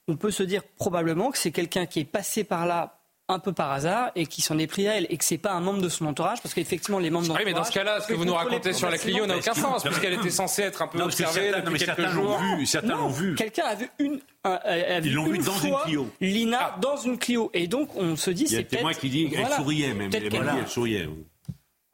[0.09, 2.99] on peut se dire probablement que c'est quelqu'un qui est passé par là
[3.29, 5.53] un peu par hasard et qui s'en est pris à elle et que c'est pas
[5.53, 7.45] un membre de son entourage parce qu'effectivement les membres Oui, d'entourage.
[7.45, 9.83] mais dans ce cas-là, ce que vous nous racontez sur la Clio n'a aucun sens,
[9.83, 12.37] puisqu'elle était censée être un peu Non, parce observée certains- depuis quelques certains jours.
[12.39, 13.35] l'ont vu, certains Non, l'ont vu.
[13.35, 15.81] Quelqu'un a vu une, un- a- a vu Ils l'ont vu une dans une fois
[15.85, 16.09] Clio.
[16.19, 18.99] Lina dans une Clio et donc on se dit Il y a c'est témoin peut-être-
[19.01, 20.09] qui dit qu'elle voilà, souriait même.
[20.09, 21.07] peut-être Elle, qu'elle voilà, elle souriait.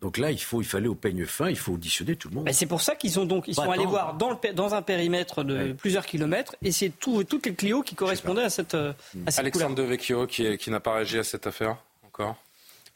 [0.01, 2.45] Donc là, il, faut, il fallait au peigne fin, il faut auditionner tout le monde.
[2.45, 4.53] Ben, c'est pour ça qu'ils ont donc ils Pas sont allés voir dans, le, pé-
[4.53, 8.49] dans un périmètre de plusieurs kilomètres et c'est tout, toutes les Clio qui correspondaient à
[8.49, 8.93] cette, euh,
[9.25, 9.87] à cette Alexandre couleur.
[9.89, 11.75] Devecchio qui, qui n'a pas réagi à cette affaire
[12.07, 12.37] encore?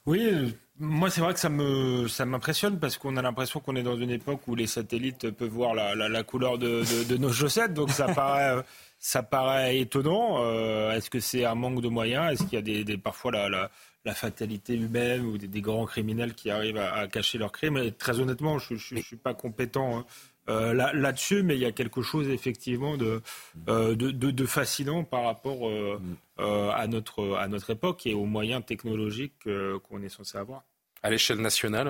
[0.06, 3.84] Oui, moi c'est vrai que ça me ça m'impressionne parce qu'on a l'impression qu'on est
[3.84, 7.18] dans une époque où les satellites peuvent voir la, la, la couleur de, de, de
[7.18, 8.62] nos chaussettes, donc ça paraît euh,
[9.00, 10.38] ça paraît étonnant.
[10.42, 12.32] Euh, Est-ce que c'est un manque de moyens?
[12.34, 13.70] Est-ce qu'il y a des, des- parfois la,
[14.06, 17.78] la, fatalité humaine ou des, des grands criminels qui arrivent à, à cacher leurs crimes
[17.78, 20.00] Et très honnêtement, je ne suis pas compétent.
[20.00, 20.06] hein,
[20.50, 23.22] euh, là- là-dessus, mais il y a quelque chose effectivement de,
[23.70, 26.02] euh, de, de- de fascinant par rapport euh,
[26.40, 30.64] euh, à, notre, à notre époque et aux moyens technologiques euh, qu'on est censé avoir.
[31.02, 31.90] À l'échelle nationale,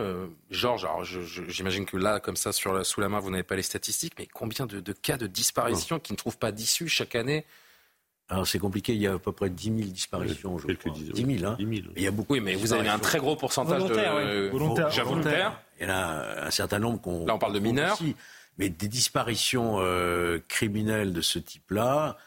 [0.52, 0.88] Georges,
[1.48, 4.14] j'imagine que là, comme ça, sur la- sous la main, vous n'avez pas les statistiques,
[4.19, 7.45] mais combien de, de cas de disparition qui ne trouvent pas d'issue chaque année
[8.34, 10.91] Alors c'est compliqué, il y a à peu près 10 000 disparitions, je crois.
[10.91, 11.55] 10 000, hein.
[11.95, 14.49] Il y a beaucoup Oui, mais vous avez un très gros pourcentage Volontaires, de oui.
[14.49, 14.89] Volontaires.
[14.89, 15.05] Volontaires.
[15.05, 15.61] volontaires.
[15.80, 17.27] Il y en a un certain nombre qu'on.
[17.27, 17.93] Là, on parle de mineurs.
[17.93, 18.15] aussi.
[18.57, 22.18] Mais des disparitions euh, criminelles de ce type-là,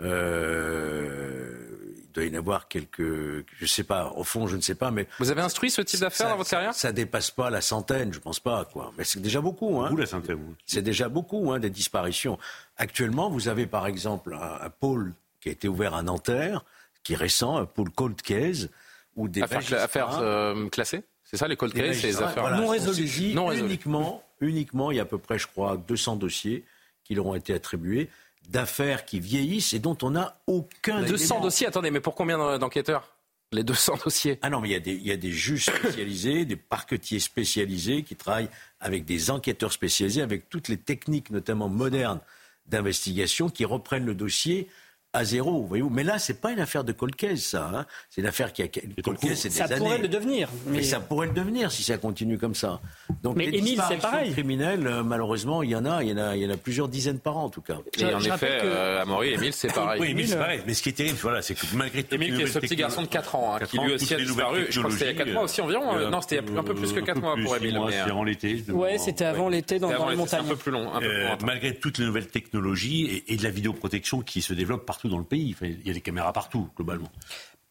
[0.00, 3.00] euh, il doit y en avoir quelques.
[3.00, 5.06] Je ne sais pas, au fond, je ne sais pas, mais.
[5.20, 6.74] Vous avez instruit ce type d'affaires dans votre carrière?
[6.74, 8.92] Ça dépasse pas la centaine, je pense pas, quoi.
[8.98, 9.90] Mais c'est déjà beaucoup, hein.
[9.90, 10.40] Vous, la centaine.
[10.66, 12.36] C'est déjà beaucoup, hein, des disparitions.
[12.76, 16.64] Actuellement, vous avez par exemple un, un pôle qui a été ouvert à Nanterre,
[17.02, 18.70] qui est récent, un pôle cold case,
[19.16, 22.42] où des Affaires, cla- magistrats- affaires, euh, classées C'est ça, les cold c'est les affaires
[22.44, 22.94] voilà, non résolues.
[23.08, 23.68] saisis Non résolues.
[23.68, 26.64] Uniquement, uniquement, il y a à peu près, je crois, 200 dossiers
[27.04, 28.08] qui leur ont été attribués,
[28.48, 31.40] d'affaires qui vieillissent et dont on n'a aucun 200 élément.
[31.40, 33.16] dossiers, attendez, mais pour combien d'enquêteurs
[33.50, 34.38] Les 200 dossiers?
[34.42, 37.18] Ah non, mais il y a des, il y a des juges spécialisés, des parquetiers
[37.20, 38.48] spécialisés qui travaillent
[38.80, 42.20] avec des enquêteurs spécialisés, avec toutes les techniques, notamment modernes,
[42.66, 44.68] d'investigation, qui reprennent le dossier
[45.14, 45.90] à zéro, voyez-vous.
[45.90, 47.70] Mais là, c'est pas une affaire de cold case, ça.
[47.74, 47.86] hein.
[48.08, 49.76] C'est une affaire qui a cold case, c'est des Ça années.
[49.76, 50.48] pourrait le devenir.
[50.66, 50.78] Mais...
[50.78, 52.80] Mais, ça pourrait le devenir si ça continue comme ça.
[53.22, 54.32] Donc Mais les Émile, c'est pareil.
[54.32, 56.56] criminelles, euh, malheureusement, il y en a, il y en a, il y en a
[56.56, 57.76] plusieurs dizaines par an en tout cas.
[57.98, 60.00] Et en effet, que- euh, Amaury, Émile, c'est pareil.
[60.00, 60.60] Oui, Émile, c'est pareil.
[60.66, 62.14] Mais ce qui est terrible, voilà, c'est que malgré tout.
[62.14, 64.66] Émile, qui est ce petit garçon de 4 ans, hein, qui lui aussi a disparu.
[64.70, 65.94] Je crois que c'était il y a 4 mois aussi environ.
[65.96, 67.78] euh, Non, c'était un peu plus que 4 mois pour Émile.
[67.86, 68.64] C'était avant l'été.
[68.70, 70.46] ouais, c'était avant l'été dans, les l'été, c'est un montagnes.
[70.48, 70.92] peu plus long.
[70.94, 71.46] un peu plus longtemps.
[71.46, 75.18] malgré toutes les nouvelles technologies et, et de la vidéoprotection qui se développe partout dans
[75.18, 77.10] le pays, Enfin, il y a des caméras partout, globalement.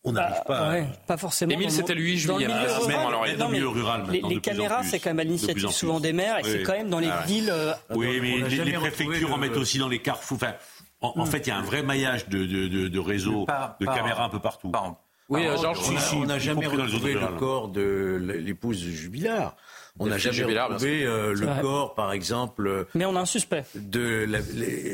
[0.03, 0.57] On n'arrive pas.
[0.57, 1.51] à- Ouais, pas forcément.
[1.51, 4.99] Émile, c'était le 8 dans juillet, le mais milieu rural Les, maintenant, les caméras, c'est
[4.99, 6.49] quand même à l'initiative souvent des maires et Oui.
[6.51, 7.51] c'est quand même dans les Ah villes.
[7.51, 10.37] euh, Oui, mais les, préfectures en mettent aussi dans les carrefours.
[10.37, 10.53] Enfin,
[11.01, 13.77] en, en fait, il y a un vrai maillage de, de, de, de réseaux, Pas-
[13.79, 14.69] de pas- caméras un peu partout.
[14.69, 14.99] Par an.
[15.29, 18.19] Oui, euh, Georges, On Si, si, n'a jamais compris dans les retrouvé le corps de
[18.43, 19.55] l'épouse de Jubilard.
[20.01, 22.67] On n'a jamais retrouvé euh, le corps, par exemple.
[22.67, 23.63] Euh, mais on a un suspect.
[23.75, 24.27] De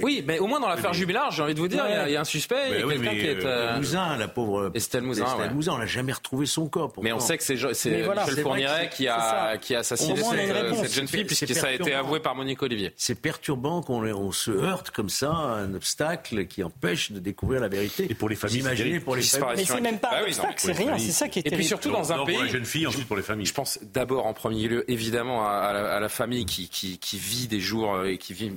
[0.03, 2.21] Oui, mais au moins dans l'affaire Jubilard, j'ai envie de vous dire, il y, a
[2.21, 2.83] un suspect.
[2.85, 3.45] Mais quelqu'un qui est.
[3.45, 3.77] Euh...
[3.77, 4.71] Mouzin, la pauvre.
[4.73, 5.25] Estelle Mouzin.
[5.25, 6.93] Estelle Mouzin, on n'a jamais retrouvé son corps.
[7.01, 11.25] Mais on sait que c'est Michel Fourniret qui a, qui a assassiné cette, jeune fille,
[11.25, 12.93] puisque ça a été avoué par Monique Olivier.
[12.97, 17.67] C'est perturbant qu'on se heurte comme ça à un obstacle qui empêche de découvrir la
[17.67, 18.07] vérité.
[18.09, 19.21] Et pour les familles, imaginez pour les
[19.55, 21.47] Mais c'est même pas un bah obstacle, c'est rien, c'est ça qui est.
[21.47, 22.35] Et puis surtout dans un pays.
[22.35, 23.45] Pour les jeunes filles, ensuite pour les familles.
[23.45, 27.93] Je pense d'abord en premier lieu, évidemment, à la famille qui, qui, vit des jours
[27.93, 28.51] euh, et qui vit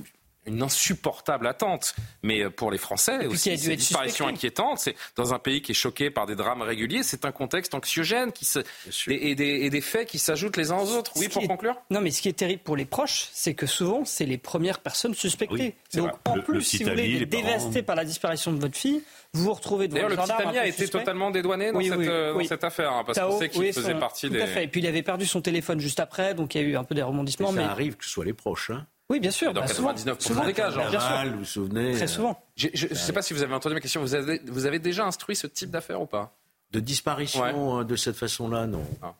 [0.45, 1.95] une insupportable attente.
[2.23, 4.79] Mais euh, pour les Français aussi, c'est une disparition inquiétante.
[4.79, 7.03] C'est dans un pays qui est choqué par des drames réguliers.
[7.03, 8.59] C'est un contexte anxiogène qui se...
[9.07, 11.11] et, des, et, des, faits qui s'ajoutent les uns aux autres.
[11.15, 14.05] Oui, pour conclure Non, mais ce qui est terrible pour les proches, c'est que souvent,
[14.05, 15.75] c'est les premières personnes suspectées.
[15.93, 19.03] Donc, en plus, si vous voulez, dévasté par la disparition de votre fille,
[19.33, 22.33] vous vous retrouvez devant D'ailleurs, le petit ami a été totalement dédouané dans, cette, euh,
[22.33, 24.41] dans cette, affaire, hein, parce qu'on sait qu'il faisait partie tout des...
[24.41, 24.65] À fait.
[24.65, 26.83] Et puis il avait perdu son téléphone juste après, donc il y a eu un
[26.83, 27.53] peu des rebondissements.
[27.53, 28.71] Mais ça arrive que ce soit les proches.
[28.71, 28.85] Hein.
[29.11, 29.53] Oui, bien sûr.
[29.53, 30.89] Dans 99% bah, des cas, genre.
[30.89, 31.31] Bien sûr.
[31.33, 32.41] Vous vous souvenez Très souvent.
[32.55, 33.99] Je ne sais pas si vous avez entendu ma question.
[33.99, 36.33] Vous avez, vous avez déjà instruit ce type d'affaire ou pas?
[36.71, 38.85] De disparition euh, de cette façon-là, non.
[39.01, 39.13] Ah.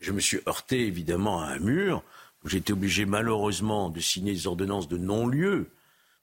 [0.00, 2.02] Je me suis heurté évidemment à un mur
[2.44, 5.70] où j'étais obligé malheureusement de signer des ordonnances de non-lieu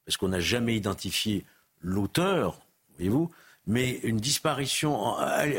[0.06, 1.46] parce qu'on n'a jamais identifié
[1.82, 2.60] l'auteur,
[2.98, 3.32] voyez-vous.
[3.66, 5.16] Mais une disparition,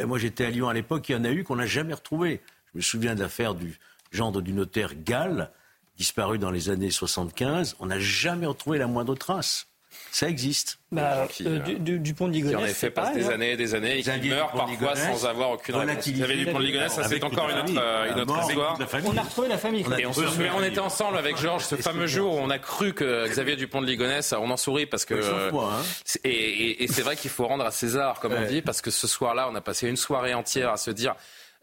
[0.06, 2.40] moi j'étais à Lyon à l'époque, il y en a eu qu'on n'a jamais retrouvé.
[2.72, 3.76] Je me souviens de l'affaire du
[4.12, 5.50] gendre du notaire Gall,
[5.96, 7.76] disparu dans les années 75.
[7.80, 9.66] On n'a jamais retrouvé la moindre trace.
[10.10, 10.78] Ça existe.
[10.92, 12.56] Bah, euh, du, du, pont de Ligonnès.
[12.56, 13.34] Qui en effet passe des hein.
[13.34, 16.08] années et des années et qui meurt parfois sans avoir aucune réponse.
[16.08, 18.78] Vous avez du pont de Ligonnès, ça c'est encore une autre, euh, une autre histoire.
[19.04, 19.84] On a retrouvé la famille.
[19.98, 22.58] Et on, se souvient, on était ensemble avec Georges ce fameux jour où on a
[22.58, 25.14] cru que Xavier Dupont de Ligonnès, on en sourit parce que.
[25.14, 25.82] Hein.
[26.24, 29.06] Et, et c'est vrai qu'il faut rendre à César, comme on dit, parce que ce
[29.06, 31.14] soir-là, on a passé une soirée entière à se dire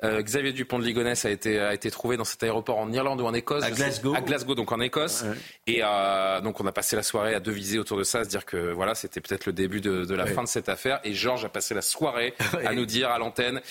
[0.03, 3.21] euh, Xavier Dupont de Ligonnès a été, a été trouvé dans cet aéroport en Irlande
[3.21, 3.63] ou en Écosse.
[3.63, 4.13] À Glasgow.
[4.15, 5.25] à Glasgow, donc en Écosse.
[5.67, 8.29] Et euh, donc on a passé la soirée à deviser autour de ça, à se
[8.29, 10.99] dire que voilà, c'était peut-être le début de, de la fin de cette affaire.
[11.03, 12.33] Et Georges a passé la soirée
[12.65, 13.61] à nous dire à l'antenne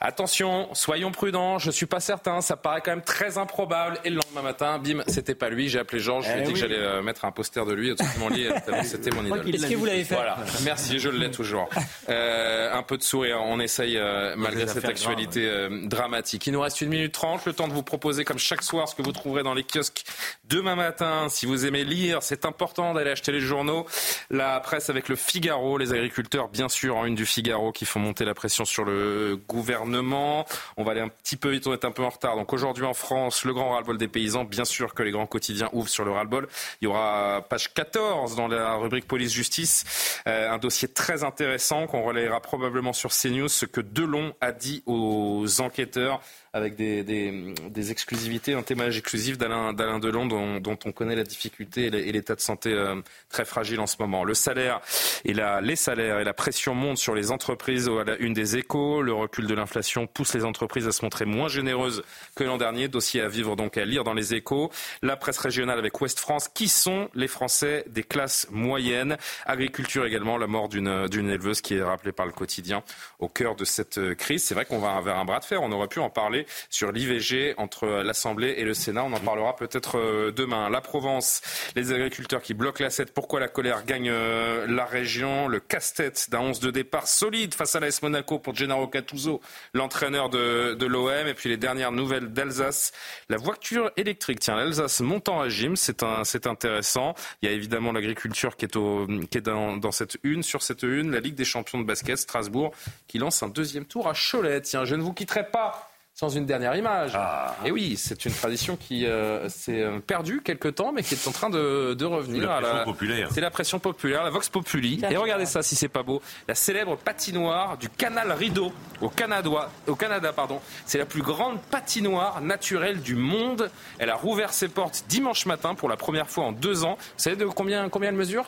[0.00, 3.98] attention, soyons prudents, je suis pas certain, ça paraît quand même très improbable.
[4.04, 5.68] Et le lendemain matin, bim, c'était pas lui.
[5.68, 7.72] J'ai appelé Georges, je lui ai eh dit que j'allais euh, mettre un poster de
[7.72, 8.48] lui au-dessus de mon lit.
[8.84, 9.54] C'était mon idole.
[9.54, 11.68] Est-ce que vous l'avez fait Voilà, merci, je l'ai toujours.
[12.08, 16.46] Euh, un peu de sourire, on essaye euh, malgré cette actualité euh, dramatique.
[16.46, 18.94] Il nous reste une minute trente, le temps de vous proposer comme chaque soir ce
[18.94, 20.04] que vous trouverez dans les kiosques
[20.44, 21.28] demain matin.
[21.28, 23.86] Si vous aimez lire, c'est important d'aller acheter les journaux.
[24.30, 28.00] La presse avec le Figaro, les agriculteurs bien sûr en une du Figaro qui font
[28.00, 30.46] monter la pression sur le gouvernement.
[30.76, 32.36] On va aller un petit peu vite, on est un peu en retard.
[32.36, 34.44] Donc aujourd'hui en France, le grand ras-le-bol des paysans.
[34.44, 36.48] Bien sûr que les grands quotidiens ouvrent sur le ras-le-bol.
[36.80, 42.02] Il y aura page 14 dans la rubrique police-justice, euh, un dossier très intéressant qu'on
[42.02, 46.20] relayera probablement sur CNews, ce que Delon a dit aux enquêteurs
[46.58, 52.34] avec des, exclusivités, un témoignage exclusif d'Alain Delon dont, on connaît la difficulté et l'état
[52.34, 52.96] de santé euh,
[53.30, 54.24] très fragile en ce moment.
[54.24, 54.80] Le salaire
[55.24, 58.56] et la, les salaires et la pression montent sur les entreprises à la une des
[58.56, 59.02] échos.
[59.02, 62.02] Le recul de l'inflation pousse les entreprises à se montrer moins généreuses
[62.34, 62.88] que l'an dernier.
[62.88, 64.70] Dossier à vivre donc à lire dans les échos.
[65.02, 66.48] La presse régionale avec Ouest France.
[66.48, 69.16] Qui sont les Français des classes moyennes?
[69.46, 70.88] Agriculture également, la mort d'une
[71.30, 72.82] éleveuse qui est rappelée par le quotidien
[73.18, 74.44] au cœur de cette crise.
[74.44, 75.62] C'est vrai qu'on va vers un bras de fer.
[75.62, 79.04] On aurait pu en parler sur l'IVG entre l'Assemblée et le Sénat.
[79.04, 80.70] On en parlera peut-être euh, demain.
[80.70, 81.40] La Provence,
[81.76, 83.12] les agriculteurs qui bloquent la 7.
[83.12, 85.48] Pourquoi la colère gagne euh, la région?
[85.48, 89.40] Le casse-tête d'un 11 de départ solide face à l'AS Monaco pour Gennaro Cattuso,
[89.74, 91.26] l'entraîneur de, l'OM.
[91.26, 92.92] Et puis les dernières nouvelles d'Alsace.
[93.28, 94.40] La voiture électrique.
[94.40, 96.02] Tiens, l'Alsace montant à gym, c'est
[96.46, 97.14] intéressant.
[97.42, 100.42] Il y a évidemment l'agriculture qui est, au, qui est dans, dans cette une.
[100.42, 102.72] Sur cette une, la Ligue des champions de basket, Strasbourg,
[103.06, 104.60] qui lance un deuxième tour à Cholet.
[104.62, 105.87] Tiens, je ne vous quitterai pas
[106.18, 107.12] sans une dernière image.
[107.14, 107.54] Ah.
[107.64, 111.28] Et oui, c'est une tradition qui euh, s'est euh, perdue quelque temps, mais qui est
[111.28, 112.42] en train de, de revenir.
[112.42, 113.28] C'est la pression populaire.
[113.32, 115.00] C'est la pression populaire, la Vox Populi.
[115.08, 116.20] Et regardez ça, si c'est pas beau.
[116.48, 119.70] La célèbre patinoire du canal Rideau au Canada.
[119.86, 120.60] Au Canada pardon.
[120.86, 123.70] C'est la plus grande patinoire naturelle du monde.
[124.00, 126.96] Elle a rouvert ses portes dimanche matin pour la première fois en deux ans.
[126.98, 128.46] Vous savez de combien, combien elle mesure?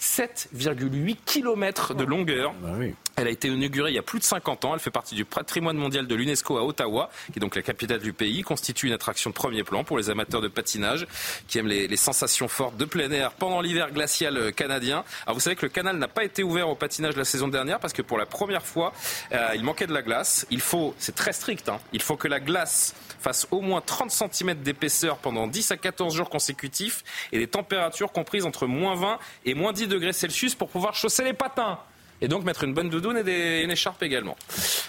[0.00, 2.54] 7,8 km de longueur.
[2.62, 2.94] Bah oui.
[3.16, 4.72] Elle a été inaugurée il y a plus de 50 ans.
[4.72, 8.00] Elle fait partie du patrimoine mondial de l'UNESCO à Ottawa, qui est donc la capitale
[8.00, 11.06] du pays, constitue une attraction de premier plan pour les amateurs de patinage
[11.46, 15.04] qui aiment les, les sensations fortes de plein air pendant l'hiver glacial euh, canadien.
[15.26, 17.78] Alors vous savez que le canal n'a pas été ouvert au patinage la saison dernière
[17.78, 18.94] parce que pour la première fois,
[19.32, 20.46] euh, il manquait de la glace.
[20.50, 24.10] Il faut, c'est très strict, hein, il faut que la glace fasse au moins 30
[24.10, 29.18] cm d'épaisseur pendant 10 à 14 jours consécutifs et des températures comprises entre moins 20
[29.44, 31.78] et moins 10 degrés Celsius pour pouvoir chausser les patins.
[32.22, 34.36] Et donc mettre une bonne doudoune et des, une écharpe également.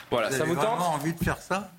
[0.09, 1.71] Voilà, vous ça avez vous tente vraiment envie de faire ça?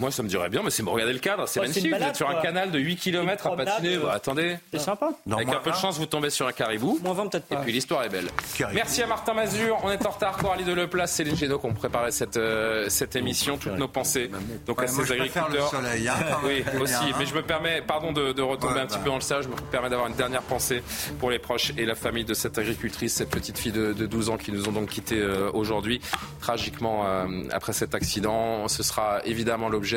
[0.00, 1.94] Moi, ça me dirait bien, mais c'est regardez le cadre, c'est Ouais, magnifique.
[1.94, 2.42] Vous êtes sur un quoi.
[2.42, 3.98] canal de 8 km à patiner.
[3.98, 4.56] Bah, attendez.
[4.72, 5.10] C'est sympa.
[5.30, 6.98] Avec un peu de chance, vous tombez sur un caribou.
[7.02, 7.60] Moins 20 peut-être Et pas.
[7.60, 8.28] puis l'histoire est belle.
[8.56, 8.76] Caribou.
[8.76, 9.78] Merci à Martin Mazur.
[9.84, 10.38] On est en retard.
[10.38, 13.58] Coralie Deleplace, Céline Génaud qui ont préparé cette, euh, cette émission.
[13.58, 14.30] Toutes nos pensées.
[14.66, 15.48] Donc Ouais, à ces agriculteurs.
[15.50, 16.14] le soleil, hein,
[16.44, 16.94] oui, aussi.
[16.94, 17.14] hein.
[17.18, 19.02] Mais je me permets, pardon de, de retomber Ouais, un petit bah.
[19.04, 19.44] peu dans le sage.
[19.44, 20.82] Je me permets d'avoir une dernière pensée
[21.18, 24.30] pour les proches et la famille de cette agricultrice, cette petite fille de, de 12
[24.30, 26.00] ans qui nous ont donc quittés euh, aujourd'hui,
[26.40, 28.66] tragiquement euh, après cet accident.
[28.68, 29.89] Ce sera évidemment l'objet,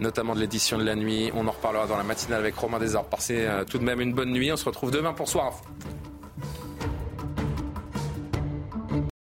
[0.00, 1.30] notamment de l'édition de la nuit.
[1.34, 3.08] On en reparlera dans la matinale avec Romain Desarbes.
[3.10, 4.52] Passez euh, tout de même une bonne nuit.
[4.52, 5.60] On se retrouve demain pour Soir.